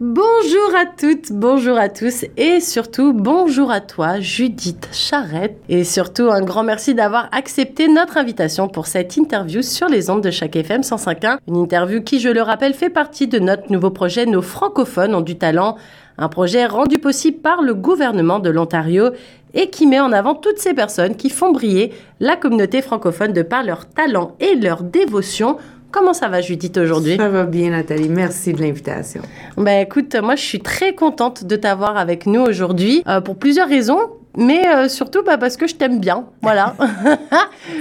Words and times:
Bonjour 0.00 0.74
à 0.76 0.86
toutes, 0.86 1.30
bonjour 1.30 1.78
à 1.78 1.88
tous 1.88 2.24
et 2.36 2.58
surtout 2.58 3.12
bonjour 3.12 3.70
à 3.70 3.80
toi 3.80 4.18
Judith 4.18 4.88
Charrette 4.90 5.56
et 5.68 5.84
surtout 5.84 6.32
un 6.32 6.42
grand 6.42 6.64
merci 6.64 6.96
d'avoir 6.96 7.28
accepté 7.30 7.86
notre 7.86 8.16
invitation 8.16 8.66
pour 8.66 8.88
cette 8.88 9.16
interview 9.16 9.62
sur 9.62 9.86
les 9.86 10.10
ondes 10.10 10.24
de 10.24 10.32
chaque 10.32 10.56
FM 10.56 10.80
105.1. 10.80 11.38
Une 11.46 11.58
interview 11.58 12.02
qui, 12.02 12.18
je 12.18 12.28
le 12.28 12.42
rappelle, 12.42 12.74
fait 12.74 12.90
partie 12.90 13.28
de 13.28 13.38
notre 13.38 13.70
nouveau 13.70 13.90
projet 13.90 14.26
Nos 14.26 14.42
francophones 14.42 15.14
ont 15.14 15.20
du 15.20 15.38
talent, 15.38 15.76
un 16.18 16.28
projet 16.28 16.66
rendu 16.66 16.98
possible 16.98 17.38
par 17.38 17.62
le 17.62 17.74
gouvernement 17.74 18.40
de 18.40 18.50
l'Ontario 18.50 19.10
et 19.54 19.70
qui 19.70 19.86
met 19.86 20.00
en 20.00 20.10
avant 20.10 20.34
toutes 20.34 20.58
ces 20.58 20.74
personnes 20.74 21.14
qui 21.14 21.30
font 21.30 21.52
briller 21.52 21.92
la 22.18 22.34
communauté 22.34 22.82
francophone 22.82 23.32
de 23.32 23.42
par 23.42 23.62
leur 23.62 23.88
talent 23.88 24.34
et 24.40 24.56
leur 24.56 24.82
dévotion 24.82 25.56
Comment 25.94 26.12
ça 26.12 26.26
va, 26.26 26.40
Judith, 26.40 26.76
aujourd'hui? 26.76 27.16
Ça 27.18 27.28
va 27.28 27.44
bien, 27.44 27.70
Nathalie. 27.70 28.08
Merci 28.08 28.52
de 28.52 28.60
l'invitation. 28.60 29.22
Ben, 29.56 29.80
écoute, 29.82 30.16
moi, 30.20 30.34
je 30.34 30.42
suis 30.42 30.58
très 30.58 30.96
contente 30.96 31.44
de 31.44 31.54
t'avoir 31.54 31.96
avec 31.96 32.26
nous 32.26 32.40
aujourd'hui 32.40 33.04
euh, 33.06 33.20
pour 33.20 33.36
plusieurs 33.36 33.68
raisons 33.68 34.00
mais 34.36 34.66
euh, 34.66 34.88
surtout 34.88 35.22
bah, 35.22 35.38
parce 35.38 35.56
que 35.56 35.66
je 35.66 35.74
t'aime 35.74 36.00
bien. 36.00 36.24
Voilà. 36.42 36.74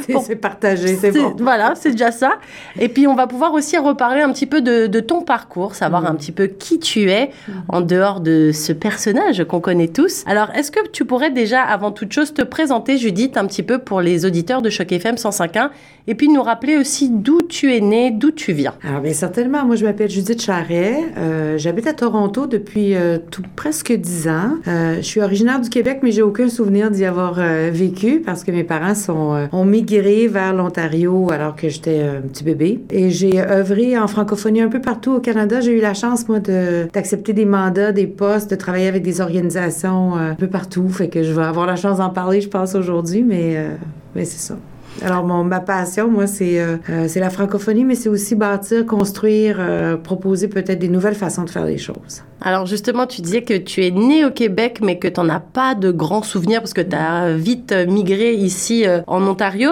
c'est 0.23 0.35
partagé, 0.35 0.95
c'est 0.95 1.11
bon. 1.11 1.35
Voilà, 1.39 1.73
c'est 1.75 1.91
déjà 1.91 2.11
ça. 2.11 2.33
Et 2.79 2.89
puis, 2.89 3.07
on 3.07 3.15
va 3.15 3.27
pouvoir 3.27 3.53
aussi 3.53 3.77
reparler 3.77 4.21
un 4.21 4.31
petit 4.31 4.45
peu 4.45 4.61
de, 4.61 4.87
de 4.87 4.99
ton 4.99 5.21
parcours, 5.21 5.75
savoir 5.75 6.05
un 6.05 6.13
mm. 6.13 6.17
petit 6.17 6.31
peu 6.31 6.47
qui 6.47 6.79
tu 6.79 7.09
es 7.09 7.31
en 7.67 7.81
dehors 7.81 8.19
de 8.19 8.51
ce 8.53 8.73
personnage 8.73 9.43
qu'on 9.45 9.59
connaît 9.59 9.87
tous. 9.87 10.23
Alors, 10.27 10.49
est-ce 10.55 10.71
que 10.71 10.87
tu 10.89 11.05
pourrais 11.05 11.31
déjà, 11.31 11.61
avant 11.61 11.91
toute 11.91 12.11
chose, 12.11 12.33
te 12.33 12.41
présenter, 12.41 12.97
Judith, 12.97 13.37
un 13.37 13.45
petit 13.45 13.63
peu 13.63 13.79
pour 13.79 14.01
les 14.01 14.25
auditeurs 14.25 14.61
de 14.61 14.69
Choc 14.69 14.91
FM 14.91 15.15
105.1 15.15 15.69
et 16.05 16.15
puis 16.15 16.27
nous 16.27 16.43
rappeler 16.43 16.77
aussi 16.77 17.09
d'où 17.09 17.41
tu 17.41 17.73
es 17.73 17.79
née, 17.79 18.11
d'où 18.11 18.31
tu 18.31 18.51
viens? 18.51 18.73
Alors, 18.83 19.01
bien 19.01 19.13
certainement. 19.13 19.65
Moi, 19.65 19.75
je 19.75 19.85
m'appelle 19.85 20.09
Judith 20.09 20.41
Charret. 20.41 20.97
Euh, 21.17 21.57
J'habite 21.57 21.87
à 21.87 21.93
Toronto 21.93 22.45
depuis 22.45 22.95
euh, 22.95 23.17
tout, 23.31 23.43
presque 23.55 23.93
dix 23.93 24.27
ans. 24.27 24.57
Je 24.65 25.01
suis 25.01 25.21
originaire 25.21 25.59
du 25.61 25.69
Québec, 25.69 25.99
mais 26.03 26.11
j'ai 26.11 26.21
aucun 26.43 26.49
souvenir 26.49 26.91
d'y 26.91 27.05
avoir 27.05 27.35
euh, 27.37 27.69
vécu 27.71 28.19
parce 28.19 28.43
que 28.43 28.51
mes 28.51 28.63
parents 28.63 28.95
sont, 28.95 29.33
euh, 29.33 29.47
ont 29.51 29.63
migré 29.63 30.27
vers 30.27 30.53
l'Ontario 30.53 31.31
alors 31.31 31.55
que 31.55 31.69
j'étais 31.69 32.01
un 32.01 32.21
petit 32.21 32.43
bébé. 32.43 32.81
Et 32.89 33.11
j'ai 33.11 33.41
œuvré 33.41 33.97
en 33.97 34.07
francophonie 34.07 34.61
un 34.61 34.67
peu 34.67 34.81
partout 34.81 35.13
au 35.13 35.19
Canada. 35.19 35.61
J'ai 35.61 35.77
eu 35.77 35.81
la 35.81 35.93
chance, 35.93 36.27
moi, 36.27 36.39
d'accepter 36.39 37.33
des 37.33 37.45
mandats, 37.45 37.91
des 37.91 38.07
postes, 38.07 38.51
de 38.51 38.55
travailler 38.55 38.87
avec 38.87 39.03
des 39.03 39.21
organisations 39.21 40.17
euh, 40.17 40.31
un 40.31 40.35
peu 40.35 40.47
partout. 40.47 40.89
Fait 40.89 41.07
que 41.07 41.23
je 41.23 41.31
vais 41.31 41.43
avoir 41.43 41.65
la 41.65 41.75
chance 41.75 41.99
d'en 41.99 42.09
parler, 42.09 42.41
je 42.41 42.49
pense, 42.49 42.75
aujourd'hui, 42.75 43.23
mais, 43.23 43.57
mais 44.15 44.25
c'est 44.25 44.39
ça. 44.39 44.55
Alors, 45.01 45.23
mon, 45.23 45.43
ma 45.43 45.59
passion, 45.59 46.09
moi, 46.09 46.27
c'est 46.27 46.59
euh, 46.59 46.77
c'est 47.07 47.19
la 47.19 47.29
francophonie, 47.29 47.83
mais 47.83 47.95
c'est 47.95 48.09
aussi 48.09 48.35
bâtir, 48.35 48.85
construire, 48.85 49.57
euh, 49.59 49.97
proposer 49.97 50.47
peut-être 50.47 50.79
des 50.79 50.87
nouvelles 50.87 51.15
façons 51.15 51.43
de 51.43 51.49
faire 51.49 51.65
les 51.65 51.77
choses. 51.77 52.23
Alors, 52.41 52.65
justement, 52.65 53.07
tu 53.07 53.21
disais 53.21 53.41
que 53.41 53.57
tu 53.57 53.85
es 53.85 53.91
né 53.91 54.25
au 54.25 54.31
Québec, 54.31 54.79
mais 54.81 54.99
que 54.99 55.07
tu 55.07 55.19
n'en 55.19 55.29
as 55.29 55.39
pas 55.39 55.75
de 55.75 55.91
grands 55.91 56.23
souvenirs 56.23 56.59
parce 56.59 56.73
que 56.73 56.81
tu 56.81 56.95
as 56.95 57.33
vite 57.35 57.73
migré 57.87 58.33
ici 58.33 58.87
euh, 58.87 59.01
en 59.07 59.25
Ontario. 59.25 59.71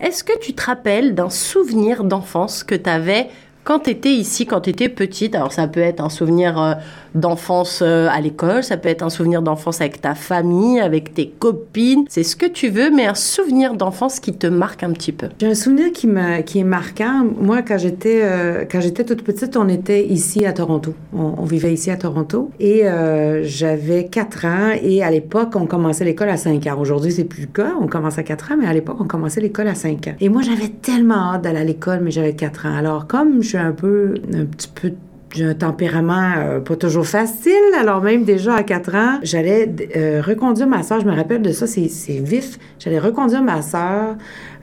Est-ce 0.00 0.24
que 0.24 0.38
tu 0.38 0.54
te 0.54 0.64
rappelles 0.64 1.14
d'un 1.14 1.30
souvenir 1.30 2.04
d'enfance 2.04 2.64
que 2.64 2.74
tu 2.74 2.88
avais 2.88 3.28
quand 3.64 3.80
tu 3.80 3.90
étais 3.90 4.12
ici, 4.12 4.46
quand 4.46 4.62
tu 4.62 4.70
étais 4.70 4.88
petite, 4.88 5.34
alors 5.34 5.52
ça 5.52 5.68
peut 5.68 5.80
être 5.80 6.00
un 6.00 6.08
souvenir 6.08 6.78
d'enfance 7.14 7.80
euh, 7.82 8.08
à 8.10 8.20
l'école, 8.20 8.62
ça 8.62 8.76
peut 8.76 8.88
être 8.88 9.02
un 9.02 9.10
souvenir 9.10 9.42
d'enfance 9.42 9.80
avec 9.80 10.00
ta 10.00 10.14
famille, 10.14 10.80
avec 10.80 11.14
tes 11.14 11.28
copines, 11.28 12.04
c'est 12.08 12.22
ce 12.22 12.36
que 12.36 12.46
tu 12.46 12.68
veux, 12.68 12.90
mais 12.90 13.06
un 13.06 13.14
souvenir 13.14 13.74
d'enfance 13.74 14.20
qui 14.20 14.32
te 14.32 14.46
marque 14.46 14.82
un 14.82 14.92
petit 14.92 15.12
peu. 15.12 15.28
J'ai 15.40 15.48
un 15.48 15.54
souvenir 15.54 15.92
qui, 15.92 16.06
me, 16.06 16.42
qui 16.42 16.60
est 16.60 16.64
marquant. 16.64 17.26
Moi, 17.40 17.62
quand 17.62 17.78
j'étais 17.78 18.20
euh, 18.22 18.64
quand 18.70 18.80
j'étais 18.80 19.04
toute 19.04 19.22
petite, 19.22 19.56
on 19.56 19.68
était 19.68 20.06
ici 20.06 20.46
à 20.46 20.52
Toronto. 20.52 20.94
On, 21.12 21.44
vivait 21.44 21.72
ici 21.72 21.90
à 21.90 21.96
Toronto 21.96 22.50
et 22.60 22.86
euh, 22.86 23.42
j'avais 23.42 24.04
4 24.04 24.44
ans 24.46 24.70
et 24.80 25.02
à 25.02 25.10
l'époque, 25.10 25.56
on 25.56 25.66
commençait 25.66 26.04
l'école 26.04 26.28
à 26.28 26.36
5 26.36 26.64
ans. 26.68 26.78
Aujourd'hui, 26.78 27.10
c'est 27.10 27.24
plus 27.24 27.42
le 27.42 27.48
cas, 27.48 27.72
on 27.80 27.88
commence 27.88 28.18
à 28.18 28.22
4 28.22 28.52
ans, 28.52 28.54
mais 28.60 28.66
à 28.66 28.72
l'époque, 28.72 28.98
on 29.00 29.06
commençait 29.06 29.40
l'école 29.40 29.66
à 29.66 29.74
5 29.74 30.06
ans. 30.06 30.14
Et 30.20 30.28
moi, 30.28 30.42
j'avais 30.42 30.68
tellement 30.68 31.32
hâte 31.32 31.42
d'aller 31.42 31.58
à 31.58 31.64
l'école, 31.64 32.00
mais 32.02 32.10
j'avais 32.12 32.34
4 32.34 32.66
ans. 32.66 32.76
Alors, 32.76 33.06
comme 33.08 33.42
suis 33.50 33.58
un 33.58 33.72
peu 33.72 34.14
un 34.32 34.44
petit 34.44 34.68
peu 34.68 34.92
j'ai 35.34 35.44
un 35.44 35.54
tempérament 35.54 36.32
euh, 36.38 36.60
pas 36.60 36.76
toujours 36.76 37.06
facile. 37.06 37.52
Alors 37.78 38.02
même 38.02 38.24
déjà 38.24 38.56
à 38.56 38.62
4 38.62 38.94
ans, 38.94 39.18
j'allais 39.22 39.72
euh, 39.96 40.20
reconduire 40.24 40.66
ma 40.66 40.82
soeur. 40.82 41.00
Je 41.00 41.06
me 41.06 41.14
rappelle 41.14 41.42
de 41.42 41.52
ça, 41.52 41.66
c'est 41.66 41.88
vif. 42.18 42.58
J'allais 42.78 42.98
reconduire 42.98 43.42
ma 43.42 43.62
soeur 43.62 44.16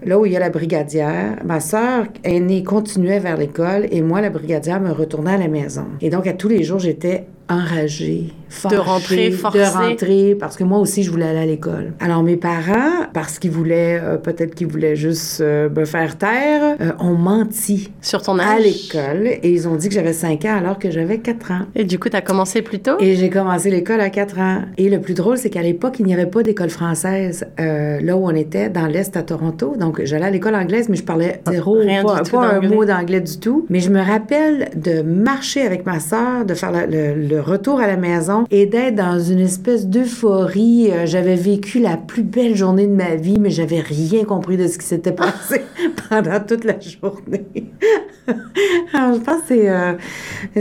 là 0.05 0.19
où 0.19 0.25
il 0.25 0.33
y 0.33 0.35
a 0.35 0.39
la 0.39 0.49
brigadière. 0.49 1.37
Ma 1.45 1.59
soeur 1.59 2.05
aînée 2.23 2.63
continuait 2.63 3.19
vers 3.19 3.37
l'école 3.37 3.87
et 3.91 4.01
moi, 4.01 4.21
la 4.21 4.29
brigadière, 4.29 4.81
me 4.81 4.91
retournait 4.91 5.33
à 5.33 5.37
la 5.37 5.47
maison. 5.47 5.85
Et 6.01 6.09
donc, 6.09 6.27
à 6.27 6.33
tous 6.33 6.49
les 6.49 6.63
jours, 6.63 6.79
j'étais 6.79 7.25
enragée, 7.49 8.33
de 8.69 8.78
rentrer, 8.78 9.31
forcée. 9.31 9.59
de 9.59 9.63
rentrer, 9.63 10.35
parce 10.40 10.58
que 10.58 10.63
moi 10.63 10.80
aussi 10.80 11.03
je 11.03 11.12
voulais 11.12 11.28
aller 11.28 11.40
à 11.40 11.46
l'école. 11.46 11.94
Alors 12.00 12.24
mes 12.24 12.38
parents, 12.38 13.06
parce 13.13 13.40
qu'ils 13.40 13.52
voulaient, 13.52 14.00
euh, 14.02 14.18
peut-être 14.18 14.56
qu'ils 14.56 14.68
voulaient 14.68 14.96
juste 14.96 15.41
euh, 15.41 15.69
me 15.69 15.85
faire 15.85 16.18
taire, 16.18 16.78
euh, 16.81 16.91
ont 17.00 17.16
menti 17.16 17.91
sur 18.02 18.22
ton 18.22 18.40
âge? 18.40 18.47
à 18.47 18.59
l'école 18.59 19.28
et 19.28 19.52
ils 19.52 19.68
ont 19.68 19.75
dit 19.75 19.90
que 19.90 19.94
j'avais 19.94 20.13
5 20.13 20.46
ans 20.46 20.58
alors 20.58 20.80
que 20.80 20.90
j'avais 20.90 21.18
4 21.19 21.52
ans. 21.52 21.62
Et 21.75 21.84
du 21.84 22.00
coup, 22.00 22.09
tu 22.09 22.16
as 22.16 22.22
commencé 22.22 22.62
plus 22.62 22.80
tôt? 22.80 22.96
Et 23.00 23.16
j'ai 23.16 23.30
commencé 23.30 23.69
l'école 23.69 24.00
à 24.00 24.09
4 24.09 24.40
ans. 24.40 24.62
Et 24.78 24.90
le 24.90 25.02
plus 25.02 25.14
drôle, 25.14 25.38
c'est 25.38 25.50
qu'à 25.50 25.62
l'époque, 25.62 26.00
il 26.00 26.06
n'y 26.06 26.14
avait 26.14 26.25
pas 26.25 26.44
d'école 26.44 26.69
française 26.69 27.46
là 27.58 28.16
où 28.16 28.25
on 28.25 28.35
était 28.35 28.69
dans 28.69 28.88
l'est 28.88 29.16
à 29.18 29.24
Toronto. 29.24 29.75
Donc 29.78 30.02
j'allais 30.03 30.25
à 30.25 30.29
l'école 30.29 30.56
anglaise, 30.56 30.88
mais 30.90 30.96
je 30.96 31.03
parlais 31.03 31.41
zéro, 31.50 31.78
Rien 31.79 32.03
pas, 32.03 32.22
du 32.22 32.29
tout 32.29 32.38
pas 32.38 32.47
un 32.47 32.62
mot 32.62 32.85
d'anglais 32.85 33.22
du 33.22 33.38
tout. 33.40 33.66
Mais 33.69 33.79
je 33.79 33.90
me 33.90 34.00
rappelle 34.00 34.69
de 34.75 35.02
marcher 35.02 35.62
avec 35.62 35.85
ma 35.85 36.00
sœur, 36.00 36.46
de 36.46 36.53
faire 36.53 36.72
le, 36.72 37.14
le 37.14 37.41
retour 37.41 37.79
à 37.79 37.88
la 37.88 37.97
maison 37.97 38.36
et 38.51 38.65
d'être 38.65 38.95
dans 38.95 39.19
une 39.19 39.39
espèce 39.39 39.87
d'euphorie. 39.87 40.91
Euh, 40.91 41.05
j'avais 41.05 41.35
vécu 41.35 41.79
la 41.79 41.97
plus 41.97 42.23
belle 42.23 42.55
journée 42.55 42.87
de 42.87 42.93
ma 42.93 43.15
vie, 43.15 43.39
mais 43.39 43.49
j'avais 43.49 43.79
rien 43.79 44.23
compris 44.23 44.57
de 44.57 44.67
ce 44.67 44.77
qui 44.77 44.85
s'était 44.85 45.11
passé 45.13 45.61
pendant 46.09 46.39
toute 46.39 46.63
la 46.63 46.79
journée. 46.79 47.71
Alors, 48.93 49.15
je 49.15 49.19
pense 49.19 49.41
que 49.47 49.53
euh, 49.53 49.93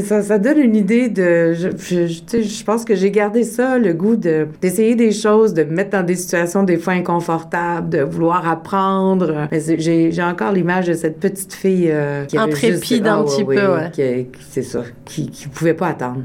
ça, 0.00 0.22
ça, 0.22 0.38
donne 0.38 0.59
une 0.59 0.76
idée 0.76 1.09
de... 1.09 1.53
Je, 1.53 1.69
je, 1.76 2.42
je 2.42 2.64
pense 2.64 2.84
que 2.84 2.94
j'ai 2.94 3.10
gardé 3.10 3.42
ça, 3.42 3.78
le 3.78 3.93
goût 3.93 4.16
de, 4.16 4.47
d'essayer 4.60 4.94
des 4.94 5.12
choses, 5.12 5.54
de 5.54 5.64
me 5.64 5.72
mettre 5.72 5.91
dans 5.91 6.04
des 6.04 6.14
situations 6.14 6.62
des 6.62 6.76
fois 6.76 6.93
inconfortables, 6.93 7.88
de 7.88 8.03
vouloir 8.03 8.48
apprendre. 8.48 9.48
Mais 9.50 9.60
j'ai, 9.78 10.22
encore 10.22 10.53
l'image 10.53 10.87
de 10.87 10.94
cette 10.94 11.19
petite 11.19 11.53
fille 11.53 11.91
euh, 11.91 12.25
qui 12.25 12.38
Intrépide 12.38 13.06
un 13.06 13.20
ah, 13.20 13.25
petit 13.25 13.44
peu, 13.44 13.54
ouais. 13.54 14.28
C'est 14.50 14.62
ça, 14.62 14.82
qui 15.04 15.31
ne 15.47 15.50
pouvait 15.53 15.75
pas 15.75 15.88
attendre 15.88 16.22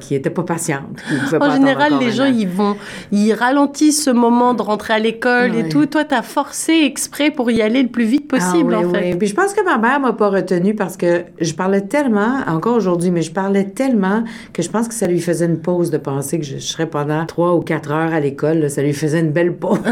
qui, 0.00 0.14
n'était 0.14 0.30
pas 0.30 0.42
patiente. 0.42 1.02
en 1.40 1.50
général, 1.50 1.94
les 2.00 2.10
gens, 2.10 2.26
ils 2.26 2.48
vont, 2.48 2.76
ils 3.10 3.32
ralentissent 3.32 4.04
ce 4.04 4.10
moment 4.10 4.54
de 4.54 4.62
rentrer 4.62 4.94
à 4.94 4.98
l'école 4.98 5.54
et 5.54 5.68
tout. 5.68 5.86
Toi, 5.86 6.04
tu 6.04 6.14
as 6.14 6.22
forcé 6.22 6.72
exprès 6.84 7.30
pour 7.30 7.50
y 7.50 7.62
aller 7.62 7.82
le 7.82 7.88
plus 7.88 8.04
vite 8.04 8.28
possible, 8.28 8.74
ah, 8.74 8.80
oui, 8.80 8.86
en 8.86 8.90
fait. 8.90 9.12
Oui. 9.12 9.16
Puis 9.16 9.28
je 9.28 9.34
pense 9.34 9.52
que 9.52 9.64
ma 9.64 9.78
mère 9.78 10.00
m'a 10.00 10.12
pas 10.12 10.28
retenue 10.28 10.74
parce 10.74 10.96
que 10.96 11.22
je 11.40 11.52
parlais 11.54 11.82
tellement, 11.82 12.40
encore 12.46 12.76
aujourd'hui, 12.76 13.10
mais 13.10 13.22
je 13.22 13.32
parlais 13.32 13.64
tellement 13.64 14.24
que 14.52 14.62
je 14.62 14.70
pense 14.70 14.88
que 14.88 14.94
ça 14.94 15.06
lui 15.06 15.20
faisait 15.20 15.46
une 15.46 15.58
pause 15.58 15.90
de 15.90 15.98
penser 15.98 16.38
que 16.38 16.44
je, 16.44 16.58
serais 16.58 16.86
pendant 16.86 17.24
trois 17.26 17.54
ou 17.54 17.60
quatre 17.60 17.90
heures 17.90 18.12
à 18.12 18.20
l'école. 18.20 18.70
Ça 18.70 18.82
lui 18.82 18.92
faisait 18.92 19.20
une 19.20 19.32
belle 19.32 19.54
pause. 19.54 19.80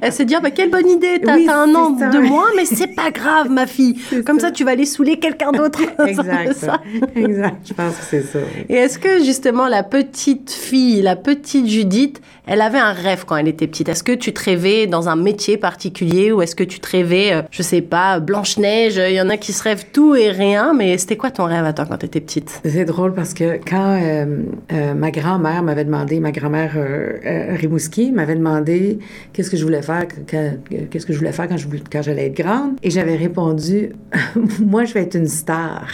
Elle 0.00 0.12
s'est 0.12 0.24
dit, 0.24 0.34
ah, 0.34 0.40
ben, 0.40 0.50
quelle 0.50 0.70
bonne 0.70 0.88
idée, 0.88 1.20
t'as 1.22 1.34
as 1.34 1.62
un 1.62 1.74
an 1.74 1.90
de 1.90 2.18
moins, 2.18 2.48
mais 2.56 2.64
c'est 2.64 2.94
pas 2.94 3.10
grave, 3.10 3.50
ma 3.50 3.66
fille. 3.66 3.98
Comme 4.24 4.40
ça. 4.40 4.50
tu 4.50 4.64
vas 4.64 4.72
aller 4.72 4.86
saouler 4.86 5.18
quelqu'un 5.18 5.52
d'autre. 5.52 5.80
exact. 6.06 6.66
exact. 7.16 7.41
Je 7.64 7.74
pense 7.74 7.96
que 7.96 8.04
c'est 8.04 8.22
ça. 8.22 8.38
Et 8.68 8.74
est-ce 8.74 8.98
que 8.98 9.22
justement 9.24 9.68
la 9.68 9.82
petite 9.82 10.50
fille, 10.50 11.02
la 11.02 11.16
petite 11.16 11.66
Judith, 11.66 12.20
elle 12.46 12.60
avait 12.60 12.78
un 12.78 12.92
rêve 12.92 13.24
quand 13.26 13.36
elle 13.36 13.48
était 13.48 13.66
petite? 13.66 13.88
Est-ce 13.88 14.02
que 14.02 14.12
tu 14.12 14.32
te 14.32 14.44
rêvais 14.44 14.86
dans 14.86 15.08
un 15.08 15.16
métier 15.16 15.56
particulier 15.56 16.32
ou 16.32 16.42
est-ce 16.42 16.56
que 16.56 16.64
tu 16.64 16.80
te 16.80 16.88
rêvais, 16.90 17.32
euh, 17.32 17.42
je 17.50 17.62
sais 17.62 17.80
pas, 17.80 18.20
Blanche-Neige 18.20 18.96
Il 18.96 19.14
y 19.14 19.20
en 19.20 19.28
a 19.28 19.36
qui 19.36 19.52
se 19.52 19.62
rêvent 19.62 19.86
tout 19.92 20.14
et 20.14 20.30
rien, 20.30 20.74
mais 20.74 20.98
c'était 20.98 21.16
quoi 21.16 21.30
ton 21.30 21.44
rêve 21.44 21.64
à 21.64 21.72
toi 21.72 21.86
quand 21.88 21.98
tu 21.98 22.06
étais 22.06 22.20
petite? 22.20 22.60
C'est 22.64 22.84
drôle 22.84 23.14
parce 23.14 23.34
que 23.34 23.58
quand 23.64 23.98
euh, 24.00 24.42
euh, 24.72 24.94
ma 24.94 25.10
grand-mère 25.10 25.62
m'avait 25.62 25.84
demandé, 25.84 26.20
ma 26.20 26.32
grand-mère 26.32 26.76
Rimouski 27.60 28.12
m'avait 28.12 28.36
demandé 28.36 28.98
qu'est-ce 29.32 29.50
que 29.50 29.56
je 29.56 29.64
voulais 29.64 29.82
faire, 29.82 30.06
qu'est-ce 30.26 31.06
que 31.06 31.12
je 31.12 31.18
voulais 31.18 31.32
faire 31.32 31.48
quand, 31.48 31.56
je, 31.56 31.66
quand 31.90 32.02
j'allais 32.02 32.26
être 32.26 32.36
grande, 32.36 32.72
et 32.82 32.90
j'avais 32.90 33.16
répondu, 33.16 33.90
moi 34.60 34.84
je 34.84 34.94
vais 34.94 35.02
être 35.02 35.16
une 35.16 35.28
star. 35.28 35.86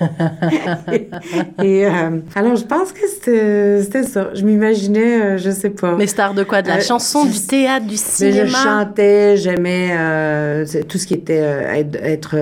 et, 1.62 1.86
euh, 1.86 1.90
alors, 2.34 2.56
je 2.56 2.64
pense 2.64 2.92
que 2.92 3.06
c'était 3.08 4.02
ça. 4.02 4.30
Je 4.34 4.42
m'imaginais, 4.42 5.20
euh, 5.20 5.38
je 5.38 5.50
sais 5.50 5.70
pas. 5.70 5.96
Mais 5.96 6.06
star 6.06 6.34
de 6.34 6.44
quoi? 6.44 6.62
De 6.62 6.68
la 6.68 6.80
chanson, 6.80 7.24
du 7.24 7.40
théâtre, 7.40 7.86
du 7.86 7.96
cinéma 7.96 8.44
Je 8.44 8.52
chantais, 8.52 9.36
j'aimais 9.36 9.90
tout 10.88 10.98
ce 10.98 11.06
qui 11.06 11.14
était 11.14 11.36
être, 12.02 12.36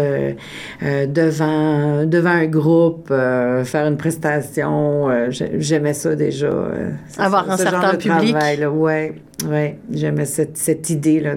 devant, 0.83 2.05
devant 2.05 2.31
un 2.31 2.47
groupe, 2.47 3.09
faire 3.09 3.87
une 3.87 3.97
prestation. 3.97 5.09
j'aimais 5.31 5.95
ça 5.95 6.15
déjà. 6.15 6.51
Avoir 7.19 7.51
un 7.51 7.57
certain 7.57 7.95
public. 7.97 8.35
Travail, 8.35 8.67
ouais. 8.67 9.15
Oui, 9.47 9.75
j'aimais 9.93 10.25
cette, 10.25 10.57
cette 10.57 10.91
idée-là 10.91 11.35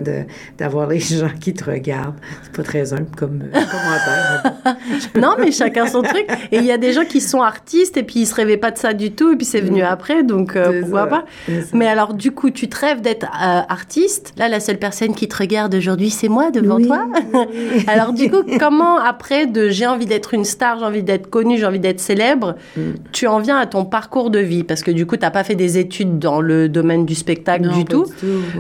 d'avoir 0.58 0.88
les 0.88 1.00
gens 1.00 1.32
qui 1.40 1.54
te 1.54 1.70
regardent. 1.70 2.16
C'est 2.44 2.52
pas 2.56 2.64
très 2.64 2.94
humble 2.94 3.08
comme 3.16 3.42
euh, 3.44 3.60
commentaire. 3.60 4.78
non, 5.16 5.36
mais 5.40 5.52
chacun 5.52 5.88
son 5.88 6.04
truc. 6.04 6.28
Et 6.52 6.58
il 6.58 6.66
y 6.66 6.72
a 6.72 6.78
des 6.78 6.94
gens 6.94 7.06
qui 7.06 7.22
sont 7.22 7.42
artistes 7.42 7.98
et 7.98 8.04
puis 8.04 8.22
ils 8.22 8.26
se 8.28 8.36
rêvaient 8.36 8.58
pas 8.58 8.72
de 8.72 8.78
ça 8.78 8.94
du 8.94 9.12
tout 9.12 9.34
et 9.34 9.36
puis 9.36 9.46
c'est 9.46 9.62
venu 9.62 9.82
mm. 9.82 9.86
après, 9.86 10.24
donc 10.24 10.56
euh, 10.56 10.82
pourquoi 10.82 11.08
pas. 11.08 11.26
Mais 11.74 11.88
alors, 11.88 12.14
du 12.14 12.32
coup, 12.32 12.52
tu 12.52 12.70
te 12.70 12.80
rêves 12.80 13.02
d'être 13.02 13.26
euh, 13.26 13.62
artiste? 13.68 14.34
Là, 14.38 14.48
la 14.48 14.60
seule 14.60 14.78
personne 14.78 15.16
qui 15.16 15.28
te 15.28 15.36
regarde 15.36 15.74
aujourd'hui, 15.74 16.10
c'est 16.10 16.30
moi 16.30 16.52
devant 16.52 16.80
toi? 16.80 17.08
alors, 17.88 18.14
du 18.14 18.30
coup, 18.30 18.44
comment 18.60 19.00
après 19.00 19.48
de 19.48 19.70
j'ai 19.70 19.88
envie 19.88 20.06
d'être 20.06 20.34
une 20.34 20.46
star, 20.46 20.80
j'ai 20.80 20.86
envie 20.86 21.04
d'être 21.04 21.30
connue, 21.30 21.58
j'ai 21.58 21.66
envie 21.66 21.80
d'être 21.80 22.00
célèbre, 22.00 22.56
mm. 22.76 22.82
tu 23.12 23.28
en 23.28 23.40
viens 23.40 23.58
à 23.58 23.66
ton 23.66 23.86
parcours 23.86 24.30
de 24.30 24.40
vie? 24.40 24.64
Parce 24.64 24.84
que 24.84 24.92
du 24.92 25.06
coup, 25.06 25.18
tu 25.18 25.24
n'as 25.24 25.32
pas 25.32 25.44
fait 25.44 25.56
des 25.56 25.78
études 25.78 26.20
dans 26.20 26.42
le 26.42 26.70
domaine 26.70 27.06
du 27.06 27.16
spectacle 27.16 27.70
du 27.70 27.87
tout. 27.88 28.06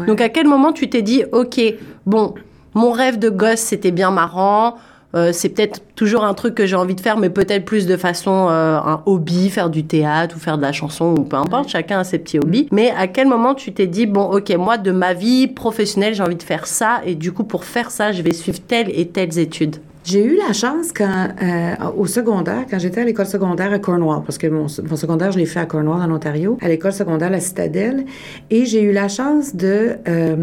Donc 0.07 0.21
à 0.21 0.29
quel 0.29 0.47
moment 0.47 0.71
tu 0.73 0.89
t'es 0.89 1.01
dit, 1.01 1.23
ok, 1.31 1.59
bon, 2.05 2.33
mon 2.73 2.91
rêve 2.91 3.19
de 3.19 3.29
gosse, 3.29 3.59
c'était 3.59 3.91
bien 3.91 4.11
marrant. 4.11 4.75
Euh, 5.15 5.31
c'est 5.31 5.49
peut-être 5.49 5.81
toujours 5.95 6.25
un 6.25 6.33
truc 6.33 6.53
que 6.53 6.65
j'ai 6.65 6.75
envie 6.75 6.93
de 6.93 6.99
faire, 6.99 7.17
mais 7.17 7.29
peut-être 7.29 7.63
plus 7.63 7.87
de 7.87 7.95
façon 7.95 8.49
euh, 8.49 8.77
un 8.77 9.01
hobby, 9.05 9.49
faire 9.49 9.69
du 9.69 9.85
théâtre 9.85 10.35
ou 10.35 10.39
faire 10.39 10.57
de 10.57 10.61
la 10.61 10.73
chanson 10.73 11.15
ou 11.17 11.23
peu 11.23 11.37
importe, 11.37 11.69
chacun 11.69 11.99
a 11.99 12.03
ses 12.03 12.19
petits 12.19 12.39
hobbies. 12.39 12.67
Mais 12.71 12.91
à 12.91 13.07
quel 13.07 13.27
moment 13.27 13.55
tu 13.55 13.71
t'es 13.71 13.87
dit, 13.87 14.05
bon, 14.05 14.23
ok, 14.23 14.49
moi 14.57 14.77
de 14.77 14.91
ma 14.91 15.13
vie 15.13 15.47
professionnelle, 15.47 16.13
j'ai 16.13 16.23
envie 16.23 16.35
de 16.35 16.43
faire 16.43 16.67
ça, 16.67 17.01
et 17.05 17.15
du 17.15 17.31
coup 17.31 17.45
pour 17.45 17.63
faire 17.63 17.89
ça, 17.89 18.11
je 18.11 18.21
vais 18.21 18.33
suivre 18.33 18.59
telle 18.59 18.91
et 18.93 19.07
telles 19.07 19.39
études 19.39 19.77
j'ai 20.07 20.23
eu 20.23 20.37
la 20.37 20.53
chance 20.53 20.93
quand, 20.95 21.27
euh, 21.41 21.75
au 21.97 22.05
secondaire, 22.05 22.65
quand 22.69 22.79
j'étais 22.79 23.01
à 23.01 23.03
l'école 23.03 23.25
secondaire 23.25 23.73
à 23.73 23.79
Cornwall, 23.79 24.21
parce 24.25 24.37
que 24.37 24.47
mon, 24.47 24.69
secondaire, 24.69 25.33
je 25.33 25.37
l'ai 25.37 25.45
fait 25.45 25.59
à 25.59 25.65
Cornwall, 25.65 26.01
en 26.01 26.15
Ontario, 26.15 26.57
à 26.61 26.69
l'école 26.69 26.93
secondaire 26.93 27.29
La 27.29 27.41
Citadelle, 27.41 28.05
et 28.49 28.65
j'ai 28.65 28.81
eu 28.83 28.93
la 28.93 29.09
chance 29.09 29.53
de, 29.53 29.97
euh, 30.07 30.35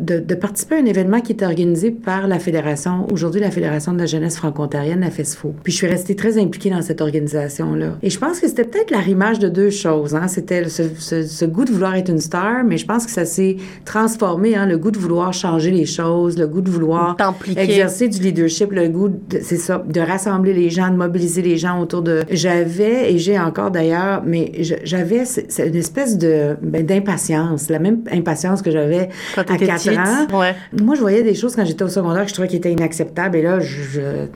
de, 0.00 0.20
de, 0.20 0.34
participer 0.34 0.76
à 0.76 0.78
un 0.78 0.86
événement 0.86 1.20
qui 1.20 1.32
était 1.32 1.44
organisé 1.44 1.90
par 1.90 2.28
la 2.28 2.38
Fédération, 2.38 3.06
aujourd'hui 3.12 3.42
la 3.42 3.50
Fédération 3.50 3.92
de 3.92 3.98
la 3.98 4.06
jeunesse 4.06 4.36
franco-ontarienne, 4.36 5.00
la 5.00 5.10
FESFO. 5.10 5.54
Puis 5.62 5.72
je 5.72 5.76
suis 5.76 5.86
restée 5.86 6.16
très 6.16 6.38
impliquée 6.38 6.70
dans 6.70 6.80
cette 6.80 7.02
organisation-là. 7.02 7.98
Et 8.02 8.08
je 8.08 8.18
pense 8.18 8.40
que 8.40 8.48
c'était 8.48 8.64
peut-être 8.64 8.90
l'arrimage 8.90 9.38
de 9.38 9.50
deux 9.50 9.70
choses. 9.70 10.14
Hein. 10.14 10.28
C'était 10.28 10.66
ce, 10.70 10.84
ce, 10.94 11.44
goût 11.44 11.66
de 11.66 11.72
vouloir 11.72 11.94
être 11.96 12.08
une 12.08 12.20
star, 12.20 12.64
mais 12.64 12.78
je 12.78 12.86
pense 12.86 13.04
que 13.04 13.12
ça 13.12 13.26
s'est 13.26 13.56
transformé, 13.84 14.56
hein, 14.56 14.64
le 14.64 14.78
goût 14.78 14.90
de 14.90 14.98
vouloir 14.98 15.34
changer 15.34 15.70
les 15.70 15.84
choses, 15.84 16.38
le 16.38 16.46
goût 16.46 16.62
de 16.62 16.70
vouloir 16.70 17.18
exercer 17.56 18.08
du 18.08 18.20
leadership, 18.20 18.72
le 18.72 18.88
goût 18.88 19.09
c'est 19.40 19.56
ça, 19.56 19.82
de 19.86 20.00
rassembler 20.00 20.52
les 20.52 20.70
gens, 20.70 20.90
de 20.90 20.96
mobiliser 20.96 21.42
les 21.42 21.56
gens 21.56 21.80
autour 21.80 22.02
de. 22.02 22.22
J'avais, 22.30 23.12
et 23.12 23.18
j'ai 23.18 23.38
encore 23.38 23.70
d'ailleurs, 23.70 24.22
mais 24.24 24.52
j'avais 24.84 25.24
une 25.58 25.76
espèce 25.76 26.18
de 26.18 26.56
ben, 26.62 26.84
d'impatience, 26.84 27.68
la 27.68 27.78
même 27.78 28.02
impatience 28.10 28.62
que 28.62 28.70
j'avais 28.70 29.08
à 29.36 29.44
4 29.44 29.88
ans. 29.98 30.38
Ouais. 30.38 30.54
Moi, 30.80 30.94
je 30.94 31.00
voyais 31.00 31.22
des 31.22 31.34
choses 31.34 31.56
quand 31.56 31.64
j'étais 31.64 31.84
au 31.84 31.88
secondaire 31.88 32.22
que 32.22 32.28
je 32.28 32.34
trouvais 32.34 32.48
qui 32.48 32.56
étaient 32.56 32.72
inacceptables, 32.72 33.36
et 33.36 33.42
là, 33.42 33.60
je. 33.60 34.26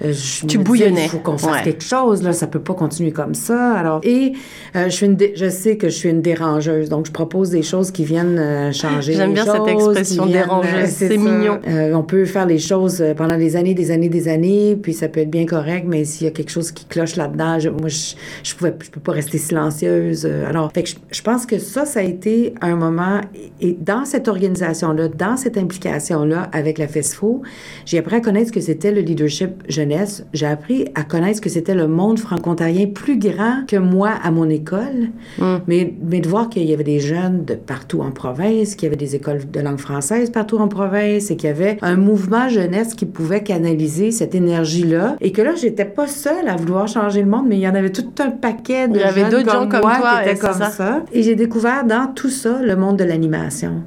je, 0.00 0.46
tu 0.46 0.58
bouillonnais. 0.58 1.04
Il 1.04 1.10
faut 1.10 1.18
qu'on 1.18 1.38
fasse 1.38 1.62
quelque 1.62 1.84
chose, 1.84 2.22
là, 2.22 2.32
ça 2.32 2.46
peut 2.46 2.60
pas 2.60 2.74
continuer 2.74 3.12
comme 3.12 3.34
ça. 3.34 3.72
Alors, 3.72 4.00
et 4.02 4.32
euh, 4.76 4.84
je, 4.84 4.90
suis 4.90 5.06
une 5.06 5.16
je 5.34 5.48
sais 5.48 5.76
que 5.76 5.88
je 5.88 5.94
suis 5.94 6.08
une 6.08 6.22
dérangeuse, 6.22 6.88
donc 6.88 7.06
je 7.06 7.12
propose 7.12 7.50
des 7.50 7.62
choses 7.62 7.90
qui 7.90 8.04
viennent 8.04 8.38
euh, 8.38 8.72
changer. 8.72 9.14
J'aime 9.14 9.34
bien 9.34 9.44
cette 9.44 9.68
expression 9.68 10.26
dérangeuse, 10.26 10.72
euh, 10.74 10.86
c'est 10.88 11.16
mignon. 11.16 11.60
on 11.66 12.02
peut 12.02 12.24
faire 12.24 12.46
les 12.46 12.58
choses 12.58 13.04
pendant 13.16 13.36
des 13.36 13.56
années, 13.56 13.74
des 13.74 13.90
années, 13.90 14.08
des 14.14 14.28
années, 14.28 14.76
puis 14.80 14.92
ça 14.92 15.08
peut 15.08 15.20
être 15.20 15.30
bien 15.30 15.46
correct, 15.46 15.86
mais 15.88 16.04
s'il 16.04 16.24
y 16.24 16.28
a 16.28 16.30
quelque 16.30 16.50
chose 16.50 16.70
qui 16.70 16.84
cloche 16.84 17.16
là-dedans, 17.16 17.58
moi, 17.78 17.88
je, 17.88 18.14
je 18.42 18.54
pouvais, 18.54 18.74
je 18.80 18.90
peux 18.90 19.00
pas 19.00 19.12
rester 19.12 19.38
silencieuse. 19.38 20.26
Alors, 20.26 20.70
fait 20.72 20.84
que 20.84 20.90
je, 21.10 21.22
pense 21.22 21.46
que 21.46 21.58
ça, 21.58 21.84
ça 21.84 22.00
a 22.00 22.02
été 22.02 22.54
un 22.60 22.76
moment, 22.76 23.20
et 23.60 23.76
dans 23.80 24.04
cette 24.04 24.28
organisation-là, 24.28 25.08
dans 25.08 25.36
cette 25.36 25.58
implication-là 25.58 26.48
avec 26.52 26.78
la 26.78 26.88
FESFO, 26.88 27.42
j'ai 27.84 27.98
appris 27.98 28.16
à 28.16 28.20
connaître 28.20 28.48
ce 28.48 28.52
que 28.52 28.60
c'était 28.60 28.92
le 28.92 29.00
leadership 29.00 29.50
jeunesse. 29.68 30.24
J'ai 30.32 30.46
appris 30.46 30.86
à 30.94 31.02
connaître 31.02 31.36
ce 31.36 31.40
que 31.40 31.50
c'était 31.50 31.74
le 31.74 31.88
monde 31.88 32.18
franco-ontarien 32.18 32.86
plus 32.86 33.18
grand 33.18 33.66
que 33.66 33.76
moi 33.76 34.10
à 34.22 34.30
mon 34.30 34.48
école, 34.48 35.10
mm. 35.38 35.56
mais, 35.66 35.94
mais 36.02 36.20
de 36.20 36.28
voir 36.28 36.48
qu'il 36.48 36.64
y 36.64 36.72
avait 36.72 36.84
des 36.84 37.00
jeunes 37.00 37.44
de 37.44 37.54
partout 37.54 38.00
en 38.00 38.12
province, 38.12 38.76
qu'il 38.76 38.84
y 38.84 38.86
avait 38.86 38.96
des 38.96 39.16
écoles 39.16 39.50
de 39.50 39.60
langue 39.60 39.78
française 39.78 40.30
partout 40.30 40.58
en 40.58 40.68
province, 40.68 41.30
et 41.30 41.36
qu'il 41.36 41.48
y 41.48 41.52
avait 41.52 41.78
un 41.82 41.96
mouvement 41.96 42.48
jeunesse 42.48 42.94
qui 42.94 43.06
pouvait 43.06 43.42
canaliser 43.42 44.03
cette 44.10 44.34
énergie 44.34 44.54
énergie-là. 44.54 45.16
Et 45.20 45.32
que 45.32 45.42
là, 45.42 45.54
j'étais 45.54 45.84
pas 45.84 46.06
seule 46.06 46.48
à 46.48 46.56
vouloir 46.56 46.88
changer 46.88 47.22
le 47.22 47.28
monde, 47.28 47.46
mais 47.48 47.56
il 47.56 47.60
y 47.60 47.68
en 47.68 47.74
avait 47.74 47.90
tout 47.90 48.06
un 48.18 48.30
paquet 48.30 48.88
de 48.88 48.96
il 48.96 49.00
y 49.00 49.04
avait 49.04 49.28
d'autres 49.28 49.50
gens 49.50 49.68
comme 49.68 49.80
moi 49.80 49.96
toi, 49.98 50.20
qui 50.22 50.30
étaient 50.30 50.38
comme 50.38 50.52
ça. 50.54 51.02
Et 51.12 51.22
j'ai 51.22 51.34
découvert 51.34 51.84
dans 51.84 52.12
tout 52.12 52.30
ça 52.30 52.60
le 52.62 52.76
monde 52.76 52.96
de 52.96 53.04
l'animation. 53.04 53.82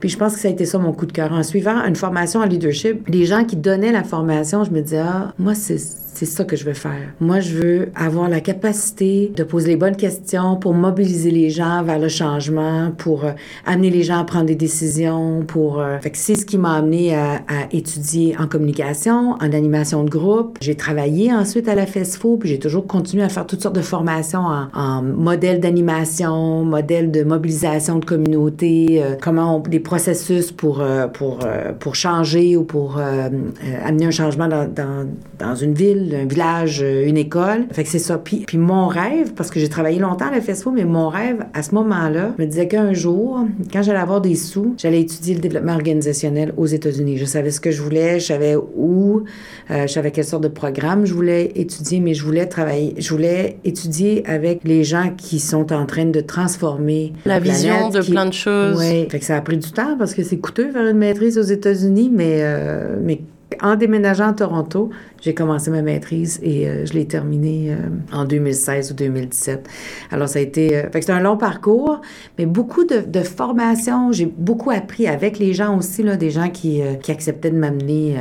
Puis 0.00 0.08
je 0.08 0.18
pense 0.18 0.34
que 0.34 0.40
ça 0.40 0.48
a 0.48 0.50
été 0.50 0.64
ça 0.64 0.78
mon 0.78 0.92
coup 0.92 1.06
de 1.06 1.12
cœur. 1.12 1.32
En 1.32 1.42
suivant 1.42 1.84
une 1.84 1.96
formation 1.96 2.40
en 2.40 2.44
leadership, 2.44 3.06
les 3.08 3.24
gens 3.24 3.44
qui 3.44 3.56
donnaient 3.56 3.92
la 3.92 4.04
formation, 4.04 4.64
je 4.64 4.70
me 4.70 4.80
disais, 4.80 5.02
ah, 5.04 5.32
moi, 5.38 5.54
c'est 5.54 5.78
c'est 6.14 6.26
ça 6.26 6.44
que 6.44 6.54
je 6.54 6.64
veux 6.64 6.74
faire. 6.74 7.12
Moi, 7.20 7.40
je 7.40 7.54
veux 7.54 7.88
avoir 7.96 8.28
la 8.28 8.40
capacité 8.40 9.32
de 9.34 9.42
poser 9.42 9.70
les 9.70 9.76
bonnes 9.76 9.96
questions 9.96 10.56
pour 10.56 10.72
mobiliser 10.72 11.32
les 11.32 11.50
gens 11.50 11.82
vers 11.82 11.98
le 11.98 12.08
changement, 12.08 12.92
pour 12.96 13.24
euh, 13.24 13.32
amener 13.66 13.90
les 13.90 14.04
gens 14.04 14.20
à 14.20 14.24
prendre 14.24 14.46
des 14.46 14.54
décisions, 14.54 15.42
pour... 15.46 15.80
Euh, 15.80 15.98
fait 15.98 16.10
que 16.10 16.18
c'est 16.18 16.36
ce 16.36 16.46
qui 16.46 16.56
m'a 16.56 16.74
amené 16.74 17.16
à, 17.16 17.40
étudier 17.72 18.36
en 18.38 18.46
communication, 18.46 19.32
en 19.32 19.52
animation 19.52 20.04
de 20.04 20.10
groupe. 20.10 20.58
J'ai 20.60 20.76
travaillé 20.76 21.32
ensuite 21.32 21.68
à 21.68 21.74
la 21.74 21.86
FESFO, 21.86 22.36
puis 22.36 22.48
j'ai 22.48 22.58
toujours 22.58 22.86
continué 22.86 23.24
à 23.24 23.28
faire 23.28 23.46
toutes 23.46 23.62
sortes 23.62 23.74
de 23.74 23.80
formations 23.80 24.44
en, 24.72 25.02
modèle 25.02 25.60
d'animation, 25.60 26.64
modèle 26.64 27.10
de 27.10 27.24
mobilisation 27.24 27.98
de 27.98 28.04
communauté, 28.04 29.02
euh, 29.02 29.16
comment 29.20 29.58
des 29.58 29.80
processus 29.80 30.52
pour, 30.52 30.82
pour, 31.12 31.40
pour 31.80 31.94
changer 31.94 32.56
ou 32.56 32.64
pour 32.64 32.98
amener 32.98 34.06
un 34.06 34.10
changement 34.10 34.46
dans, 34.48 34.72
dans, 34.72 35.08
dans 35.38 35.54
une 35.54 35.74
ville 35.74 36.03
un 36.12 36.26
village, 36.26 36.80
euh, 36.82 37.06
une 37.06 37.16
école. 37.16 37.66
Fait 37.70 37.84
que 37.84 37.88
c'est 37.88 37.98
ça. 37.98 38.18
Puis, 38.18 38.44
puis 38.46 38.58
mon 38.58 38.86
rêve, 38.86 39.34
parce 39.34 39.50
que 39.50 39.60
j'ai 39.60 39.68
travaillé 39.68 39.98
longtemps 39.98 40.26
à 40.26 40.30
la 40.30 40.40
FESFO, 40.40 40.70
mais 40.70 40.84
mon 40.84 41.08
rêve, 41.08 41.44
à 41.54 41.62
ce 41.62 41.74
moment-là, 41.74 42.34
me 42.38 42.44
disait 42.46 42.68
qu'un 42.68 42.92
jour, 42.92 43.46
quand 43.72 43.82
j'allais 43.82 43.98
avoir 43.98 44.20
des 44.20 44.34
sous, 44.34 44.74
j'allais 44.78 45.00
étudier 45.00 45.34
le 45.34 45.40
développement 45.40 45.74
organisationnel 45.74 46.52
aux 46.56 46.66
États-Unis. 46.66 47.16
Je 47.16 47.24
savais 47.24 47.50
ce 47.50 47.60
que 47.60 47.70
je 47.70 47.82
voulais, 47.82 48.20
je 48.20 48.26
savais 48.26 48.56
où, 48.56 49.24
euh, 49.70 49.86
je 49.86 49.92
savais 49.92 50.10
quelle 50.10 50.24
sorte 50.24 50.42
de 50.42 50.48
programme 50.48 51.04
je 51.04 51.14
voulais 51.14 51.52
étudier, 51.54 52.00
mais 52.00 52.14
je 52.14 52.24
voulais 52.24 52.46
travailler, 52.46 52.94
je 52.98 53.08
voulais 53.10 53.58
étudier 53.64 54.26
avec 54.26 54.60
les 54.64 54.84
gens 54.84 55.12
qui 55.16 55.38
sont 55.38 55.72
en 55.72 55.86
train 55.86 56.06
de 56.06 56.20
transformer 56.20 57.12
la, 57.24 57.38
vision 57.38 57.90
de 57.90 58.00
plein 58.00 58.26
de 58.26 58.32
choses. 58.32 58.78
Oui. 58.78 59.08
Fait 59.10 59.18
que 59.18 59.24
ça 59.24 59.36
a 59.36 59.40
pris 59.40 59.56
du 59.56 59.70
temps 59.70 59.96
parce 59.98 60.14
que 60.14 60.22
c'est 60.22 60.38
coûteux 60.38 60.70
faire 60.70 60.86
une 60.86 60.98
maîtrise 60.98 61.38
aux 61.38 61.42
États-Unis, 61.42 62.10
mais, 62.12 62.38
euh, 62.40 62.96
mais 63.02 63.20
en 63.62 63.76
déménageant 63.76 64.28
à 64.28 64.32
Toronto, 64.32 64.90
j'ai 65.20 65.32
commencé 65.32 65.70
ma 65.70 65.80
maîtrise 65.80 66.38
et 66.42 66.68
euh, 66.68 66.84
je 66.84 66.92
l'ai 66.92 67.06
terminée 67.06 67.72
euh, 67.72 67.88
en 68.12 68.24
2016 68.24 68.92
ou 68.92 68.94
2017. 68.94 69.68
Alors, 70.10 70.28
ça 70.28 70.38
a 70.38 70.42
été... 70.42 70.76
Euh, 70.76 70.88
c'est 70.92 71.10
un 71.10 71.20
long 71.20 71.36
parcours, 71.36 72.00
mais 72.38 72.46
beaucoup 72.46 72.84
de, 72.84 73.00
de 73.00 73.20
formations. 73.20 74.12
J'ai 74.12 74.26
beaucoup 74.26 74.70
appris 74.70 75.06
avec 75.06 75.38
les 75.38 75.54
gens 75.54 75.76
aussi, 75.78 76.02
là, 76.02 76.16
des 76.16 76.30
gens 76.30 76.50
qui, 76.50 76.82
qui 77.02 77.10
acceptaient 77.10 77.50
de 77.50 77.58
m'amener, 77.58 78.16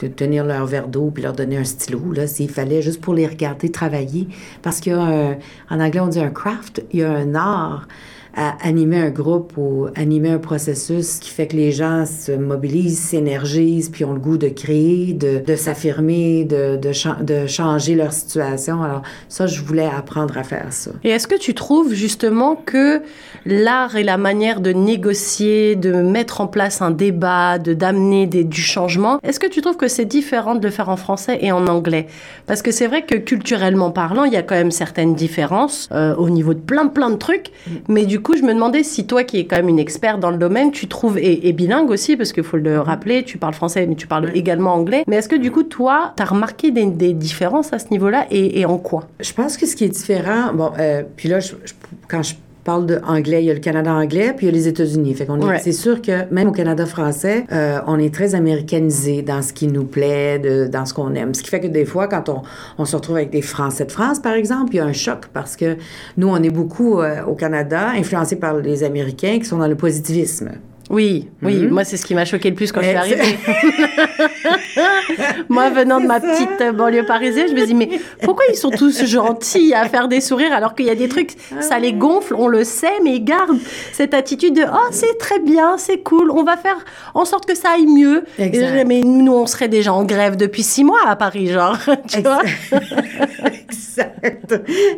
de 0.00 0.06
tenir 0.08 0.44
leur 0.44 0.66
verre 0.66 0.88
d'eau 0.88 1.10
puis 1.12 1.22
leur 1.22 1.32
donner 1.32 1.56
un 1.56 1.64
stylo, 1.64 2.12
là, 2.12 2.26
s'il 2.26 2.50
fallait, 2.50 2.82
juste 2.82 3.00
pour 3.00 3.14
les 3.14 3.26
regarder 3.26 3.70
travailler. 3.70 4.28
Parce 4.62 4.80
qu'il 4.80 4.92
y 4.92 4.96
a, 4.96 5.36
en 5.70 5.80
anglais, 5.80 6.00
on 6.00 6.08
dit 6.08 6.20
un 6.20 6.30
craft, 6.30 6.84
il 6.92 7.00
y 7.00 7.02
a 7.02 7.12
un 7.12 7.34
art 7.34 7.86
à 8.40 8.56
animer 8.62 8.98
un 9.00 9.10
groupe 9.10 9.54
ou 9.56 9.88
animer 9.96 10.30
un 10.30 10.38
processus 10.38 11.18
qui 11.18 11.30
fait 11.30 11.48
que 11.48 11.56
les 11.56 11.72
gens 11.72 12.06
se 12.06 12.30
mobilisent, 12.30 13.00
s'énergisent, 13.00 13.88
puis 13.88 14.04
ont 14.04 14.12
le 14.12 14.20
goût 14.20 14.38
de 14.38 14.48
créer, 14.48 15.12
de, 15.12 15.42
de 15.44 15.56
s'affirmer, 15.56 16.44
de, 16.44 16.76
de, 16.76 16.92
de, 17.24 17.46
changer 17.48 17.96
leur 17.96 18.12
situation. 18.12 18.80
Alors 18.80 19.02
ça, 19.28 19.48
je 19.48 19.60
voulais 19.60 19.86
apprendre 19.86 20.38
à 20.38 20.44
faire 20.44 20.72
ça. 20.72 20.92
Et 21.02 21.08
est-ce 21.08 21.26
que 21.26 21.34
tu 21.34 21.52
trouves 21.52 21.92
justement 21.92 22.54
que 22.54 23.02
l'art 23.46 23.96
et 23.96 24.04
la 24.04 24.16
manière 24.16 24.60
de 24.60 24.72
négocier, 24.72 25.76
de 25.76 25.92
mettre 25.92 26.40
en 26.40 26.46
place 26.46 26.82
un 26.82 26.90
débat, 26.90 27.58
de 27.58 27.74
d'amener 27.74 28.26
du 28.26 28.60
changement, 28.60 29.18
est-ce 29.22 29.40
que 29.40 29.46
tu 29.46 29.60
trouves 29.60 29.76
que 29.76 29.88
c'est 29.88 30.04
différent 30.04 30.54
de 30.54 30.64
le 30.64 30.70
faire 30.70 30.88
en 30.88 30.96
français 30.96 31.38
et 31.40 31.52
en 31.52 31.66
anglais? 31.66 32.06
Parce 32.46 32.62
que 32.62 32.70
c'est 32.70 32.86
vrai 32.86 33.02
que 33.02 33.14
culturellement 33.14 33.90
parlant, 33.90 34.24
il 34.24 34.32
y 34.32 34.36
a 34.36 34.42
quand 34.42 34.54
même 34.54 34.70
certaines 34.70 35.14
différences 35.14 35.88
euh, 35.92 36.14
au 36.16 36.30
niveau 36.30 36.54
de 36.54 36.60
plein 36.60 36.86
plein 36.86 37.10
de 37.10 37.16
trucs, 37.16 37.50
mm. 37.66 37.70
mais 37.88 38.06
du 38.06 38.20
coup, 38.20 38.36
je 38.36 38.42
me 38.42 38.52
demandais 38.52 38.82
si 38.82 39.06
toi, 39.06 39.24
qui 39.24 39.38
es 39.38 39.46
quand 39.46 39.56
même 39.56 39.68
une 39.68 39.78
experte 39.78 40.20
dans 40.20 40.30
le 40.30 40.38
domaine, 40.38 40.72
tu 40.72 40.88
trouves, 40.88 41.18
et, 41.18 41.52
bilingue 41.52 41.90
aussi, 41.90 42.16
parce 42.16 42.32
qu'il 42.32 42.44
faut 42.44 42.56
le 42.56 42.80
rappeler, 42.80 43.24
tu 43.24 43.38
parles 43.38 43.54
français, 43.54 43.86
mais 43.86 43.94
tu 43.94 44.06
parles 44.06 44.30
également 44.34 44.74
anglais. 44.74 45.04
Mais 45.06 45.16
est-ce 45.16 45.28
que 45.28 45.36
du 45.36 45.50
coup, 45.50 45.62
toi, 45.62 46.12
tu 46.16 46.22
as 46.22 46.26
remarqué 46.26 46.70
des, 46.70 47.12
différences 47.12 47.72
à 47.72 47.78
ce 47.78 47.86
niveau-là 47.90 48.26
et, 48.30 48.64
en 48.66 48.78
quoi? 48.78 49.08
Je 49.20 49.32
pense 49.32 49.56
que 49.56 49.66
ce 49.66 49.76
qui 49.76 49.84
est 49.84 49.88
différent, 49.88 50.52
bon, 50.52 50.72
euh, 50.78 51.02
puis 51.16 51.28
là, 51.28 51.38
quand 52.08 52.22
je 52.22 52.34
parle 52.68 52.84
de 52.84 53.00
anglais. 53.06 53.42
Il 53.42 53.46
y 53.46 53.50
a 53.50 53.54
le 53.54 53.60
Canada 53.60 53.94
anglais, 53.94 54.34
puis 54.36 54.44
il 54.44 54.50
y 54.50 54.52
a 54.52 54.54
les 54.54 54.68
États-Unis. 54.68 55.14
Fait 55.14 55.24
qu'on 55.24 55.40
c'est 55.58 55.72
sûr 55.72 56.02
que 56.02 56.30
même 56.30 56.48
au 56.48 56.52
Canada 56.52 56.84
français, 56.84 57.46
euh, 57.50 57.80
on 57.86 57.98
est 57.98 58.12
très 58.12 58.34
américanisé 58.34 59.22
dans 59.22 59.40
ce 59.40 59.54
qui 59.54 59.68
nous 59.68 59.84
plaît, 59.84 60.38
de, 60.38 60.66
dans 60.66 60.84
ce 60.84 60.92
qu'on 60.92 61.14
aime. 61.14 61.32
Ce 61.32 61.42
qui 61.42 61.48
fait 61.48 61.60
que 61.60 61.66
des 61.66 61.86
fois, 61.86 62.08
quand 62.08 62.28
on, 62.28 62.42
on, 62.76 62.84
se 62.84 62.94
retrouve 62.94 63.16
avec 63.16 63.30
des 63.30 63.40
Français 63.40 63.86
de 63.86 63.92
France, 63.92 64.18
par 64.18 64.34
exemple, 64.34 64.74
il 64.74 64.76
y 64.76 64.80
a 64.80 64.84
un 64.84 64.92
choc 64.92 65.28
parce 65.32 65.56
que 65.56 65.78
nous, 66.18 66.28
on 66.28 66.42
est 66.42 66.50
beaucoup 66.50 67.00
euh, 67.00 67.24
au 67.24 67.34
Canada 67.34 67.88
influencés 67.96 68.36
par 68.36 68.58
les 68.58 68.84
Américains 68.84 69.38
qui 69.38 69.46
sont 69.46 69.56
dans 69.56 69.68
le 69.68 69.76
positivisme. 69.76 70.50
Oui, 70.90 71.28
oui, 71.42 71.56
mhm. 71.56 71.70
moi 71.70 71.84
c'est 71.84 71.98
ce 71.98 72.06
qui 72.06 72.14
m'a 72.14 72.24
choqué 72.24 72.48
le 72.48 72.54
plus 72.54 72.72
quand 72.72 72.80
je 72.80 72.88
suis 72.88 72.96
arrivée. 72.96 73.22
moi 75.48 75.70
venant 75.70 76.00
de 76.00 76.06
ma 76.06 76.20
petite 76.20 76.76
banlieue 76.76 77.04
parisienne, 77.04 77.48
je 77.48 77.54
me 77.54 77.66
dis 77.66 77.74
mais 77.74 78.00
pourquoi 78.22 78.44
ils 78.50 78.56
sont 78.56 78.70
tous 78.70 79.04
gentils 79.04 79.74
à 79.74 79.88
faire 79.88 80.08
des 80.08 80.20
sourires 80.20 80.52
alors 80.52 80.74
qu'il 80.74 80.86
y 80.86 80.90
a 80.90 80.94
des 80.94 81.08
trucs, 81.08 81.32
ça 81.60 81.78
les 81.78 81.92
gonfle, 81.92 82.34
on 82.36 82.48
le 82.48 82.64
sait, 82.64 83.00
mais 83.02 83.16
ils 83.16 83.24
gardent 83.24 83.58
cette 83.92 84.14
attitude 84.14 84.54
de 84.54 84.62
oh 84.62 84.88
c'est 84.90 85.18
très 85.18 85.38
bien, 85.38 85.78
c'est 85.78 85.98
cool, 85.98 86.30
on 86.30 86.44
va 86.44 86.56
faire 86.56 86.78
en 87.14 87.24
sorte 87.24 87.46
que 87.46 87.54
ça 87.54 87.70
aille 87.74 87.86
mieux. 87.86 88.24
mais 88.38 89.02
nous 89.02 89.32
on 89.32 89.46
serait 89.46 89.68
déjà 89.68 89.92
en 89.92 90.04
grève 90.04 90.36
depuis 90.36 90.62
six 90.62 90.84
mois 90.84 91.00
à 91.06 91.16
Paris, 91.16 91.48
genre, 91.48 91.76
tu 92.08 92.20
vois. 92.20 92.42
exact, 93.68 94.54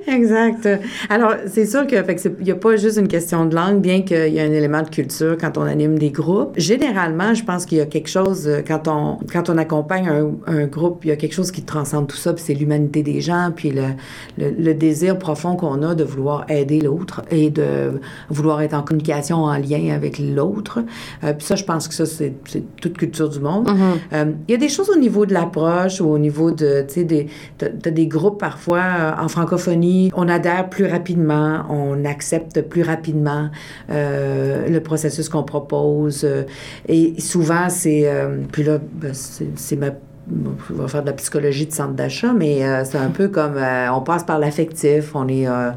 exact. 0.07 0.69
Alors 1.09 1.35
c'est 1.47 1.67
sûr 1.67 1.87
que 1.87 2.03
fait 2.03 2.25
il 2.39 2.45
n'y 2.45 2.51
a 2.51 2.57
pas 2.57 2.77
juste 2.77 2.99
une 2.99 3.09
question 3.09 3.47
de 3.47 3.55
langue, 3.55 3.81
bien 3.81 4.03
qu'il 4.03 4.33
y 4.33 4.41
a 4.41 4.43
un 4.43 4.53
élément 4.53 4.83
de 4.83 4.89
culture 4.89 5.37
quand 5.39 5.59
on 5.59 5.63
a 5.63 5.75
des 5.75 6.11
groupes. 6.11 6.55
Généralement, 6.57 7.35
je 7.35 7.45
pense 7.45 7.67
qu'il 7.67 7.79
y 7.79 7.81
a 7.81 7.87
quelque 7.87 8.09
chose, 8.09 8.47
euh, 8.47 8.63
quand 8.67 8.89
on, 8.89 9.19
quand 9.33 9.51
on 9.51 9.59
accompagne 9.59 10.09
un, 10.47 10.67
groupe, 10.67 11.05
il 11.05 11.09
y 11.09 11.11
a 11.11 11.17
quelque 11.17 11.33
chose 11.33 11.51
qui 11.51 11.63
transcende 11.63 12.07
tout 12.07 12.17
ça, 12.17 12.33
puis 12.33 12.43
c'est 12.47 12.55
l'humanité 12.55 13.03
des 13.03 13.21
gens, 13.21 13.53
puis 13.55 13.71
le, 13.71 13.95
le, 14.39 14.75
désir 14.75 15.19
profond 15.19 15.57
qu'on 15.57 15.83
a 15.83 15.95
de 15.95 16.05
vouloir 16.05 16.45
aider 16.49 16.81
l'autre 16.81 17.23
et 17.31 17.51
de 17.51 18.01
vouloir 18.29 18.63
être 18.63 18.75
en 18.75 18.83
communication, 18.83 19.45
en 19.45 19.57
lien 19.57 19.95
avec 19.95 20.19
l'autre. 20.19 20.81
Euh, 21.25 21.33
puis 21.33 21.47
ça, 21.47 21.57
je 21.57 21.65
pense 21.65 21.89
que 21.89 21.95
ça, 21.95 22.07
c'est 22.07 22.35
toute 22.81 22.97
culture 22.97 23.29
du 23.29 23.41
monde. 23.41 23.69
Mm-hmm. 23.69 24.15
Euh, 24.15 24.33
il 24.49 24.53
y 24.53 24.55
a 24.55 24.59
des 24.59 24.69
choses 24.69 24.91
au 24.91 24.99
niveau 24.99 25.27
de 25.27 25.33
l'approche 25.33 26.01
ou 26.01 26.07
au 26.07 26.19
niveau 26.19 26.51
de, 26.51 26.85
tu 26.87 26.95
sais, 26.95 27.05
des, 27.05 27.27
des 27.59 28.07
groupes 28.07 28.39
parfois 28.39 29.17
en 29.19 29.29
francophonie, 29.29 30.11
on 30.15 30.29
adhère 30.29 30.69
plus 30.69 30.87
rapidement, 30.87 31.65
on 31.69 32.05
accepte 32.05 32.63
plus 32.63 32.83
rapidement 32.83 33.51
le 33.89 34.79
processus 34.79 35.29
qu'on 35.29 35.43
propose 35.43 36.25
euh, 36.25 36.45
et 36.89 37.21
souvent, 37.21 37.69
c'est. 37.69 38.03
Euh, 38.05 38.39
puis 38.51 38.63
là, 38.63 38.79
ben, 38.79 39.15
c'est 39.57 39.77
ma 39.77 39.91
on 40.29 40.75
va 40.75 40.89
faire 40.89 41.03
de 41.03 41.07
la 41.07 41.13
psychologie 41.15 41.67
de 41.67 41.73
centre 41.73 41.95
d'achat, 41.95 42.33
mais 42.33 42.65
euh, 42.65 42.85
c'est 42.85 42.99
un 42.99 43.09
peu 43.09 43.29
comme 43.29 43.57
euh, 43.57 43.93
on 43.93 44.01
passe 44.01 44.25
par 44.25 44.39
l'affectif, 44.39 45.15
on 45.15 45.27
est, 45.29 45.49
euh, 45.49 45.71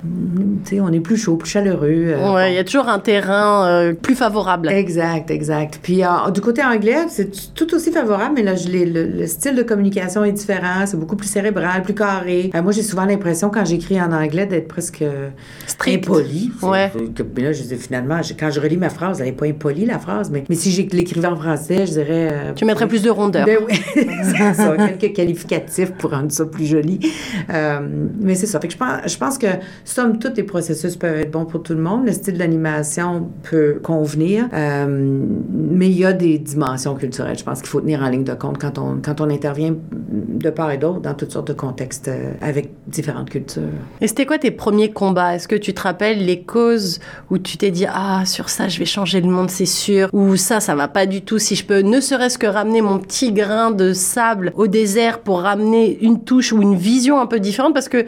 on 0.80 0.94
est 0.94 1.00
plus 1.00 1.18
chaud, 1.18 1.38
plus 1.38 1.50
chaleureux. 1.50 2.16
oui, 2.16 2.42
il 2.50 2.54
y 2.54 2.58
a 2.58 2.64
toujours 2.64 2.88
un 2.88 3.00
terrain 3.00 3.94
plus 4.02 4.16
favorable. 4.16 4.70
Exact, 4.70 5.32
exact. 5.32 5.80
Puis 5.82 6.02
du 6.34 6.42
côté 6.42 6.64
anglais, 6.64 7.06
c'est 7.10 7.54
tout 7.54 7.74
aussi 7.74 7.92
favorable, 7.92 8.36
mais 8.36 8.44
là, 8.44 8.54
le, 8.54 9.26
style 9.28 9.56
de 9.56 9.64
communication 9.64 10.24
est 10.24 10.32
différent, 10.32 10.86
c'est 10.86 10.98
beaucoup 10.98 11.16
plus 11.16 11.28
cérébral, 11.28 11.82
plus 11.82 11.96
carré. 11.96 12.52
moi, 12.62 12.72
j'ai 12.72 12.84
souvent 12.84 13.06
l'impression 13.06 13.50
quand 13.50 13.66
j'écris 13.66 14.00
en 14.02 14.12
anglais 14.12 14.46
d'être 14.46 14.68
presque 14.68 15.04
Strict. 15.66 16.08
impoli. 16.08 16.52
Ouais. 16.62 16.92
Mais 17.36 17.44
là, 17.44 17.54
je 17.54 17.64
dis 17.64 17.76
finalement, 17.76 18.20
quand 18.40 18.52
je 18.52 18.60
relis 18.60 18.78
ma 18.78 18.90
phrase, 18.90 19.20
elle 19.20 19.28
n'est 19.28 19.32
pas 19.32 19.48
impolie 19.48 19.86
la 19.86 20.00
phrase, 20.00 20.30
mais, 20.30 20.44
mais 20.50 20.56
si 20.56 20.72
j'écrivais 20.72 21.28
en 21.28 21.36
français, 21.36 21.86
je 21.86 21.94
dirais. 21.94 22.54
tu 22.56 22.66
mettrais 22.66 22.88
plus 22.88 23.02
de 23.02 23.10
rondeur. 23.10 23.46
Ben 23.46 23.58
oui. 23.68 23.82
ça, 24.54 24.76
quelques 24.78 25.16
qualificatifs 25.16 25.92
pour 25.94 26.12
rendre 26.12 26.32
ça 26.32 26.46
plus 26.46 26.66
joli. 26.66 27.00
Euh, 27.50 27.80
mais 28.20 28.36
c'est 28.36 28.48
ça. 28.48 28.60
Je, 28.68 29.18
pense, 29.18 29.38
que, 29.38 29.48
somme 29.84 30.20
toute, 30.20 30.38
les 30.38 30.44
processus 30.44 30.96
peuvent 30.96 31.18
être 31.18 31.32
bons 31.32 31.46
pour 31.46 31.64
tout 31.64 31.74
le 31.74 31.82
monde. 31.82 32.06
Le 32.06 32.12
style 32.12 32.38
d'animation 32.38 33.30
peut 33.44 33.80
convenir, 33.82 34.48
euh, 34.54 34.86
mais 35.50 35.88
il 35.90 35.98
y 35.98 36.06
a 36.06 36.14
des 36.14 36.38
dimensions 36.38 36.96
culturelles. 36.96 37.38
Je 37.38 37.44
pense 37.44 37.60
qu'il 37.60 37.70
faut 37.70 37.82
tenir 37.82 38.02
en 38.02 38.10
ligne 38.10 38.24
de 38.24 38.34
compte 38.34 38.58
quand 38.60 38.80
on, 38.80 39.30
intervient 39.30 39.74
de 39.90 40.50
part 40.50 40.72
et 40.72 40.78
d'autre 40.78 41.00
dans 41.00 41.14
toutes 41.14 41.32
sortes 41.32 41.48
de 41.48 41.54
contextes 41.54 42.10
euh, 42.10 42.34
avec 42.42 42.72
différentes 42.88 43.30
cultures. 43.30 43.64
Et 44.02 44.08
c'était 44.08 44.26
quoi 44.26 44.38
tes 44.38 44.52
premiers 44.52 44.92
combats? 44.92 45.36
Est-ce 45.36 45.48
que 45.48 45.56
tu 45.56 45.74
te 45.74 45.82
rappelles 45.82 46.26
les 46.26 46.44
causes 46.44 47.00
où 47.30 47.38
tu 47.38 47.58
t'es 47.58 47.72
dit, 47.72 47.86
ah, 47.88 48.24
sur 48.26 48.50
ça, 48.50 48.68
je 48.68 48.80
vais 48.80 48.86
changer 48.86 49.22
le 49.22 49.30
monde, 49.30 49.50
c'est 49.50 49.66
sûr, 49.66 50.10
ou 50.12 50.36
ça, 50.36 50.60
ça 50.60 50.76
va 50.76 50.88
pas 50.88 51.06
du 51.06 51.22
tout, 51.22 51.40
si 51.40 51.56
je 51.56 51.66
peux 51.66 51.80
ne 51.80 52.02
serait-ce 52.02 52.38
que 52.38 52.48
ramener 52.48 52.82
mon 52.82 53.00
petit 53.00 53.32
grain 53.32 53.72
de 53.72 53.94
au 54.56 54.68
désert 54.68 55.20
pour 55.20 55.42
ramener 55.42 55.98
une 56.02 56.24
touche 56.24 56.54
ou 56.54 56.62
une 56.62 56.76
vision 56.76 57.20
un 57.20 57.26
peu 57.26 57.40
différente 57.40 57.74
parce 57.74 57.90
que 57.90 58.06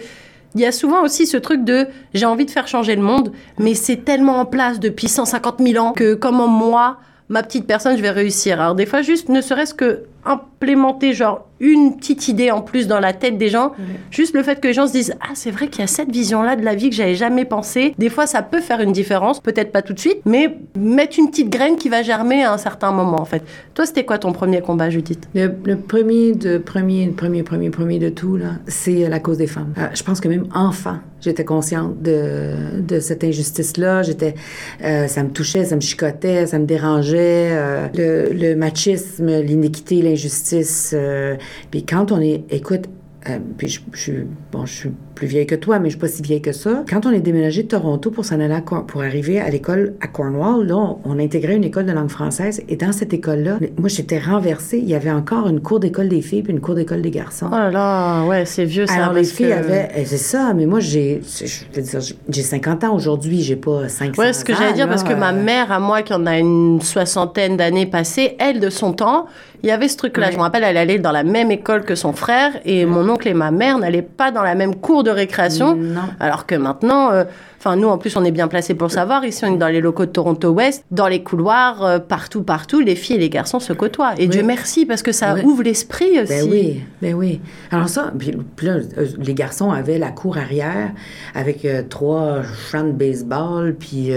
il 0.56 0.62
y 0.62 0.66
a 0.66 0.72
souvent 0.72 1.04
aussi 1.04 1.28
ce 1.28 1.36
truc 1.36 1.66
de 1.66 1.88
j'ai 2.14 2.26
envie 2.26 2.46
de 2.46 2.52
faire 2.52 2.68
changer 2.68 2.96
le 2.96 3.02
monde, 3.02 3.34
mais 3.60 3.74
c'est 3.74 3.98
tellement 3.98 4.40
en 4.40 4.46
place 4.46 4.80
depuis 4.80 5.10
150 5.10 5.56
000 5.60 5.86
ans 5.86 5.92
que 5.92 6.14
comment 6.14 6.48
moi, 6.48 6.98
ma 7.28 7.44
petite 7.44 7.68
personne, 7.68 7.98
je 7.98 8.02
vais 8.02 8.10
réussir. 8.10 8.62
Alors 8.62 8.74
des 8.74 8.86
fois, 8.86 9.02
juste 9.02 9.28
ne 9.28 9.42
serait-ce 9.42 9.74
que 9.74 10.04
implémenter 10.26 11.14
genre 11.14 11.48
une 11.60 11.96
petite 11.96 12.28
idée 12.28 12.52
en 12.52 12.62
plus 12.62 12.88
dans 12.88 13.00
la 13.00 13.14
tête 13.14 13.38
des 13.38 13.48
gens. 13.50 13.72
Juste 14.12 14.36
le 14.36 14.44
fait 14.44 14.60
que 14.60 14.68
les 14.68 14.74
gens 14.74 14.88
se 14.88 14.92
disent 14.92 15.16
ah 15.22 15.32
c'est 15.36 15.52
vrai 15.52 15.68
qu'il 15.68 15.80
y 15.80 15.84
a 15.84 15.88
cette 15.88 16.12
vision 16.12 16.44
là 16.44 16.56
de 16.56 16.64
la 16.64 16.76
vie 16.76 16.90
que 16.90 16.96
j'avais 16.96 17.16
jamais 17.16 17.46
pensé. 17.46 17.94
Des 17.98 18.10
fois 18.10 18.28
ça 18.28 18.42
peut 18.42 18.60
faire 18.60 18.82
une 18.82 18.92
différence, 18.92 19.40
peut-être 19.40 19.72
pas 19.72 19.82
tout 19.82 19.94
de 19.94 20.00
suite, 20.00 20.18
mais 20.26 20.58
mettre 20.78 21.18
une 21.18 21.30
petite 21.30 21.50
graine 21.50 21.78
qui 21.78 21.90
va 21.90 22.02
germer 22.02 22.44
à 22.44 22.52
un 22.54 22.58
certain 22.58 22.92
moment 22.92 23.22
en 23.22 23.26
fait. 23.26 23.44
Toi 23.74 23.86
c'était 23.86 24.04
quoi 24.04 24.18
ton 24.18 24.34
premier 24.34 24.62
combat 24.62 24.90
Judith? 24.90 25.28
Le, 25.34 25.76
premier 25.76 26.34
de 26.34 26.58
premier 26.58 27.08
premier 27.08 27.44
premier 27.44 27.70
premier 27.70 28.00
de 28.00 28.10
tout 28.10 28.36
là, 28.36 28.56
c'est 28.68 29.08
la 29.08 29.20
cause 29.20 29.38
des 29.38 29.48
femmes. 29.48 29.74
Euh, 29.78 29.88
je 29.94 30.04
pense 30.04 30.20
que 30.20 30.28
même 30.28 30.48
enfant 30.54 30.98
j'étais 31.22 31.44
consciente 31.44 32.02
de, 32.02 32.82
de 32.82 33.00
cette 33.00 33.24
injustice 33.24 33.78
là. 33.78 34.04
J'étais 34.04 34.36
euh, 34.84 35.08
ça 35.08 35.24
me 35.24 35.30
touchait, 35.30 35.66
ça 35.66 35.76
me 35.76 35.82
chicotait, 35.82 36.46
ça 36.46 36.60
me 36.60 36.66
dérangeait. 36.66 37.50
Euh, 37.52 37.88
le, 37.96 38.34
le, 38.34 38.56
machisme, 38.56 39.42
l'inéquité, 39.42 40.02
l'injustice 40.16 40.96
puis 41.72 41.84
quand 41.84 42.12
on 42.12 42.22
est, 42.22 42.44
écoute, 42.50 42.88
euh, 43.30 43.40
puis 43.58 43.68
je, 43.68 43.80
je, 43.94 44.12
bon, 44.52 44.66
je 44.66 44.74
suis 44.74 44.92
plus 45.16 45.28
vieille 45.28 45.48
que 45.48 45.56
toi, 45.56 45.80
mais 45.80 45.90
je 45.90 45.94
suis 45.94 46.00
pas 46.00 46.08
si 46.08 46.22
vieille 46.22 46.42
que 46.42 46.52
ça. 46.52 46.84
Quand 46.88 47.06
on 47.06 47.12
est 47.12 47.22
déménagé 47.22 47.64
de 47.64 47.68
Toronto 47.68 48.12
pour 48.12 48.26
s'en 48.26 48.40
aller 48.40 48.54
à, 48.54 48.62
pour 48.62 49.02
arriver 49.02 49.40
à 49.40 49.50
l'école 49.50 49.96
à 50.02 50.08
Cornwall, 50.08 50.68
là, 50.68 50.98
on, 51.04 51.18
a 51.18 51.24
intégré 51.24 51.56
une 51.56 51.64
école 51.64 51.86
de 51.86 51.92
langue 51.92 52.10
française. 52.10 52.62
Et 52.68 52.76
dans 52.76 52.92
cette 52.92 53.14
école-là, 53.14 53.58
moi, 53.80 53.90
j'étais 53.90 54.20
renversée. 54.20 54.78
Il 54.78 54.88
y 54.88 54.94
avait 54.94 55.12
encore 55.12 55.48
une 55.48 55.62
cour 55.62 55.80
d'école 55.80 56.10
des 56.10 56.22
filles 56.22 56.44
puis 56.44 56.54
une 56.54 56.60
cour 56.60 56.76
d'école 56.76 57.02
des 57.02 57.12
garçons. 57.12 57.48
Oh 57.50 57.56
là 57.56 57.72
là, 57.72 58.26
ouais, 58.26 58.46
c'est 58.46 58.66
vieux 58.66 58.86
ça. 58.86 58.94
Alors, 58.94 59.14
les 59.14 59.24
filles 59.24 59.54
avaient... 59.54 59.90
Eh, 59.96 60.06
c'est 60.06 60.18
ça, 60.18 60.54
mais 60.54 60.66
moi, 60.66 60.82
j'ai... 60.82 61.22
J'ai 62.30 62.42
50 62.42 62.84
ans 62.84 62.96
aujourd'hui, 62.96 63.42
j'ai 63.42 63.56
pas 63.56 63.88
500 63.88 64.22
Ouais, 64.22 64.34
ce 64.34 64.46
que 64.46 64.54
j'allais 64.54 64.74
dire, 64.74 64.88
parce 64.88 65.04
que 65.04 65.14
ma 65.14 65.32
mère, 65.32 65.72
à 65.72 65.80
moi, 65.80 66.04
qui 66.04 66.14
en 66.14 66.26
a 66.26 66.38
une 66.38 66.82
soixantaine 66.82 67.58
d'années 67.58 67.88
passées, 67.88 68.36
elle, 68.40 68.60
de 68.60 68.70
son 68.70 68.94
temps, 68.94 69.26
il 69.66 69.70
y 69.70 69.72
avait 69.72 69.88
ce 69.88 69.98
truc-là. 69.98 70.30
Je 70.30 70.38
me 70.38 70.44
rappelle, 70.44 70.64
elle 70.64 70.78
allait 70.78 71.00
dans 71.00 71.12
la 71.12 71.24
même 71.24 71.50
école 71.50 71.86
que 71.86 71.96
son 71.96 72.14
frère 72.14 72.52
et 72.66 72.86
mon 72.86 73.10
oncle 73.10 73.28
et 73.28 73.34
ma 73.34 73.50
mère 73.50 73.80
n'allaient 73.80 74.04
pas 74.04 74.30
dans 74.30 74.44
la 74.44 74.54
même 74.54 74.76
cour 74.76 75.04
de 75.04 75.10
récréation. 75.10 75.80
Alors 76.20 76.46
que 76.46 76.54
maintenant, 76.54 77.12
euh, 77.12 77.24
Enfin, 77.66 77.78
nous, 77.78 77.88
en 77.88 77.98
plus, 77.98 78.16
on 78.16 78.24
est 78.24 78.32
bien 78.32 78.48
placés 78.48 78.76
pour 78.76 78.92
savoir. 78.92 79.26
Ici, 79.26 79.44
on 79.44 79.56
est 79.56 79.58
dans 79.58 79.70
les 79.70 79.82
locaux 79.82 80.06
de 80.06 80.12
Toronto 80.12 80.52
West, 80.52 80.86
dans 80.92 81.08
les 81.08 81.24
couloirs, 81.24 81.84
euh, 81.84 81.98
partout, 81.98 82.44
partout, 82.44 82.80
les 82.80 82.96
filles 82.96 83.16
et 83.16 83.20
les 83.20 83.30
garçons 83.32 83.60
se 83.60 83.74
côtoient. 83.74 84.14
Et 84.20 84.28
Dieu 84.28 84.44
merci, 84.44 84.86
parce 84.86 85.02
que 85.02 85.12
ça 85.12 85.36
ouvre 85.44 85.64
l'esprit 85.64 86.14
ben 86.14 86.24
aussi. 86.24 86.48
Ben 86.48 86.52
oui, 86.52 86.84
ben 87.02 87.14
oui. 87.16 87.42
Alors 87.72 87.90
ça, 87.90 88.14
puis, 88.20 88.34
là, 88.62 88.74
euh, 89.00 89.08
les 89.18 89.34
garçons 89.34 89.72
avaient 89.72 89.98
la 89.98 90.12
cour 90.12 90.38
arrière 90.38 90.92
avec 91.34 91.66
euh, 91.66 91.82
trois 91.90 92.44
champs 92.70 92.84
de 92.84 92.92
baseball, 92.92 93.74
puis 93.74 94.12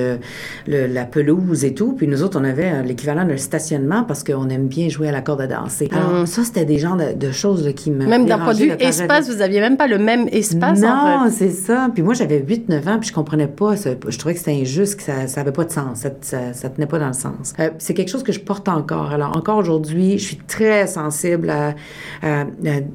la 0.66 1.04
pelouse 1.06 1.64
et 1.64 1.72
tout. 1.72 1.94
Puis 1.94 2.06
nous 2.06 2.22
autres, 2.22 2.38
on 2.38 2.44
avait 2.44 2.82
l'équivalent 2.82 3.24
d'un 3.24 3.38
stationnement 3.38 4.04
parce 4.04 4.24
qu'on 4.24 4.50
aime 4.50 4.66
bien 4.66 4.90
jouer 4.90 5.08
à 5.08 5.12
la 5.12 5.22
corde 5.22 5.40
à 5.40 5.46
danser. 5.46 5.88
Alors 5.92 6.24
mm. 6.24 6.26
ça, 6.26 6.44
c'était 6.44 6.66
des 6.66 6.78
genres 6.78 6.98
de, 6.98 7.32
choses 7.32 7.72
qui 7.74 7.90
me 7.90 8.04
Même 8.04 8.26
d'un 8.26 8.38
point 8.38 8.52
de 8.52 8.58
vue 8.58 8.72
espace, 8.78 9.30
vous 9.30 9.40
aviez 9.40 9.60
même 9.60 9.78
pas 9.78 9.86
le 9.86 9.96
même 9.96 10.28
espace, 10.32 10.82
Non, 10.82 11.28
c'est 11.30 11.50
ça. 11.50 11.88
Puis 11.94 12.02
moi, 12.02 12.12
j'avais 12.12 12.40
8-9 12.40 12.88
ans, 12.90 12.98
puis 12.98 13.08
je 13.08 13.14
comprenais 13.14 13.37
pas, 13.46 13.74
je 13.76 14.18
trouvais 14.18 14.34
que 14.34 14.40
c'était 14.40 14.60
injuste, 14.60 14.96
que 14.96 15.02
ça 15.02 15.26
n'avait 15.36 15.52
pas 15.52 15.64
de 15.64 15.70
sens, 15.70 16.06
ça, 16.20 16.52
ça, 16.52 16.68
tenait 16.68 16.86
pas 16.86 16.98
dans 16.98 17.08
le 17.08 17.12
sens. 17.12 17.54
Euh, 17.58 17.70
c'est 17.78 17.94
quelque 17.94 18.10
chose 18.10 18.22
que 18.22 18.32
je 18.32 18.40
porte 18.40 18.68
encore. 18.68 19.12
Alors, 19.12 19.36
encore 19.36 19.58
aujourd'hui, 19.58 20.18
je 20.18 20.24
suis 20.24 20.36
très 20.36 20.86
sensible 20.86 21.50
à, 21.50 21.74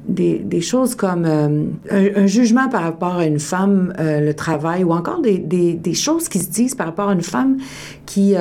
des, 0.08 0.60
choses 0.60 0.94
comme 0.94 1.24
euh, 1.24 1.64
un, 1.90 2.26
jugement 2.26 2.68
par 2.68 2.82
rapport 2.82 3.16
à 3.16 3.26
une 3.26 3.40
femme, 3.40 3.94
euh, 3.98 4.20
le 4.20 4.34
travail, 4.34 4.84
ou 4.84 4.92
encore 4.92 5.20
des, 5.20 5.38
des, 5.38 5.94
choses 5.94 6.28
qui 6.28 6.38
se 6.38 6.50
disent 6.50 6.74
par 6.74 6.86
rapport 6.86 7.08
à 7.08 7.12
une 7.12 7.22
femme 7.22 7.58
qui, 8.06 8.34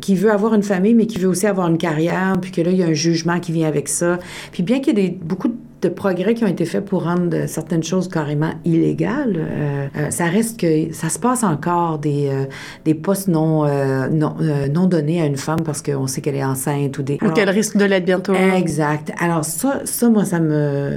qui 0.00 0.14
veut 0.14 0.30
avoir 0.30 0.54
une 0.54 0.62
famille, 0.62 0.94
mais 0.94 1.06
qui 1.06 1.18
veut 1.18 1.28
aussi 1.28 1.46
avoir 1.46 1.68
une 1.68 1.78
carrière, 1.78 2.34
puis 2.40 2.50
que 2.50 2.60
là, 2.60 2.70
il 2.70 2.78
y 2.78 2.82
a 2.82 2.86
un 2.86 2.94
jugement 2.94 3.40
qui 3.40 3.52
vient 3.52 3.68
avec 3.68 3.88
ça. 3.88 4.18
Puis 4.52 4.62
bien 4.62 4.80
qu'il 4.80 4.98
y 4.98 5.04
ait 5.04 5.18
beaucoup 5.20 5.48
de 5.48 5.54
de 5.84 5.88
progrès 5.88 6.34
qui 6.34 6.44
ont 6.44 6.48
été 6.48 6.64
faits 6.64 6.84
pour 6.84 7.04
rendre 7.04 7.46
certaines 7.46 7.82
choses 7.82 8.08
carrément 8.08 8.50
illégales, 8.64 9.36
euh, 9.36 9.86
euh, 9.96 10.10
ça 10.10 10.24
reste 10.26 10.58
que 10.60 10.92
ça 10.92 11.08
se 11.08 11.18
passe 11.18 11.44
encore 11.44 11.98
des, 11.98 12.28
euh, 12.28 12.44
des 12.84 12.94
postes 12.94 13.28
non, 13.28 13.64
euh, 13.66 14.08
non, 14.08 14.34
euh, 14.40 14.66
non 14.68 14.86
donnés 14.86 15.20
à 15.22 15.26
une 15.26 15.36
femme 15.36 15.62
parce 15.64 15.82
qu'on 15.82 16.06
sait 16.06 16.20
qu'elle 16.20 16.36
est 16.36 16.44
enceinte 16.44 16.98
ou 16.98 17.02
des... 17.02 17.18
Ou 17.22 17.30
qu'elle 17.30 17.50
risque 17.50 17.76
de 17.76 17.84
l'être 17.84 18.04
bientôt. 18.04 18.34
Exact. 18.34 19.12
Alors 19.20 19.44
ça, 19.44 19.80
ça, 19.84 20.08
moi, 20.08 20.24
ça 20.24 20.40
me... 20.40 20.92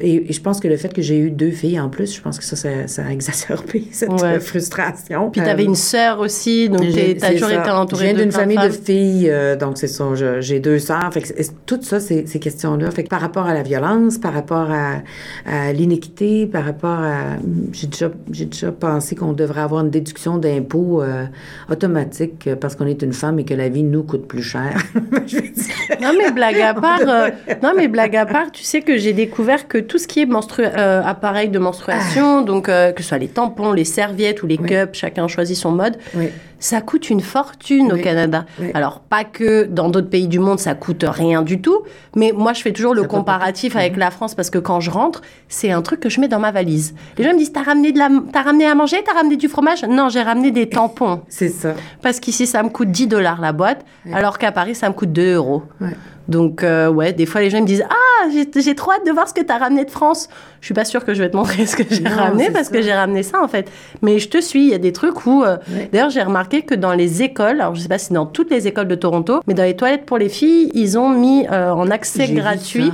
Et, 0.00 0.30
et 0.30 0.32
je 0.32 0.40
pense 0.40 0.60
que 0.60 0.68
le 0.68 0.76
fait 0.76 0.92
que 0.92 1.02
j'ai 1.02 1.18
eu 1.18 1.30
deux 1.30 1.50
filles 1.50 1.80
en 1.80 1.88
plus, 1.88 2.14
je 2.14 2.20
pense 2.20 2.38
que 2.38 2.44
ça, 2.44 2.56
ça, 2.56 2.68
ça 2.86 3.04
a 3.06 3.10
exacerbé 3.12 3.88
cette 3.90 4.10
Ouais. 4.10 4.22
euh, 4.36 4.40
frustration. 4.40 5.30
Puis 5.30 5.40
t'avais 5.42 5.64
Euh, 5.64 5.66
une 5.66 5.74
sœur 5.74 6.20
aussi, 6.20 6.68
donc 6.68 6.80
t'as 6.80 7.28
c'est 7.28 7.34
toujours 7.34 7.50
été 7.50 7.70
entourée 7.70 8.14
d'une 8.14 8.32
famille 8.32 8.56
de 8.58 8.70
filles, 8.70 9.28
euh, 9.30 9.56
donc 9.56 9.78
c'est 9.78 9.88
ça. 9.88 10.04
J'ai 10.40 10.60
deux 10.60 10.78
sœurs. 10.78 11.10
Fait 11.12 11.22
que 11.22 11.28
tout 11.66 11.78
ça, 11.82 12.00
ces 12.00 12.24
questions-là. 12.24 12.90
Fait 12.90 13.04
que 13.04 13.08
par 13.08 13.20
rapport 13.20 13.46
à 13.46 13.54
la 13.54 13.62
violence, 13.62 14.18
par 14.26 14.34
rapport 14.34 14.68
à, 14.72 15.02
à 15.48 15.72
l'inéquité, 15.72 16.46
par 16.46 16.64
rapport 16.64 16.98
à. 16.98 17.36
J'ai 17.72 17.86
déjà, 17.86 18.10
déjà 18.28 18.72
pensé 18.72 19.14
qu'on 19.14 19.32
devrait 19.32 19.60
avoir 19.60 19.84
une 19.84 19.90
déduction 19.90 20.36
d'impôt 20.38 21.00
euh, 21.00 21.26
automatique 21.70 22.48
euh, 22.48 22.56
parce 22.56 22.74
qu'on 22.74 22.86
est 22.86 23.02
une 23.02 23.12
femme 23.12 23.38
et 23.38 23.44
que 23.44 23.54
la 23.54 23.68
vie 23.68 23.84
nous 23.84 24.02
coûte 24.02 24.26
plus 24.26 24.42
cher. 24.42 24.76
Je 25.26 25.36
veux 25.36 25.42
dire. 25.42 25.74
Non 26.00 26.12
mais 26.18 26.32
blague 26.32 26.60
à 26.60 26.74
part, 26.74 26.98
euh, 27.06 27.28
non 27.62 27.72
mais 27.76 27.86
blague 27.86 28.16
à 28.16 28.26
part, 28.26 28.50
tu 28.50 28.64
sais 28.64 28.80
que 28.80 28.96
j'ai 28.98 29.12
découvert 29.12 29.68
que 29.68 29.78
tout 29.78 29.98
ce 29.98 30.08
qui 30.08 30.20
est 30.20 30.28
euh, 30.58 31.02
appareil 31.04 31.48
de 31.48 31.58
menstruation, 31.60 32.42
donc 32.42 32.68
euh, 32.68 32.90
que 32.92 33.02
ce 33.02 33.08
soit 33.10 33.18
les 33.18 33.28
tampons, 33.28 33.72
les 33.72 33.84
serviettes 33.84 34.42
ou 34.42 34.46
les 34.48 34.56
Ah. 34.58 34.62
Oui. 34.62 34.68
cups, 34.70 34.98
chacun 34.98 35.28
choisit 35.28 35.56
son 35.56 35.70
mode, 35.70 35.96
Oui. 36.16 36.28
Ça 36.58 36.80
coûte 36.80 37.10
une 37.10 37.20
fortune 37.20 37.92
au. 37.92 37.96
Canada. 37.96 38.44
Oui. 38.60 38.70
Alors 38.74 39.00
pas 39.00 39.24
que 39.24 39.64
dans 39.64 39.88
d'autres 39.88 40.08
pays 40.10 40.28
du 40.28 40.38
monde 40.38 40.58
ça 40.58 40.74
coûte 40.74 41.04
rien 41.06 41.42
du 41.42 41.60
tout, 41.60 41.82
mais 42.14 42.32
moi 42.36 42.52
je 42.52 42.62
fais 42.62 42.72
toujours 42.72 42.94
le 42.94 43.02
Ça 43.02 43.08
comparatif 43.08 43.74
avec 43.76 43.96
la 43.96 44.10
France 44.10 44.34
parce 44.34 44.50
que 44.50 44.58
quand 44.58 44.80
je 44.80 44.90
rentre, 44.90 45.22
c'est 45.48 45.70
un 45.70 45.82
truc 45.82 46.00
que 46.00 46.08
je 46.08 46.20
mets 46.20 46.28
dans 46.28 46.38
ma 46.38 46.52
valise. 46.52 46.94
Les 47.18 47.24
gens 47.24 47.32
me 47.32 47.38
disent 47.38 47.52
t'as 47.52 47.62
ramené 47.62 47.92
de 47.92 47.98
la, 47.98 48.08
t'as 48.32 48.42
ramené 48.42 48.66
à 48.66 48.74
manger, 48.74 49.02
t'as 49.04 49.14
ramené 49.14 49.36
du 49.36 49.48
fromage? 49.48 49.82
Non, 49.84 50.08
j'ai 50.08 50.22
ramené 50.22 50.50
des 50.50 50.68
tampons 50.68 51.22
C'est 51.28 51.48
ça. 51.48 51.74
parce 52.02 52.20
qu'ici 52.20 52.46
ça 52.46 52.62
me 52.62 52.68
coûte 52.68 52.90
10 52.90 53.08
dollars 53.08 53.40
la 53.40 53.52
boîte, 53.52 53.84
alors 54.12 54.38
qu'à 54.38 54.52
Paris 54.52 54.74
ça 54.74 54.88
me 54.88 54.94
coûte 54.94 55.12
2 55.12 55.34
euros. 55.34 55.62
Ouais. 55.80 55.88
Donc, 56.28 56.62
euh, 56.64 56.88
ouais, 56.88 57.12
des 57.12 57.26
fois 57.26 57.40
les 57.40 57.50
gens 57.50 57.60
me 57.60 57.66
disent 57.66 57.84
Ah, 57.88 58.28
j'ai 58.30 58.74
trop 58.74 58.90
hâte 58.92 59.06
de 59.06 59.12
voir 59.12 59.28
ce 59.28 59.34
que 59.34 59.42
tu 59.42 59.52
as 59.52 59.58
ramené 59.58 59.84
de 59.84 59.90
France. 59.90 60.28
Je 60.60 60.66
suis 60.66 60.74
pas 60.74 60.84
sûre 60.84 61.04
que 61.04 61.14
je 61.14 61.22
vais 61.22 61.30
te 61.30 61.36
montrer 61.36 61.64
ce 61.66 61.76
que 61.76 61.84
j'ai 61.88 62.06
ramené 62.08 62.50
parce 62.50 62.66
ça. 62.66 62.72
que 62.72 62.82
j'ai 62.82 62.92
ramené 62.92 63.22
ça 63.22 63.40
en 63.42 63.46
fait. 63.48 63.70
Mais 64.02 64.18
je 64.18 64.28
te 64.28 64.40
suis, 64.40 64.64
il 64.64 64.70
y 64.70 64.74
a 64.74 64.78
des 64.78 64.92
trucs 64.92 65.26
où. 65.26 65.44
euh, 65.44 65.56
Ouais. 65.72 65.88
D'ailleurs, 65.92 66.10
j'ai 66.10 66.22
remarqué 66.22 66.62
que 66.62 66.74
dans 66.74 66.92
les 66.92 67.22
écoles, 67.22 67.60
alors 67.60 67.74
je 67.74 67.80
sais 67.80 67.88
pas 67.88 67.98
si 67.98 68.12
dans 68.12 68.26
toutes 68.26 68.50
les 68.50 68.66
écoles 68.66 68.88
de 68.88 68.94
Toronto, 68.96 69.40
mais 69.46 69.54
dans 69.54 69.62
les 69.62 69.76
toilettes 69.76 70.06
pour 70.06 70.18
les 70.18 70.28
filles, 70.28 70.70
ils 70.74 70.98
ont 70.98 71.08
mis 71.10 71.46
euh, 71.50 71.70
en 71.70 71.90
accès 71.90 72.28
gratuit. 72.28 72.90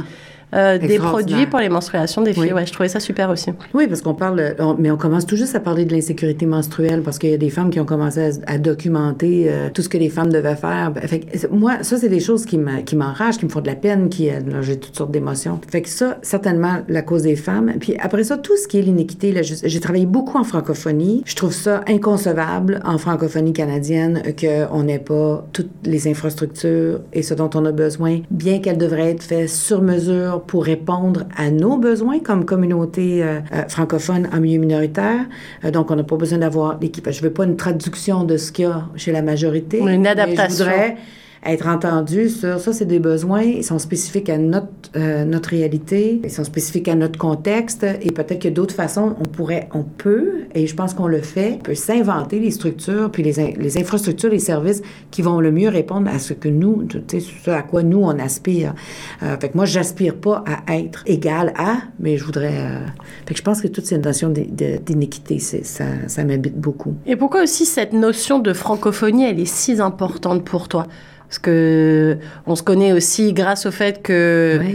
Euh, 0.55 0.79
des 0.79 0.99
produits 0.99 1.47
pour 1.47 1.59
les 1.61 1.69
menstruations 1.69 2.23
des 2.23 2.33
filles. 2.33 2.43
Oui. 2.45 2.53
Ouais, 2.53 2.67
je 2.67 2.73
trouvais 2.73 2.89
ça 2.89 3.01
super 3.01 3.31
aussi. 3.31 3.51
Oui, 3.75 3.87
parce 3.87 4.03
qu'on 4.03 4.15
parle, 4.15 4.55
on- 4.59 4.77
mais 4.79 4.91
on 4.91 4.97
commence 4.97 5.27
tout 5.27 5.37
juste 5.37 5.55
à 5.55 5.61
parler 5.61 5.85
de 5.85 5.93
l'insécurité 5.95 6.47
menstruelle 6.47 7.03
parce 7.03 7.19
qu'il 7.19 7.31
y 7.31 7.35
a 7.35 7.39
des 7.39 7.51
femmes 7.51 7.71
qui 7.71 7.81
ont 7.81 7.85
commencé 7.85 8.21
à, 8.47 8.53
à 8.55 8.59
documenter 8.59 9.47
euh, 9.49 9.69
tout 9.73 9.83
ce 9.83 9.89
que 9.89 9.99
les 9.99 10.09
femmes 10.11 10.31
devaient 10.33 10.57
faire. 10.57 10.93
Ben, 10.93 11.03
Fait 11.07 11.21
que, 11.21 11.47
moi, 11.49 11.83
ça, 11.83 11.97
c'est 11.97 12.09
des 12.09 12.21
choses 12.21 12.45
qui 12.45 12.59
me- 12.59 12.81
qui 12.83 12.97
m'enragent, 12.97 13.39
qui 13.39 13.45
me 13.47 13.51
font 13.51 13.61
de 13.61 13.67
la 13.67 13.75
peine, 13.77 14.09
qui, 14.09 14.29
euh, 14.31 14.41
j'ai 14.63 14.79
toutes 14.79 14.97
sortes 14.97 15.11
d'émotions. 15.11 15.61
Fait 15.71 15.83
que 15.83 15.89
ça, 15.89 16.19
certainement, 16.23 16.79
la 16.89 17.03
cause 17.03 17.23
des 17.23 17.37
femmes. 17.37 17.73
Puis 17.81 17.97
après 18.01 18.25
ça, 18.25 18.37
tout 18.37 18.57
ce 18.57 18.69
qui 18.69 18.79
est 18.79 18.83
l'iniquité, 18.83 19.35
j'ai 19.43 19.81
travaillé 19.81 20.07
beaucoup 20.07 20.39
en 20.39 20.45
francophonie. 20.45 21.23
Je 21.25 21.35
trouve 21.35 21.53
ça 21.53 21.81
inconcevable 21.89 22.81
en 22.85 22.99
francophonie 22.99 23.53
canadienne 23.53 24.23
qu'on 24.39 24.83
n'ait 24.83 24.99
pas 24.99 25.47
toutes 25.53 25.71
les 25.85 26.09
infrastructures 26.09 27.01
et 27.13 27.23
ce 27.23 27.35
dont 27.35 27.51
on 27.55 27.65
a 27.65 27.73
besoin, 27.73 28.21
bien 28.31 28.59
qu'elles 28.61 28.79
devraient 28.79 29.11
être 29.13 29.23
faites 29.23 29.49
sur 29.49 29.83
mesure 29.83 30.42
pour 30.47 30.65
répondre 30.65 31.25
à 31.37 31.51
nos 31.51 31.77
besoins 31.77 32.21
comme 32.21 32.45
communauté 32.45 33.23
euh, 33.23 33.41
euh, 33.53 33.63
francophone 33.69 34.29
en 34.33 34.41
milieu 34.41 34.59
minoritaire. 34.59 35.27
Euh, 35.65 35.71
donc, 35.71 35.91
on 35.91 35.97
n'a 35.97 36.05
pas 36.05 36.17
besoin 36.17 36.39
d'avoir 36.39 36.79
l'équipe. 36.81 37.09
Je 37.11 37.23
veux 37.23 37.33
pas 37.33 37.45
une 37.45 37.57
traduction 37.57 38.25
de 38.25 38.37
ce 38.37 38.53
qu'il 38.53 38.65
y 38.65 38.69
a 38.69 38.85
chez 38.97 39.13
la 39.13 39.23
majorité. 39.23 39.79
Une 39.79 40.03
mais 40.03 40.09
adaptation. 40.09 40.65
Je 40.65 40.71
voudrais 40.71 40.97
être 41.45 41.67
entendu 41.67 42.29
sur 42.29 42.61
ça, 42.61 42.73
c'est 42.73 42.85
des 42.85 43.01
besoins, 43.01 43.43
ils 43.43 43.65
sont 43.65 43.79
spécifiques 43.79 44.29
à 44.29 44.39
notre, 44.39 44.69
euh, 44.97 45.25
notre 45.25 45.51
réalité, 45.51 46.21
ils 46.23 46.31
sont 46.31 46.45
spécifiques 46.45 46.87
à 46.89 46.95
notre 46.95 47.19
contexte, 47.19 47.85
et 47.85 48.13
peut-être 48.13 48.41
que 48.41 48.49
d'autres 48.49 48.75
façons, 48.75 49.17
on 49.21 49.25
pourrait, 49.25 49.69
on 49.75 49.83
peut, 49.83 50.45
et 50.55 50.67
je 50.67 50.75
pense 50.75 50.95
qu'on 50.95 51.09
le 51.09 51.21
fait, 51.21 51.55
on 51.57 51.63
peut 51.63 51.75
s'inventer 51.75 52.39
les 52.39 52.53
structures, 52.53 53.11
puis 53.11 53.23
les, 53.25 53.55
les 53.59 53.79
infrastructures, 53.79 54.31
les 54.31 54.39
services 54.39 54.83
qui 55.11 55.23
vont 55.23 55.41
le 55.41 55.51
mieux 55.51 55.69
répondre 55.69 56.09
à 56.09 56.19
ce 56.19 56.33
que 56.33 56.49
nous, 56.49 56.85
tu 56.85 56.99
sais, 57.09 57.21
ce 57.21 57.51
à 57.51 57.63
quoi 57.63 57.83
nous, 57.83 58.03
on 58.03 58.19
aspire. 58.19 58.75
Euh, 59.23 59.37
fait 59.41 59.49
que 59.49 59.57
moi, 59.57 59.65
j'aspire 59.65 60.15
pas 60.15 60.45
à 60.47 60.77
être 60.77 61.03
égal 61.07 61.53
à, 61.57 61.79
mais 61.99 62.19
je 62.19 62.25
voudrais... 62.25 62.55
euh, 62.57 62.87
Fait 63.27 63.35
que 63.35 63.39
je 63.39 63.45
pense 63.45 63.61
que 63.61 63.69
toute 63.69 63.87
cette 63.87 64.05
notion 64.05 64.31
d'inéquité, 64.31 65.39
ça, 65.39 65.85
ça 66.07 66.25
m'habite 66.25 66.57
beaucoup. 66.57 66.95
Et 67.07 67.17
pourquoi 67.17 67.43
aussi 67.43 67.67
cette 67.67 67.93
notion 67.93 68.39
de 68.39 68.53
francophonie, 68.53 69.25
elle 69.25 69.41
est 69.41 69.45
si 69.45 69.81
importante 69.81 70.45
pour 70.45 70.69
toi? 70.69 70.87
Parce 71.33 71.39
que 71.39 72.19
on 72.47 72.55
se 72.57 72.63
connaît 72.63 72.93
aussi 72.93 73.33
grâce 73.33 73.65
au 73.65 73.71
fait 73.71 74.03
que 74.03 74.59
Ouais. 74.61 74.75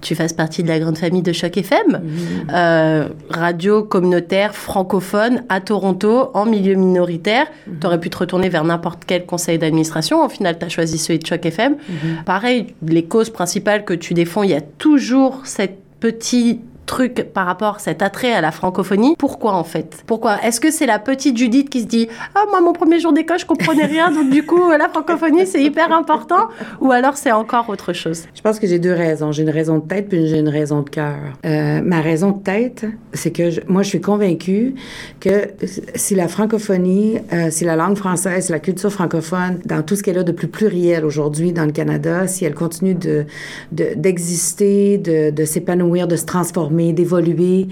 tu 0.00 0.14
fasses 0.14 0.32
partie 0.32 0.62
de 0.62 0.68
la 0.68 0.78
grande 0.78 0.96
famille 0.96 1.20
de 1.20 1.34
Choc 1.34 1.58
FM, 1.58 2.00
euh, 2.50 3.08
radio 3.28 3.82
communautaire 3.82 4.54
francophone 4.54 5.42
à 5.50 5.60
Toronto, 5.60 6.30
en 6.32 6.46
milieu 6.46 6.76
minoritaire. 6.76 7.46
Tu 7.78 7.86
aurais 7.86 8.00
pu 8.00 8.08
te 8.08 8.16
retourner 8.16 8.48
vers 8.48 8.64
n'importe 8.64 9.02
quel 9.06 9.26
conseil 9.26 9.58
d'administration. 9.58 10.24
Au 10.24 10.30
final, 10.30 10.58
tu 10.58 10.64
as 10.64 10.70
choisi 10.70 10.96
celui 10.96 11.18
de 11.18 11.26
Choc 11.26 11.44
FM. 11.44 11.76
Pareil, 12.24 12.68
les 12.86 13.04
causes 13.04 13.28
principales 13.28 13.84
que 13.84 13.92
tu 13.92 14.14
défends, 14.14 14.44
il 14.44 14.50
y 14.50 14.54
a 14.54 14.62
toujours 14.62 15.42
cette 15.44 15.76
petit 16.00 16.60
truc 16.88 17.26
par 17.34 17.46
rapport 17.46 17.76
à 17.76 17.78
cet 17.78 18.02
attrait 18.02 18.32
à 18.32 18.40
la 18.40 18.50
francophonie. 18.50 19.14
Pourquoi 19.18 19.52
en 19.54 19.62
fait? 19.62 20.02
Pourquoi? 20.06 20.42
Est-ce 20.42 20.58
que 20.60 20.70
c'est 20.72 20.86
la 20.86 20.98
petite 20.98 21.36
Judith 21.36 21.68
qui 21.70 21.82
se 21.82 21.86
dit 21.86 22.08
Ah, 22.34 22.44
moi, 22.50 22.60
mon 22.60 22.72
premier 22.72 22.98
jour 22.98 23.12
d'école, 23.12 23.38
je 23.38 23.46
comprenais 23.46 23.84
rien, 23.84 24.10
donc 24.10 24.30
du 24.30 24.44
coup, 24.44 24.70
la 24.70 24.88
francophonie, 24.88 25.46
c'est 25.46 25.62
hyper 25.62 25.92
important 25.92 26.48
Ou 26.80 26.90
alors 26.90 27.16
c'est 27.16 27.30
encore 27.32 27.68
autre 27.68 27.92
chose? 27.92 28.24
Je 28.34 28.40
pense 28.40 28.58
que 28.58 28.66
j'ai 28.66 28.78
deux 28.78 28.92
raisons. 28.94 29.30
J'ai 29.32 29.42
une 29.42 29.50
raison 29.50 29.78
de 29.78 29.86
tête 29.86 30.08
puis 30.08 30.26
j'ai 30.28 30.38
une 30.38 30.48
raison 30.48 30.80
de 30.80 30.88
cœur. 30.90 31.16
Euh, 31.44 31.80
ma 31.82 32.00
raison 32.00 32.30
de 32.32 32.42
tête, 32.42 32.86
c'est 33.12 33.30
que 33.32 33.44
moi, 33.70 33.82
je 33.82 33.88
suis 33.90 34.00
convaincue 34.00 34.74
que 35.20 35.50
si 35.94 36.14
la 36.14 36.26
francophonie, 36.26 37.18
euh, 37.32 37.48
si 37.50 37.64
la 37.64 37.76
langue 37.76 37.96
française, 37.98 38.46
si 38.46 38.52
la 38.52 38.60
culture 38.60 38.90
francophone, 38.90 39.60
dans 39.66 39.82
tout 39.82 39.94
ce 39.94 40.02
qu'elle 40.02 40.18
a 40.18 40.22
de 40.24 40.32
plus 40.32 40.48
pluriel 40.48 41.04
aujourd'hui 41.04 41.52
dans 41.52 41.66
le 41.66 41.72
Canada, 41.72 42.26
si 42.26 42.44
elle 42.46 42.54
continue 42.54 42.94
de 42.94 43.26
de- 43.72 43.92
d'exister, 43.94 44.98
de, 44.98 45.30
de 45.30 45.44
s'épanouir, 45.44 46.06
de 46.08 46.16
se 46.16 46.24
transformer, 46.24 46.77
d'évoluer, 46.92 47.68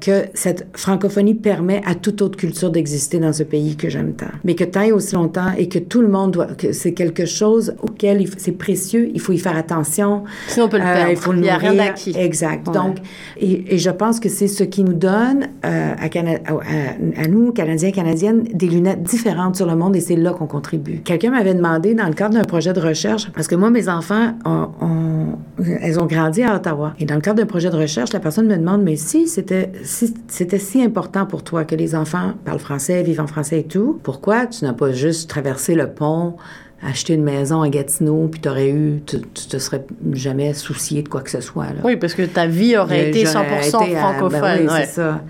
que 0.00 0.24
cette 0.34 0.66
francophonie 0.74 1.34
permet 1.34 1.80
à 1.86 1.94
toute 1.94 2.22
autre 2.22 2.36
culture 2.38 2.70
d'exister 2.70 3.18
dans 3.18 3.32
ce 3.32 3.42
pays 3.42 3.76
que 3.76 3.88
j'aime 3.88 4.12
tant. 4.12 4.26
Mais 4.44 4.54
que 4.54 4.64
tant 4.64 4.82
et 4.82 4.92
aussi 4.92 5.14
longtemps 5.14 5.52
et 5.56 5.68
que 5.68 5.78
tout 5.78 6.00
le 6.02 6.08
monde 6.08 6.32
doit, 6.32 6.46
que 6.46 6.72
c'est 6.72 6.92
quelque 6.92 7.24
chose 7.26 7.74
auquel 7.82 8.24
c'est 8.36 8.52
précieux, 8.52 9.10
il 9.14 9.20
faut 9.20 9.32
y 9.32 9.38
faire 9.38 9.56
attention. 9.56 10.24
Sinon, 10.48 10.66
on 10.66 10.68
peut 10.68 10.78
le 10.78 10.84
Euh, 10.84 10.94
perdre. 10.94 11.10
il 11.10 11.16
faut 11.16 11.32
le 11.32 11.38
Il 11.38 11.42
n'y 11.42 11.50
a 11.50 11.56
rien 11.58 11.74
d'acquis. 11.74 12.14
Exact. 12.16 12.66
Ouais. 12.68 12.74
Donc, 12.74 12.96
et, 13.38 13.74
et 13.74 13.78
je 13.78 13.90
pense 13.90 14.20
que 14.20 14.28
c'est 14.28 14.48
ce 14.48 14.64
qui 14.64 14.82
nous 14.82 14.94
donne, 14.94 15.48
euh, 15.64 15.92
à, 15.98 16.08
Cana- 16.08 16.40
à, 16.46 17.22
à 17.22 17.28
nous, 17.28 17.52
Canadiens 17.52 17.88
et 17.88 17.92
Canadiennes, 17.92 18.44
des 18.52 18.66
lunettes 18.66 19.02
différentes 19.02 19.56
sur 19.56 19.66
le 19.66 19.76
monde 19.76 19.94
et 19.96 20.00
c'est 20.00 20.16
là 20.16 20.32
qu'on 20.32 20.46
contribue. 20.46 20.98
Quelqu'un 21.04 21.30
m'avait 21.30 21.54
demandé, 21.54 21.94
dans 21.94 22.06
le 22.08 22.14
cadre 22.14 22.34
d'un 22.34 22.44
projet 22.44 22.72
de 22.72 22.80
recherche, 22.80 23.30
parce 23.34 23.46
que 23.46 23.54
moi, 23.54 23.70
mes 23.70 23.88
enfants, 23.88 24.34
ont- 24.44 24.68
ont- 24.84 25.38
elles 25.80 26.00
ont 26.00 26.06
grandi 26.06 26.42
à 26.42 26.56
Ottawa. 26.56 26.94
Et 26.98 27.04
dans 27.04 27.14
le 27.14 27.20
cadre 27.20 27.36
d'un 27.38 27.46
projet 27.46 27.70
de 27.70 27.76
recherche, 27.76 28.12
la 28.12 28.20
personne 28.20 28.47
me 28.48 28.56
demande, 28.56 28.82
mais 28.82 28.96
si 28.96 29.28
c'était 29.28 29.70
si, 29.84 30.14
c'était 30.28 30.58
si 30.58 30.82
important 30.82 31.26
pour 31.26 31.42
toi 31.44 31.64
que 31.64 31.74
les 31.74 31.94
enfants 31.94 32.32
parlent 32.44 32.58
français, 32.58 33.02
vivent 33.02 33.20
en 33.20 33.26
français 33.26 33.60
et 33.60 33.64
tout, 33.64 34.00
pourquoi 34.02 34.46
tu 34.46 34.64
n'as 34.64 34.72
pas 34.72 34.92
juste 34.92 35.30
traversé 35.30 35.74
le 35.74 35.88
pont 35.90 36.36
acheter 36.82 37.14
une 37.14 37.24
maison 37.24 37.62
à 37.62 37.68
Gatineau, 37.68 38.28
puis 38.28 38.40
t'aurais 38.40 38.70
eu, 38.70 39.02
tu, 39.04 39.20
tu 39.20 39.46
te 39.48 39.58
serais 39.58 39.84
jamais 40.12 40.54
soucié 40.54 41.02
de 41.02 41.08
quoi 41.08 41.22
que 41.22 41.30
ce 41.30 41.40
soit. 41.40 41.66
Là? 41.66 41.80
Oui, 41.84 41.96
parce 41.96 42.14
que 42.14 42.22
ta 42.22 42.46
vie 42.46 42.76
aurait 42.76 43.08
été 43.08 43.24
100% 43.24 43.32
J'aurais 43.32 43.68
été 43.68 43.96
à- 43.96 44.00
francophone. 44.00 44.40
ben 44.40 44.58
oui, 44.60 44.66
ouais. 44.72 44.84
c'est 44.84 44.92
ça. 44.92 45.22